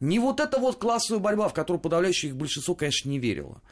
Не 0.00 0.18
вот 0.18 0.40
эта 0.40 0.58
вот 0.58 0.76
классовая 0.76 1.20
борьба, 1.20 1.48
в 1.48 1.54
которую 1.54 1.80
подавляющее 1.80 2.30
их 2.30 2.36
большинство, 2.36 2.74
конечно, 2.74 3.08
не 3.08 3.18
верило, 3.18 3.62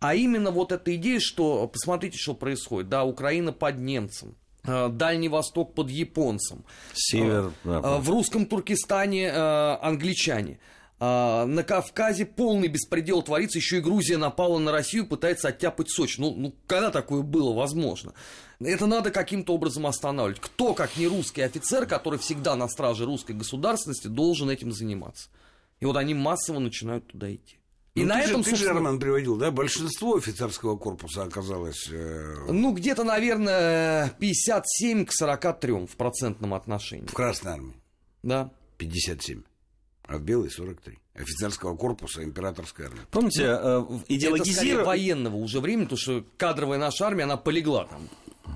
а 0.00 0.14
именно 0.14 0.50
вот 0.50 0.72
эта 0.72 0.94
идея, 0.96 1.20
что 1.20 1.68
посмотрите, 1.68 2.18
что 2.18 2.34
происходит, 2.34 2.88
да, 2.88 3.04
Украина 3.04 3.52
под 3.52 3.78
немцем, 3.78 4.34
Дальний 4.64 5.28
Восток 5.28 5.74
под 5.74 5.90
японцем, 5.90 6.64
Север, 6.92 7.52
да, 7.62 7.98
в 7.98 8.10
русском 8.10 8.46
Туркестане 8.46 9.30
англичане– 9.30 10.58
на 10.98 11.62
Кавказе 11.62 12.24
полный 12.24 12.68
беспредел 12.68 13.22
творится, 13.22 13.58
еще 13.58 13.78
и 13.78 13.80
Грузия 13.80 14.16
напала 14.16 14.58
на 14.58 14.72
Россию, 14.72 15.06
пытается 15.06 15.48
оттяпать 15.48 15.90
Сочи. 15.90 16.20
Ну, 16.20 16.34
ну 16.34 16.54
когда 16.66 16.90
такое 16.90 17.22
было 17.22 17.52
возможно? 17.52 18.14
Это 18.60 18.86
надо 18.86 19.10
каким-то 19.10 19.54
образом 19.54 19.86
останавливать. 19.86 20.40
Кто, 20.40 20.72
как 20.72 20.96
не 20.96 21.06
русский 21.06 21.42
офицер, 21.42 21.84
который 21.86 22.18
всегда 22.18 22.56
на 22.56 22.68
страже 22.68 23.04
русской 23.04 23.32
государственности, 23.32 24.06
должен 24.06 24.48
этим 24.48 24.72
заниматься? 24.72 25.28
И 25.80 25.84
вот 25.84 25.98
они 25.98 26.14
массово 26.14 26.60
начинают 26.60 27.06
туда 27.06 27.34
идти. 27.34 27.58
И 27.94 28.02
ну, 28.02 28.08
на 28.08 28.14
ты 28.16 28.30
этом, 28.30 28.38
же, 28.38 28.44
ты 28.44 28.50
собственно... 28.50 28.72
же, 28.72 28.78
Роман, 28.78 28.98
приводил, 28.98 29.36
да? 29.36 29.50
Большинство 29.50 30.16
офицерского 30.16 30.76
корпуса 30.76 31.24
оказалось... 31.24 31.88
Э... 31.90 32.46
Ну, 32.48 32.72
где-то, 32.72 33.04
наверное, 33.04 34.14
57 34.18 35.04
к 35.04 35.12
43 35.12 35.72
в 35.86 35.96
процентном 35.96 36.54
отношении. 36.54 37.06
В 37.06 37.14
Красной 37.14 37.52
Армии? 37.52 37.74
Да. 38.22 38.50
57 38.78 39.42
а 40.06 40.18
в 40.18 40.22
белой 40.22 40.50
43. 40.50 40.98
Офицерского 41.14 41.76
корпуса 41.76 42.22
императорской 42.22 42.86
армии. 42.86 43.00
Помните, 43.10 43.58
ну, 43.58 44.02
идеологизирование... 44.08 44.74
Это 44.74 44.84
военного 44.84 45.36
уже 45.36 45.60
времени, 45.60 45.84
потому 45.84 45.98
что 45.98 46.24
кадровая 46.36 46.78
наша 46.78 47.06
армия, 47.06 47.24
она 47.24 47.36
полегла 47.36 47.86
там 47.86 48.08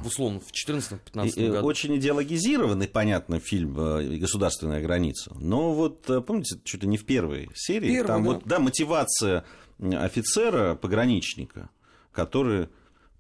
условно, 0.04 0.40
в 0.40 0.52
14-15 0.52 1.50
году. 1.50 1.66
Очень 1.66 1.96
идеологизированный, 1.96 2.88
понятно, 2.88 3.40
фильм 3.40 3.78
э, 3.78 4.18
«Государственная 4.18 4.80
граница». 4.80 5.34
Но 5.38 5.72
вот, 5.72 6.08
э, 6.08 6.20
помните, 6.20 6.60
чуть 6.64 6.82
ли 6.82 6.88
не 6.88 6.96
в 6.96 7.04
первой 7.04 7.50
серии, 7.54 7.92
Первый, 7.92 8.06
там 8.06 8.24
да. 8.24 8.30
вот, 8.30 8.42
да, 8.44 8.58
мотивация 8.58 9.44
офицера, 9.80 10.74
пограничника, 10.74 11.70
который 12.12 12.68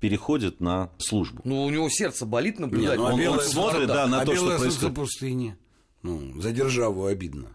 переходит 0.00 0.60
на 0.60 0.90
службу. 0.98 1.42
Ну, 1.44 1.64
у 1.64 1.70
него 1.70 1.88
сердце 1.90 2.24
болит 2.24 2.58
наблюдать. 2.58 2.98
Нет, 2.98 2.98
ну, 2.98 3.06
а 3.06 3.12
он, 3.12 3.20
белая, 3.20 3.38
он 3.38 3.44
смотрит, 3.44 3.88
да, 3.88 4.06
на 4.06 4.22
а 4.22 4.26
то, 4.26 4.34
что 4.34 4.58
происходит. 4.58 4.94
пустыне. 4.94 5.58
Ну, 6.02 6.40
за 6.40 6.52
державу 6.52 7.04
обидно. 7.04 7.48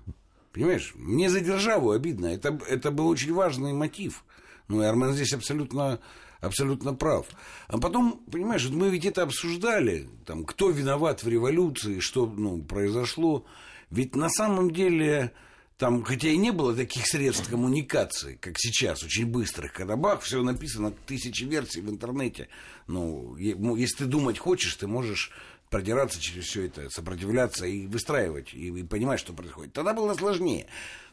Понимаешь, 0.56 0.94
мне 0.96 1.30
за 1.30 1.42
державу 1.42 1.92
обидно. 1.92 2.28
Это, 2.28 2.58
это 2.70 2.90
был 2.90 3.10
очень 3.10 3.34
важный 3.34 3.74
мотив. 3.74 4.24
Ну, 4.70 4.82
и 4.82 4.86
Армен 4.86 5.12
здесь 5.12 5.34
абсолютно, 5.34 6.00
абсолютно 6.40 6.94
прав. 6.94 7.26
А 7.68 7.78
потом, 7.78 8.24
понимаешь, 8.32 8.70
мы 8.70 8.90
ведь 8.90 9.04
это 9.04 9.24
обсуждали, 9.24 10.08
там, 10.26 10.46
кто 10.46 10.70
виноват 10.70 11.24
в 11.24 11.28
революции, 11.28 12.00
что 12.00 12.26
ну, 12.26 12.62
произошло. 12.64 13.46
Ведь 13.92 14.16
на 14.16 14.30
самом 14.30 14.72
деле, 14.72 15.34
там, 15.78 16.04
хотя 16.06 16.30
и 16.30 16.38
не 16.38 16.52
было 16.52 16.74
таких 16.74 17.06
средств 17.06 17.50
коммуникации, 17.50 18.38
как 18.40 18.54
сейчас, 18.58 19.04
очень 19.04 19.26
быстрых, 19.26 19.74
когда 19.74 19.98
бах, 19.98 20.22
все 20.22 20.42
написано, 20.42 20.92
тысячи 21.06 21.44
версий 21.44 21.82
в 21.82 21.90
интернете. 21.90 22.48
Ну, 22.88 23.36
если 23.36 23.98
ты 23.98 24.06
думать 24.06 24.40
хочешь, 24.40 24.76
ты 24.76 24.88
можешь 24.88 25.34
продираться 25.76 26.22
через 26.22 26.46
все 26.46 26.68
это, 26.68 26.90
сопротивляться 26.90 27.66
и 27.66 27.86
выстраивать, 27.86 28.54
и, 28.54 28.68
и 28.68 28.84
понимать, 28.84 29.20
что 29.20 29.34
происходит. 29.34 29.74
Тогда 29.74 29.94
было 29.94 30.14
сложнее. 30.14 30.68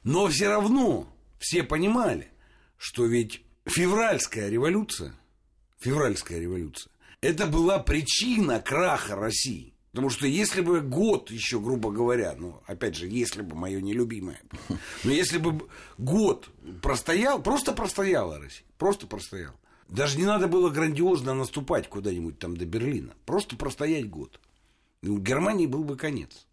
Но 0.04 0.28
все 0.28 0.50
равно 0.50 1.12
все 1.40 1.64
понимали, 1.64 2.28
что 2.76 3.04
ведь 3.06 3.42
февральская 3.66 4.48
революция, 4.48 5.14
февральская 5.80 6.38
революция, 6.38 6.92
это 7.20 7.46
была 7.48 7.80
причина 7.80 8.60
краха 8.60 9.16
России. 9.16 9.74
Потому 9.90 10.10
что 10.10 10.28
если 10.28 10.60
бы 10.60 10.80
год 10.80 11.32
еще, 11.32 11.58
грубо 11.58 11.90
говоря, 11.90 12.36
ну, 12.38 12.62
опять 12.66 12.94
же, 12.94 13.08
если 13.08 13.42
бы 13.42 13.56
мое 13.56 13.80
нелюбимое, 13.80 14.40
но 15.02 15.10
если 15.10 15.38
бы 15.38 15.66
год 15.98 16.48
простоял, 16.80 17.42
просто 17.42 17.72
простояла 17.72 18.38
Россия, 18.38 18.64
просто 18.78 19.08
простояла. 19.08 19.56
Даже 19.88 20.18
не 20.18 20.24
надо 20.24 20.46
было 20.46 20.70
грандиозно 20.70 21.34
наступать 21.34 21.88
куда-нибудь 21.88 22.38
там 22.38 22.56
до 22.56 22.64
Берлина. 22.64 23.12
Просто 23.26 23.56
простоять 23.56 24.08
год. 24.08 24.40
У 25.02 25.18
Германии 25.18 25.66
был 25.66 25.84
бы 25.84 25.96
конец. 25.96 26.46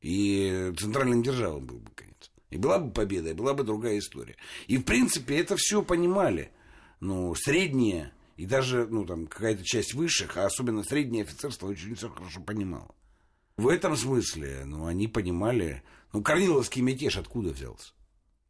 И 0.00 0.72
центральным 0.78 1.22
державам 1.22 1.66
был 1.66 1.78
бы 1.78 1.90
конец. 1.94 2.30
И 2.50 2.58
была 2.58 2.78
бы 2.78 2.92
победа, 2.92 3.30
и 3.30 3.34
была 3.34 3.54
бы 3.54 3.64
другая 3.64 3.98
история. 3.98 4.36
И, 4.66 4.76
в 4.78 4.84
принципе, 4.84 5.38
это 5.38 5.56
все 5.56 5.82
понимали. 5.82 6.50
Ну, 7.00 7.34
среднее, 7.34 8.12
и 8.36 8.46
даже, 8.46 8.86
ну, 8.86 9.04
там, 9.04 9.26
какая-то 9.26 9.64
часть 9.64 9.94
высших, 9.94 10.36
а 10.36 10.46
особенно 10.46 10.82
среднее 10.82 11.24
офицерство 11.24 11.66
очень 11.68 11.94
все 11.94 12.08
хорошо 12.08 12.40
понимало. 12.40 12.94
В 13.56 13.68
этом 13.68 13.96
смысле, 13.96 14.64
ну, 14.64 14.86
они 14.86 15.08
понимали... 15.08 15.82
Ну, 16.12 16.22
Корниловский 16.22 16.82
мятеж 16.82 17.16
откуда 17.16 17.50
взялся? 17.50 17.92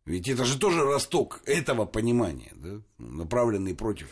Ведь 0.04 0.28
это 0.28 0.44
же 0.44 0.58
тоже 0.58 0.84
росток 0.84 1.40
этого 1.46 1.84
понимания, 1.84 2.52
да, 2.54 2.80
направленный 2.98 3.74
против 3.74 4.08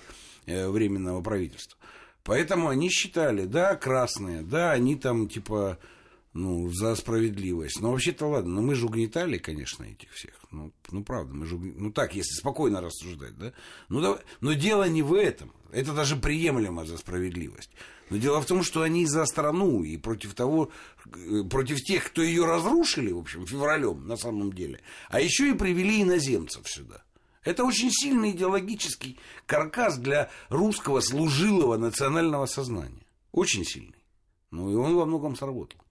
э, 0.47 0.69
временного 0.69 1.23
правительства. 1.23 1.79
Поэтому 2.25 2.69
они 2.69 2.89
считали, 2.89 3.45
да, 3.45 3.77
красные, 3.77 4.41
да, 4.43 4.73
они 4.73 4.97
там 4.97 5.29
типа, 5.29 5.79
ну, 6.33 6.71
за 6.71 6.97
справедливость. 6.97 7.81
Но 7.81 7.93
вообще-то 7.93 8.27
ладно, 8.27 8.55
но 8.55 8.63
мы 8.63 8.75
же 8.75 8.87
угнетали, 8.87 9.37
конечно, 9.37 9.85
этих 9.85 10.11
всех. 10.13 10.35
Ну, 10.51 10.73
ну 10.91 11.05
правда, 11.05 11.35
мы 11.35 11.45
же, 11.45 11.57
ну 11.59 11.93
так, 11.93 12.15
если 12.15 12.35
спокойно 12.35 12.81
рассуждать, 12.81 13.37
да. 13.37 13.53
Ну, 13.91 14.01
да, 14.01 14.19
но 14.41 14.55
дело 14.55 14.89
не 14.89 15.03
в 15.03 15.13
этом. 15.13 15.53
Это 15.71 15.93
даже 15.93 16.17
приемлемо 16.17 16.87
за 16.87 16.97
справедливость. 16.97 17.71
Но 18.09 18.17
дело 18.17 18.41
в 18.41 18.47
том, 18.47 18.63
что 18.63 18.83
они 18.83 19.07
за 19.07 19.27
страну 19.27 19.83
и 19.83 19.97
против 19.99 20.35
того, 20.35 20.71
э, 21.07 21.43
против 21.45 21.83
тех, 21.83 22.05
кто 22.05 22.23
ее 22.23 22.47
разрушили, 22.47 23.13
в 23.13 23.19
общем, 23.19 23.47
февралем 23.47 24.07
на 24.09 24.17
самом 24.17 24.53
деле. 24.53 24.81
А 25.11 25.21
еще 25.21 25.51
и 25.51 25.55
привели 25.55 26.03
иноземцев 26.03 26.67
сюда. 26.69 27.04
Это 27.45 27.65
очень 27.65 27.91
сильный 27.91 28.31
идеологический 28.31 29.19
каркас 29.47 29.99
для 29.99 30.31
русского 30.49 31.01
служилого 31.01 31.77
национального 31.77 32.47
сознания. 32.47 33.07
Очень 33.33 33.65
сильный. 33.65 34.03
Ну 34.51 34.71
и 34.71 34.75
он 34.75 34.95
во 34.97 35.05
многом 35.05 35.37
сработал 35.37 35.85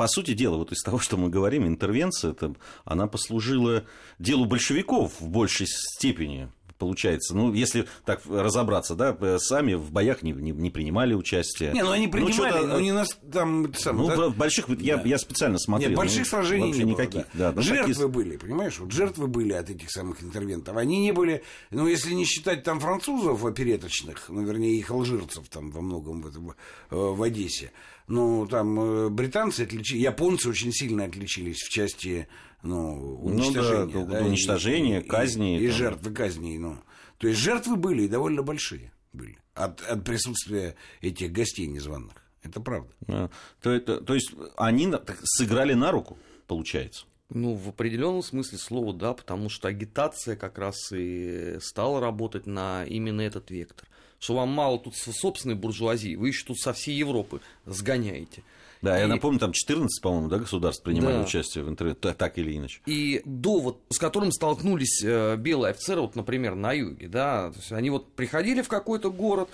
по 0.00 0.08
сути 0.08 0.32
дела, 0.32 0.56
вот 0.56 0.72
из 0.72 0.82
того, 0.82 0.98
что 0.98 1.18
мы 1.18 1.28
говорим, 1.28 1.66
интервенция, 1.66 2.30
это, 2.30 2.54
она 2.86 3.06
послужила 3.06 3.84
делу 4.18 4.46
большевиков 4.46 5.20
в 5.20 5.28
большей 5.28 5.66
степени 5.68 6.50
получается. 6.80 7.36
Ну, 7.36 7.52
если 7.52 7.86
так 8.04 8.22
разобраться, 8.28 8.96
да, 8.96 9.16
сами 9.38 9.74
в 9.74 9.92
боях 9.92 10.22
не, 10.22 10.32
не, 10.32 10.50
не 10.50 10.70
принимали 10.70 11.14
участие. 11.14 11.72
Не, 11.72 11.84
ну 11.84 11.92
они 11.92 12.06
ну, 12.06 12.12
принимали, 12.12 12.58
ну, 12.60 12.66
но 12.66 12.80
не 12.80 12.92
нас 12.92 13.16
там... 13.32 13.72
Сам, 13.74 13.98
ну, 13.98 14.08
да? 14.08 14.30
больших, 14.30 14.66
да. 14.66 14.74
я, 14.80 15.00
я 15.04 15.18
специально 15.18 15.58
смотрел. 15.58 15.90
Нет, 15.90 15.98
больших 15.98 16.20
ну, 16.20 16.24
сражений 16.24 16.72
не 16.72 16.82
никаких. 16.82 17.12
Было, 17.12 17.26
да. 17.34 17.50
Да, 17.50 17.56
ну, 17.56 17.62
жертвы 17.62 17.92
такие... 17.92 18.08
были, 18.08 18.36
понимаешь? 18.36 18.78
Вот 18.80 18.90
жертвы 18.90 19.26
были 19.26 19.52
от 19.52 19.70
этих 19.70 19.90
самых 19.90 20.22
интервентов. 20.22 20.76
Они 20.76 20.98
не 20.98 21.12
были, 21.12 21.44
ну, 21.70 21.86
если 21.86 22.14
не 22.14 22.24
считать 22.24 22.64
там 22.64 22.80
французов 22.80 23.44
опереточных, 23.44 24.28
ну, 24.28 24.42
вернее, 24.42 24.78
их 24.78 24.90
алжирцев 24.90 25.48
там 25.48 25.70
во 25.70 25.82
многом 25.82 26.22
в, 26.22 26.28
этом, 26.28 26.50
э, 26.50 26.54
в 26.90 27.22
Одессе, 27.22 27.72
ну, 28.10 28.46
там 28.46 28.78
э, 28.80 29.08
британцы 29.08 29.62
отличились, 29.62 30.02
японцы 30.02 30.48
очень 30.48 30.72
сильно 30.72 31.04
отличились 31.04 31.62
в 31.62 31.70
части 31.70 32.26
ну, 32.62 33.20
уничтожения. 33.22 33.94
Ну, 33.94 34.06
да, 34.06 34.18
да, 34.18 34.26
уничтожения, 34.26 35.00
и, 35.00 35.06
казни. 35.06 35.60
И, 35.60 35.64
и 35.64 35.68
жертвы 35.68 36.12
казни, 36.12 36.58
ну. 36.58 36.78
То 37.18 37.28
есть 37.28 37.40
жертвы 37.40 37.76
были 37.76 38.02
и 38.02 38.08
довольно 38.08 38.42
большие 38.42 38.92
были 39.12 39.38
от, 39.54 39.80
от 39.82 40.04
присутствия 40.04 40.74
этих 41.00 41.30
гостей 41.30 41.66
незваных. 41.66 42.14
Это 42.42 42.60
правда. 42.60 42.92
А, 43.06 43.30
то, 43.62 43.70
это, 43.70 44.00
то 44.00 44.14
есть 44.14 44.32
они 44.56 44.92
сыграли 45.22 45.74
на 45.74 45.92
руку, 45.92 46.18
получается. 46.48 47.06
Ну, 47.28 47.54
в 47.54 47.68
определенном 47.68 48.24
смысле 48.24 48.58
слова, 48.58 48.92
да, 48.92 49.14
потому 49.14 49.48
что 49.48 49.68
агитация 49.68 50.34
как 50.34 50.58
раз 50.58 50.90
и 50.92 51.58
стала 51.60 52.00
работать 52.00 52.46
на 52.46 52.84
именно 52.84 53.20
этот 53.20 53.52
вектор. 53.52 53.86
Что 54.20 54.34
вам 54.34 54.50
мало 54.50 54.78
тут 54.78 54.96
собственной 54.96 55.54
буржуазии, 55.54 56.14
вы 56.14 56.28
еще 56.28 56.44
тут 56.44 56.58
со 56.58 56.72
всей 56.72 56.94
Европы 56.94 57.40
сгоняете. 57.64 58.42
Да, 58.82 58.96
и... 58.98 59.00
я 59.00 59.08
напомню, 59.08 59.38
там 59.38 59.52
14, 59.52 60.02
по-моему, 60.02 60.28
да, 60.28 60.38
государств 60.38 60.82
принимали 60.82 61.16
да. 61.16 61.22
участие 61.22 61.64
в 61.64 61.68
интернете, 61.68 62.12
так 62.12 62.38
или 62.38 62.56
иначе. 62.56 62.80
И 62.86 63.22
довод, 63.24 63.78
с 63.88 63.98
которым 63.98 64.30
столкнулись 64.30 65.02
э, 65.02 65.36
белые 65.36 65.70
офицеры, 65.70 66.02
вот, 66.02 66.16
например, 66.16 66.54
на 66.54 66.72
юге, 66.72 67.08
да, 67.08 67.50
то 67.50 67.58
есть 67.58 67.72
они 67.72 67.90
вот 67.90 68.12
приходили 68.12 68.62
в 68.62 68.68
какой-то 68.68 69.10
город, 69.10 69.48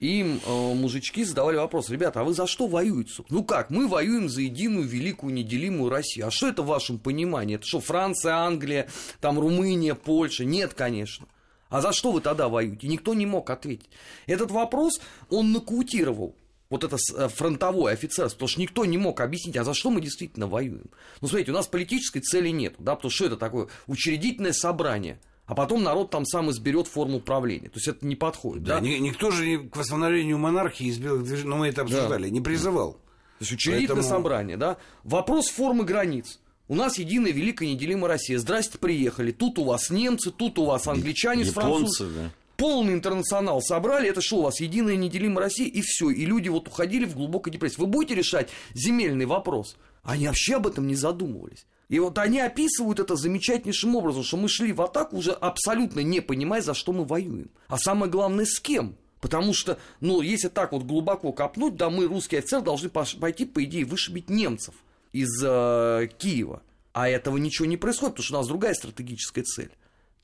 им 0.00 0.40
э, 0.44 0.74
мужички 0.74 1.24
задавали 1.24 1.56
вопрос, 1.56 1.88
ребята, 1.88 2.20
а 2.20 2.24
вы 2.24 2.32
за 2.32 2.46
что 2.46 2.68
воюете? 2.68 3.24
Ну 3.30 3.42
как, 3.42 3.70
мы 3.70 3.88
воюем 3.88 4.28
за 4.28 4.42
единую, 4.42 4.86
великую, 4.86 5.34
неделимую 5.34 5.90
Россию. 5.90 6.28
А 6.28 6.30
что 6.30 6.48
это 6.48 6.62
в 6.62 6.66
вашем 6.66 6.98
понимании? 6.98 7.56
Это 7.56 7.66
что, 7.66 7.80
Франция, 7.80 8.34
Англия, 8.34 8.88
там 9.20 9.40
Румыния, 9.40 9.94
Польша? 9.94 10.44
Нет, 10.44 10.74
конечно. 10.74 11.26
А 11.68 11.80
за 11.80 11.92
что 11.92 12.12
вы 12.12 12.20
тогда 12.20 12.48
воюете? 12.48 12.88
Никто 12.88 13.14
не 13.14 13.26
мог 13.26 13.50
ответить. 13.50 13.90
Этот 14.26 14.50
вопрос 14.50 15.00
он 15.28 15.52
нокаутировал 15.52 16.34
вот 16.70 16.84
это 16.84 16.96
э, 17.16 17.28
фронтовой 17.28 17.92
офицерство, 17.92 18.36
потому 18.36 18.48
что 18.48 18.60
никто 18.60 18.84
не 18.84 18.98
мог 18.98 19.20
объяснить, 19.20 19.56
а 19.56 19.64
за 19.64 19.74
что 19.74 19.90
мы 19.90 20.00
действительно 20.00 20.46
воюем. 20.46 20.90
Ну, 21.20 21.28
смотрите, 21.28 21.50
у 21.50 21.54
нас 21.54 21.66
политической 21.66 22.20
цели 22.20 22.48
нет, 22.48 22.74
да, 22.78 22.94
потому 22.94 23.10
что 23.10 23.26
это 23.26 23.36
такое 23.36 23.68
учредительное 23.86 24.52
собрание, 24.52 25.20
а 25.46 25.54
потом 25.54 25.82
народ 25.82 26.10
там 26.10 26.26
сам 26.26 26.50
изберет 26.50 26.86
форму 26.86 27.20
правления. 27.20 27.68
То 27.68 27.76
есть 27.76 27.88
это 27.88 28.06
не 28.06 28.16
подходит. 28.16 28.64
Да, 28.64 28.80
да? 28.80 28.86
никто 28.86 29.30
же 29.30 29.60
к 29.60 29.76
восстановлению 29.76 30.38
монархии 30.38 30.86
из 30.86 30.98
белых 30.98 31.24
движений, 31.24 31.48
ну 31.48 31.56
мы 31.56 31.68
это 31.68 31.82
обсуждали, 31.82 32.24
да. 32.24 32.30
не 32.30 32.40
призывал. 32.40 32.92
То 32.92 33.44
есть 33.44 33.52
учредительное 33.52 34.02
Поэтому... 34.02 34.16
собрание, 34.16 34.56
да. 34.56 34.76
Вопрос 35.04 35.48
формы 35.48 35.84
границ. 35.84 36.38
У 36.68 36.74
нас 36.74 36.98
единая 36.98 37.32
великая 37.32 37.66
неделимая 37.66 38.08
Россия. 38.08 38.38
Здрасте, 38.38 38.78
приехали. 38.78 39.32
Тут 39.32 39.58
у 39.58 39.64
вас 39.64 39.90
немцы, 39.90 40.30
тут 40.30 40.58
у 40.58 40.66
вас 40.66 40.86
англичане 40.86 41.42
Японцы, 41.42 41.50
с 41.50 41.96
французами. 41.98 42.24
Да 42.24 42.30
полный 42.58 42.92
интернационал 42.92 43.62
собрали, 43.62 44.10
это 44.10 44.20
что 44.20 44.38
у 44.38 44.42
вас, 44.42 44.60
единая 44.60 44.96
неделимая 44.96 45.44
Россия, 45.44 45.68
и 45.68 45.80
все. 45.80 46.10
И 46.10 46.26
люди 46.26 46.50
вот 46.50 46.68
уходили 46.68 47.06
в 47.06 47.14
глубокую 47.14 47.52
депрессию. 47.52 47.86
Вы 47.86 47.86
будете 47.86 48.16
решать 48.16 48.50
земельный 48.74 49.24
вопрос? 49.24 49.76
Они 50.02 50.26
вообще 50.26 50.56
об 50.56 50.66
этом 50.66 50.86
не 50.86 50.96
задумывались. 50.96 51.66
И 51.88 51.98
вот 52.00 52.18
они 52.18 52.40
описывают 52.40 53.00
это 53.00 53.16
замечательнейшим 53.16 53.96
образом, 53.96 54.24
что 54.24 54.36
мы 54.36 54.48
шли 54.48 54.72
в 54.72 54.82
атаку 54.82 55.16
уже 55.16 55.32
абсолютно 55.32 56.00
не 56.00 56.20
понимая, 56.20 56.60
за 56.60 56.74
что 56.74 56.92
мы 56.92 57.04
воюем. 57.04 57.50
А 57.68 57.78
самое 57.78 58.10
главное, 58.10 58.44
с 58.44 58.60
кем. 58.60 58.96
Потому 59.20 59.54
что, 59.54 59.78
ну, 60.00 60.20
если 60.20 60.48
так 60.48 60.72
вот 60.72 60.82
глубоко 60.82 61.32
копнуть, 61.32 61.76
да, 61.76 61.90
мы, 61.90 62.06
русские 62.06 62.40
офицеры, 62.40 62.62
должны 62.62 62.88
пойти, 62.90 63.46
по 63.46 63.64
идее, 63.64 63.84
вышибить 63.84 64.28
немцев 64.28 64.74
из 65.22 65.42
э, 65.42 66.08
Киева. 66.18 66.62
А 66.92 67.08
этого 67.08 67.36
ничего 67.36 67.66
не 67.66 67.76
происходит, 67.76 68.14
потому 68.14 68.24
что 68.24 68.34
у 68.34 68.38
нас 68.38 68.48
другая 68.48 68.74
стратегическая 68.74 69.42
цель. 69.42 69.70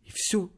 И 0.04 0.10
все. 0.12 0.50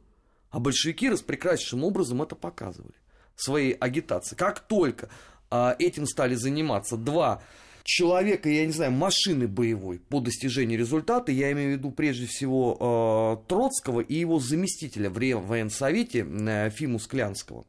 А 0.51 0.61
большевики 0.61 1.11
распрекраснейшим 1.11 1.84
образом 1.84 2.22
это 2.22 2.34
показывали 2.34 2.95
своей 3.34 3.72
агитации. 3.72 4.34
Как 4.34 4.61
только 4.61 5.11
а, 5.51 5.76
этим 5.78 6.07
стали 6.07 6.34
заниматься 6.34 6.97
два 6.97 7.43
человека, 7.84 8.49
я 8.49 8.66
не 8.66 8.72
знаю, 8.72 8.93
машины 8.93 9.47
боевой 9.47 9.99
по 9.99 10.20
достижению 10.20 10.78
результата, 10.78 11.30
я 11.30 11.53
имею 11.53 11.74
в 11.74 11.78
виду 11.78 11.91
прежде 11.93 12.26
всего 12.26 13.39
э, 13.45 13.49
Троцкого 13.49 14.01
и 14.01 14.14
его 14.14 14.41
заместителя 14.41 15.09
в 15.09 15.47
военсовете 15.47 16.26
э, 16.26 16.70
Фиму 16.70 16.99
Склянского 16.99 17.64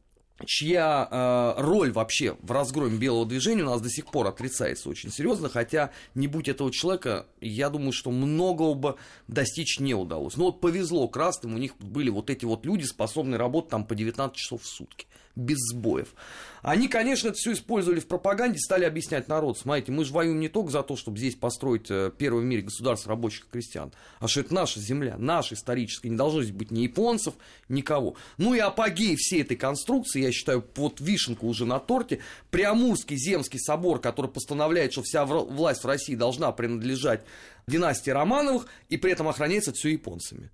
чья 0.46 1.08
э, 1.10 1.60
роль 1.60 1.92
вообще 1.92 2.36
в 2.40 2.52
разгроме 2.52 2.98
белого 2.98 3.26
движения 3.26 3.62
у 3.62 3.66
нас 3.66 3.80
до 3.80 3.90
сих 3.90 4.06
пор 4.06 4.26
отрицается 4.26 4.88
очень 4.88 5.10
серьезно, 5.10 5.48
хотя 5.48 5.90
не 6.14 6.28
будь 6.28 6.48
этого 6.48 6.72
человека, 6.72 7.26
я 7.40 7.70
думаю, 7.70 7.92
что 7.92 8.10
многого 8.10 8.74
бы 8.74 8.96
достичь 9.26 9.80
не 9.80 9.94
удалось. 9.94 10.36
Но 10.36 10.46
вот 10.46 10.60
повезло 10.60 11.08
красным, 11.08 11.54
у 11.54 11.58
них 11.58 11.76
были 11.78 12.10
вот 12.10 12.30
эти 12.30 12.44
вот 12.44 12.64
люди, 12.66 12.84
способные 12.84 13.38
работать 13.38 13.70
там 13.70 13.84
по 13.84 13.94
19 13.94 14.36
часов 14.36 14.62
в 14.62 14.66
сутки 14.66 15.06
без 15.38 15.58
сбоев. 15.72 16.14
Они, 16.62 16.88
конечно, 16.88 17.28
это 17.28 17.36
все 17.36 17.52
использовали 17.52 18.00
в 18.00 18.08
пропаганде, 18.08 18.58
стали 18.58 18.84
объяснять 18.84 19.28
народ. 19.28 19.58
Смотрите, 19.58 19.92
мы 19.92 20.04
же 20.04 20.12
воюем 20.12 20.40
не 20.40 20.48
только 20.48 20.70
за 20.70 20.82
то, 20.82 20.96
чтобы 20.96 21.16
здесь 21.16 21.36
построить 21.36 21.86
э, 21.88 22.10
первое 22.16 22.42
в 22.42 22.44
мире 22.44 22.62
государство 22.62 23.10
рабочих 23.10 23.46
и 23.46 23.52
крестьян, 23.52 23.92
а 24.18 24.26
что 24.26 24.40
это 24.40 24.52
наша 24.52 24.80
земля, 24.80 25.16
наша 25.16 25.54
историческая, 25.54 26.08
не 26.08 26.16
должно 26.16 26.42
здесь 26.42 26.54
быть 26.54 26.72
ни 26.72 26.80
японцев, 26.80 27.34
никого. 27.68 28.16
Ну 28.36 28.54
и 28.54 28.58
апогей 28.58 29.14
всей 29.16 29.42
этой 29.42 29.56
конструкции, 29.56 30.22
я 30.22 30.32
считаю, 30.32 30.64
вот 30.74 31.00
вишенка 31.00 31.44
уже 31.44 31.64
на 31.64 31.78
торте, 31.78 32.18
Преамурский 32.50 33.16
земский 33.16 33.60
собор, 33.60 34.00
который 34.00 34.30
постановляет, 34.30 34.92
что 34.92 35.02
вся 35.02 35.24
власть 35.24 35.84
в 35.84 35.86
России 35.86 36.16
должна 36.16 36.50
принадлежать 36.50 37.22
династии 37.68 38.10
Романовых, 38.10 38.66
и 38.88 38.96
при 38.96 39.12
этом 39.12 39.28
охраняется 39.28 39.72
все 39.72 39.90
японцами. 39.90 40.50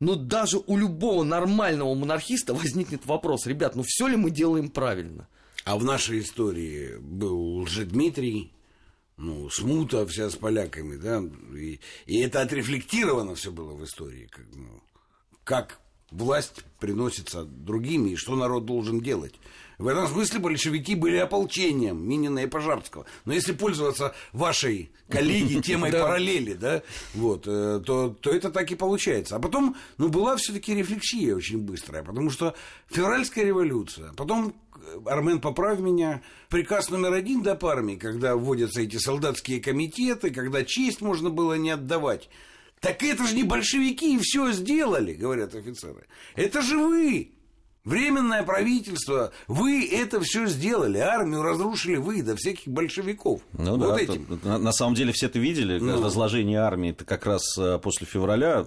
Но 0.00 0.16
даже 0.16 0.58
у 0.58 0.76
любого 0.76 1.22
нормального 1.24 1.94
монархиста 1.94 2.54
возникнет 2.54 3.06
вопрос, 3.06 3.46
ребят, 3.46 3.76
ну 3.76 3.84
все 3.86 4.06
ли 4.06 4.16
мы 4.16 4.30
делаем 4.30 4.70
правильно? 4.70 5.28
А 5.64 5.78
в 5.78 5.84
нашей 5.84 6.20
истории 6.20 6.96
был 6.98 7.60
Лжедмитрий, 7.62 8.52
ну, 9.16 9.48
смута 9.48 10.06
вся 10.06 10.28
с 10.28 10.36
поляками, 10.36 10.96
да, 10.96 11.22
и, 11.56 11.80
и 12.06 12.18
это 12.18 12.42
отрефлектировано 12.42 13.34
все 13.34 13.52
было 13.52 13.72
в 13.72 13.84
истории, 13.84 14.26
как, 14.30 14.44
ну, 14.54 14.82
как 15.44 15.80
власть 16.10 16.64
приносится 16.80 17.44
другими, 17.44 18.10
и 18.10 18.16
что 18.16 18.36
народ 18.36 18.66
должен 18.66 19.00
делать. 19.00 19.34
В 19.78 19.88
этом 19.88 20.06
смысле 20.06 20.40
большевики 20.40 20.94
были 20.94 21.16
ополчением 21.16 22.06
Минина 22.08 22.40
и 22.40 22.46
Пожарского. 22.46 23.06
Но 23.24 23.32
если 23.32 23.52
пользоваться 23.52 24.14
вашей 24.32 24.92
коллеги 25.08 25.60
темой 25.64 25.92
параллели, 25.92 26.54
да, 26.54 26.82
вот, 27.14 27.44
э, 27.46 27.80
то, 27.84 28.10
то 28.10 28.30
это 28.30 28.50
так 28.50 28.70
и 28.70 28.74
получается. 28.74 29.36
А 29.36 29.40
потом, 29.40 29.76
ну, 29.98 30.08
была 30.08 30.36
все-таки 30.36 30.74
рефлексия 30.74 31.34
очень 31.34 31.58
быстрая, 31.58 32.02
потому 32.02 32.30
что 32.30 32.54
февральская 32.88 33.44
революция, 33.44 34.12
потом 34.12 34.54
э, 34.76 35.00
Армен, 35.06 35.40
поправь 35.40 35.80
меня, 35.80 36.22
приказ 36.48 36.90
номер 36.90 37.12
один 37.12 37.42
до 37.42 37.58
армии, 37.66 37.96
когда 37.96 38.36
вводятся 38.36 38.82
эти 38.82 38.96
солдатские 38.96 39.60
комитеты, 39.60 40.30
когда 40.30 40.64
честь 40.64 41.00
можно 41.00 41.30
было 41.30 41.54
не 41.54 41.70
отдавать. 41.70 42.28
Так 42.80 43.02
это 43.02 43.26
же 43.26 43.34
не 43.34 43.44
большевики 43.44 44.18
все 44.18 44.52
сделали, 44.52 45.14
говорят 45.14 45.54
офицеры. 45.54 46.06
Это 46.36 46.60
же 46.60 46.76
вы. 46.76 47.32
Временное 47.84 48.42
правительство, 48.44 49.30
вы 49.46 49.86
это 49.86 50.20
все 50.22 50.46
сделали, 50.46 50.96
армию 50.96 51.42
разрушили 51.42 51.96
вы 51.96 52.22
до 52.22 52.34
всяких 52.34 52.66
большевиков. 52.66 53.42
Ну 53.52 53.76
вот 53.76 53.96
да, 53.96 54.00
этим. 54.00 54.40
На, 54.42 54.56
на 54.58 54.72
самом 54.72 54.94
деле 54.94 55.12
все 55.12 55.26
это 55.26 55.38
видели, 55.38 55.78
ну. 55.78 56.02
разложение 56.02 56.60
армии 56.60 56.90
это 56.92 57.04
как 57.04 57.26
раз 57.26 57.42
э, 57.58 57.78
после 57.82 58.06
февраля. 58.06 58.64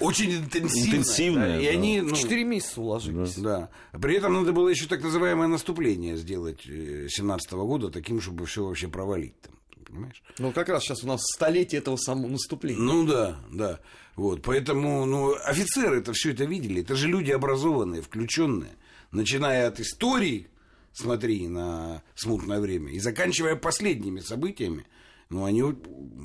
Очень 0.00 0.38
интенсивно. 0.38 0.86
интенсивное. 0.86 1.56
Да, 1.56 1.60
и 1.60 1.66
да. 1.66 1.70
они 1.70 2.00
ну, 2.00 2.16
четыре 2.16 2.42
месяца 2.42 2.80
уложились. 2.80 3.36
Да. 3.36 3.70
да. 3.92 3.98
При 4.00 4.16
этом 4.16 4.34
надо 4.34 4.52
было 4.52 4.68
еще 4.68 4.86
так 4.86 5.04
называемое 5.04 5.46
наступление 5.46 6.16
сделать 6.16 6.62
17 6.62 7.52
-го 7.52 7.64
года 7.64 7.90
таким, 7.90 8.20
чтобы 8.20 8.46
все 8.46 8.64
вообще 8.64 8.88
провалить 8.88 9.40
там 9.40 9.52
понимаешь? 9.88 10.22
Ну, 10.38 10.52
как 10.52 10.68
раз 10.68 10.82
сейчас 10.82 11.02
у 11.04 11.06
нас 11.06 11.20
столетие 11.22 11.80
этого 11.80 11.96
самого 11.96 12.28
наступления. 12.28 12.80
Ну 12.80 13.06
да, 13.06 13.36
да. 13.52 13.80
Вот, 14.18 14.42
поэтому, 14.42 15.06
ну, 15.06 15.36
офицеры 15.44 16.00
это 16.00 16.12
все 16.12 16.32
это 16.32 16.44
видели. 16.44 16.80
Это 16.82 16.96
же 16.96 17.06
люди 17.06 17.30
образованные, 17.30 18.02
включенные. 18.02 18.72
Начиная 19.12 19.68
от 19.68 19.78
истории, 19.78 20.48
смотри, 20.92 21.46
на 21.46 22.02
смутное 22.16 22.58
время, 22.58 22.90
и 22.90 22.98
заканчивая 22.98 23.54
последними 23.54 24.18
событиями, 24.18 24.86
ну, 25.28 25.44
они 25.44 25.62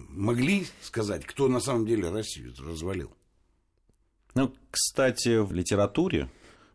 могли 0.09 0.65
сказать, 0.81 1.23
кто 1.23 1.47
на 1.47 1.59
самом 1.59 1.85
деле 1.85 2.09
Россию 2.09 2.55
развалил. 2.57 3.11
Ну, 4.33 4.55
кстати, 4.71 5.37
в 5.37 5.53
литературе 5.53 6.31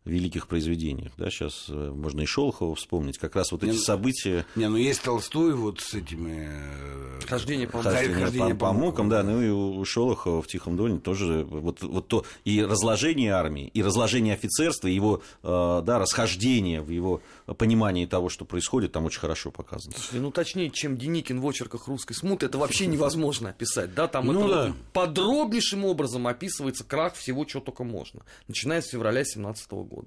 великих 0.09 0.47
произведениях, 0.47 1.13
да, 1.17 1.31
сейчас 1.31 1.67
э, 1.69 1.93
можно 1.95 2.23
и 2.23 2.27
Шолохова 2.27 2.75
вспомнить, 2.75 3.19
как 3.19 3.37
раз 3.37 3.53
вот 3.53 3.63
эти 3.63 3.73
Не, 3.73 3.79
события... 3.79 4.47
Не, 4.57 4.69
ну 4.69 4.77
есть 4.77 5.03
Толстой 5.03 5.55
вот 5.55 5.81
с 5.81 5.95
этими... 5.95 6.49
э, 6.51 7.21
Хождение 7.27 7.69
по 7.69 7.83
Хождение, 7.83 8.17
хождение 8.17 8.55
по, 8.55 8.67
по 8.67 8.73
мукам, 8.73 9.09
да, 9.09 9.23
ну 9.23 9.43
и 9.43 9.49
у 9.49 9.85
Шолохова 9.85 10.43
в 10.43 10.47
Тихом 10.47 10.77
Доне 10.77 10.99
тоже 10.99 11.45
вот, 11.45 11.83
вот 11.83 12.09
то 12.09 12.25
и 12.45 12.63
разложение 12.63 13.33
армии, 13.33 13.71
и 13.75 13.83
разложение 13.83 14.35
офицерства, 14.35 14.89
и 14.89 14.95
его 14.95 15.23
э, 15.43 15.83
да, 15.85 15.99
расхождение 15.99 16.81
в 16.81 16.91
его 16.91 17.21
понимании 17.59 18.07
того, 18.07 18.29
что 18.29 18.45
происходит, 18.45 18.93
там 18.93 19.05
очень 19.05 19.21
хорошо 19.21 19.51
показано. 19.51 19.95
Слушай, 19.97 20.21
ну 20.21 20.31
точнее, 20.31 20.71
чем 20.71 20.97
Деникин 20.97 21.41
в 21.41 21.47
очерках 21.47 21.89
русской 21.89 22.15
смуты, 22.15 22.47
это 22.47 22.59
вообще 22.59 22.87
невозможно 22.89 23.51
описать, 23.51 23.95
да, 23.95 24.09
там 24.09 24.27
Ну 24.27 24.41
это 24.47 24.49
да. 24.49 24.67
вот 24.69 24.77
подробнейшим 24.93 25.85
образом 25.85 26.27
описывается 26.27 26.85
крах 26.85 27.15
всего, 27.15 27.45
чего 27.45 27.63
только 27.63 27.85
можно, 27.85 28.23
начиная 28.47 28.81
с 28.81 28.89
февраля 28.89 29.25
17 29.25 29.71
года. 29.71 29.98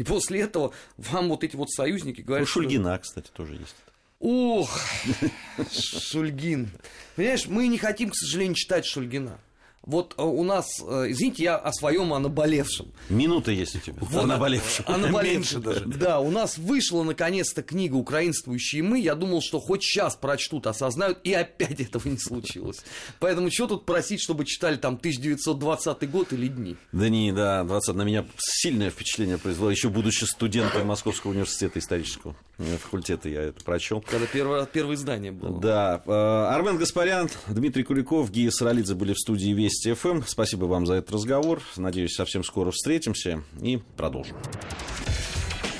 И 0.00 0.02
после 0.02 0.40
этого 0.40 0.72
вам 0.96 1.28
вот 1.28 1.44
эти 1.44 1.56
вот 1.56 1.70
союзники 1.70 2.22
У 2.22 2.24
говорят, 2.24 2.48
что- 2.48 2.62
Шульгина, 2.62 2.98
кстати, 2.98 3.28
тоже 3.34 3.56
есть. 3.56 3.76
Ох, 4.18 4.80
Шульгин. 5.70 6.70
Понимаешь, 7.16 7.46
мы 7.46 7.68
не 7.68 7.76
хотим, 7.76 8.08
к 8.08 8.16
сожалению, 8.16 8.54
читать 8.54 8.86
Шульгина. 8.86 9.38
Вот 9.82 10.14
э, 10.18 10.22
у 10.22 10.44
нас, 10.44 10.66
э, 10.86 11.06
извините, 11.08 11.44
я 11.44 11.56
о 11.56 11.72
своем, 11.72 12.12
о 12.12 12.18
наболевшем. 12.18 12.92
Минута 13.08 13.50
есть 13.50 13.76
у 13.76 13.78
тебя. 13.78 13.96
Вот, 14.00 14.24
о 14.24 14.26
наболевшем. 14.26 14.84
О 14.86 14.98
наболевшем. 14.98 15.36
Меньше 15.36 15.58
даже. 15.58 15.86
Да, 15.86 16.20
у 16.20 16.30
нас 16.30 16.58
вышла 16.58 17.02
наконец-то 17.02 17.62
книга 17.62 17.94
«Украинствующие 17.94 18.82
мы». 18.82 19.00
Я 19.00 19.14
думал, 19.14 19.40
что 19.40 19.58
хоть 19.58 19.82
сейчас 19.82 20.16
прочтут, 20.16 20.66
осознают, 20.66 21.18
и 21.24 21.32
опять 21.32 21.80
этого 21.80 22.06
не 22.08 22.18
случилось. 22.18 22.82
Поэтому 23.20 23.50
что 23.50 23.68
тут 23.68 23.86
просить, 23.86 24.20
чтобы 24.20 24.44
читали 24.44 24.76
там 24.76 24.96
1920 24.96 26.10
год 26.10 26.32
или 26.34 26.48
дни? 26.48 26.76
Да 26.92 27.08
не, 27.08 27.32
да, 27.32 27.64
20 27.64 27.94
на 27.94 28.02
меня 28.02 28.26
сильное 28.36 28.90
впечатление 28.90 29.38
произвело. 29.38 29.70
Еще 29.70 29.88
будучи 29.88 30.24
студентом 30.24 30.86
Московского 30.88 31.30
университета 31.30 31.78
исторического 31.78 32.36
факультета, 32.78 33.28
я 33.28 33.42
это 33.42 33.64
прочел. 33.64 34.00
Когда 34.00 34.26
первое, 34.26 34.66
первое 34.66 34.94
издание 34.94 35.32
было. 35.32 35.60
Да, 35.60 36.02
э, 36.04 36.10
Армен 36.10 36.78
Гаспарян, 36.78 37.28
Дмитрий 37.48 37.82
Куликов, 37.82 38.30
Гия 38.30 38.50
Саралидзе 38.50 38.94
были 38.94 39.12
в 39.12 39.18
студии 39.18 39.50
Вести 39.50 39.92
ФМ. 39.94 40.22
Спасибо 40.26 40.66
вам 40.66 40.86
за 40.86 40.94
этот 40.94 41.12
разговор. 41.12 41.62
Надеюсь, 41.76 42.14
совсем 42.14 42.44
скоро 42.44 42.70
встретимся 42.70 43.42
и 43.60 43.80
продолжим. 43.96 44.36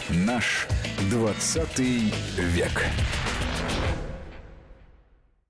Наш 0.09 0.67
20 1.11 1.79
век. 1.79 2.85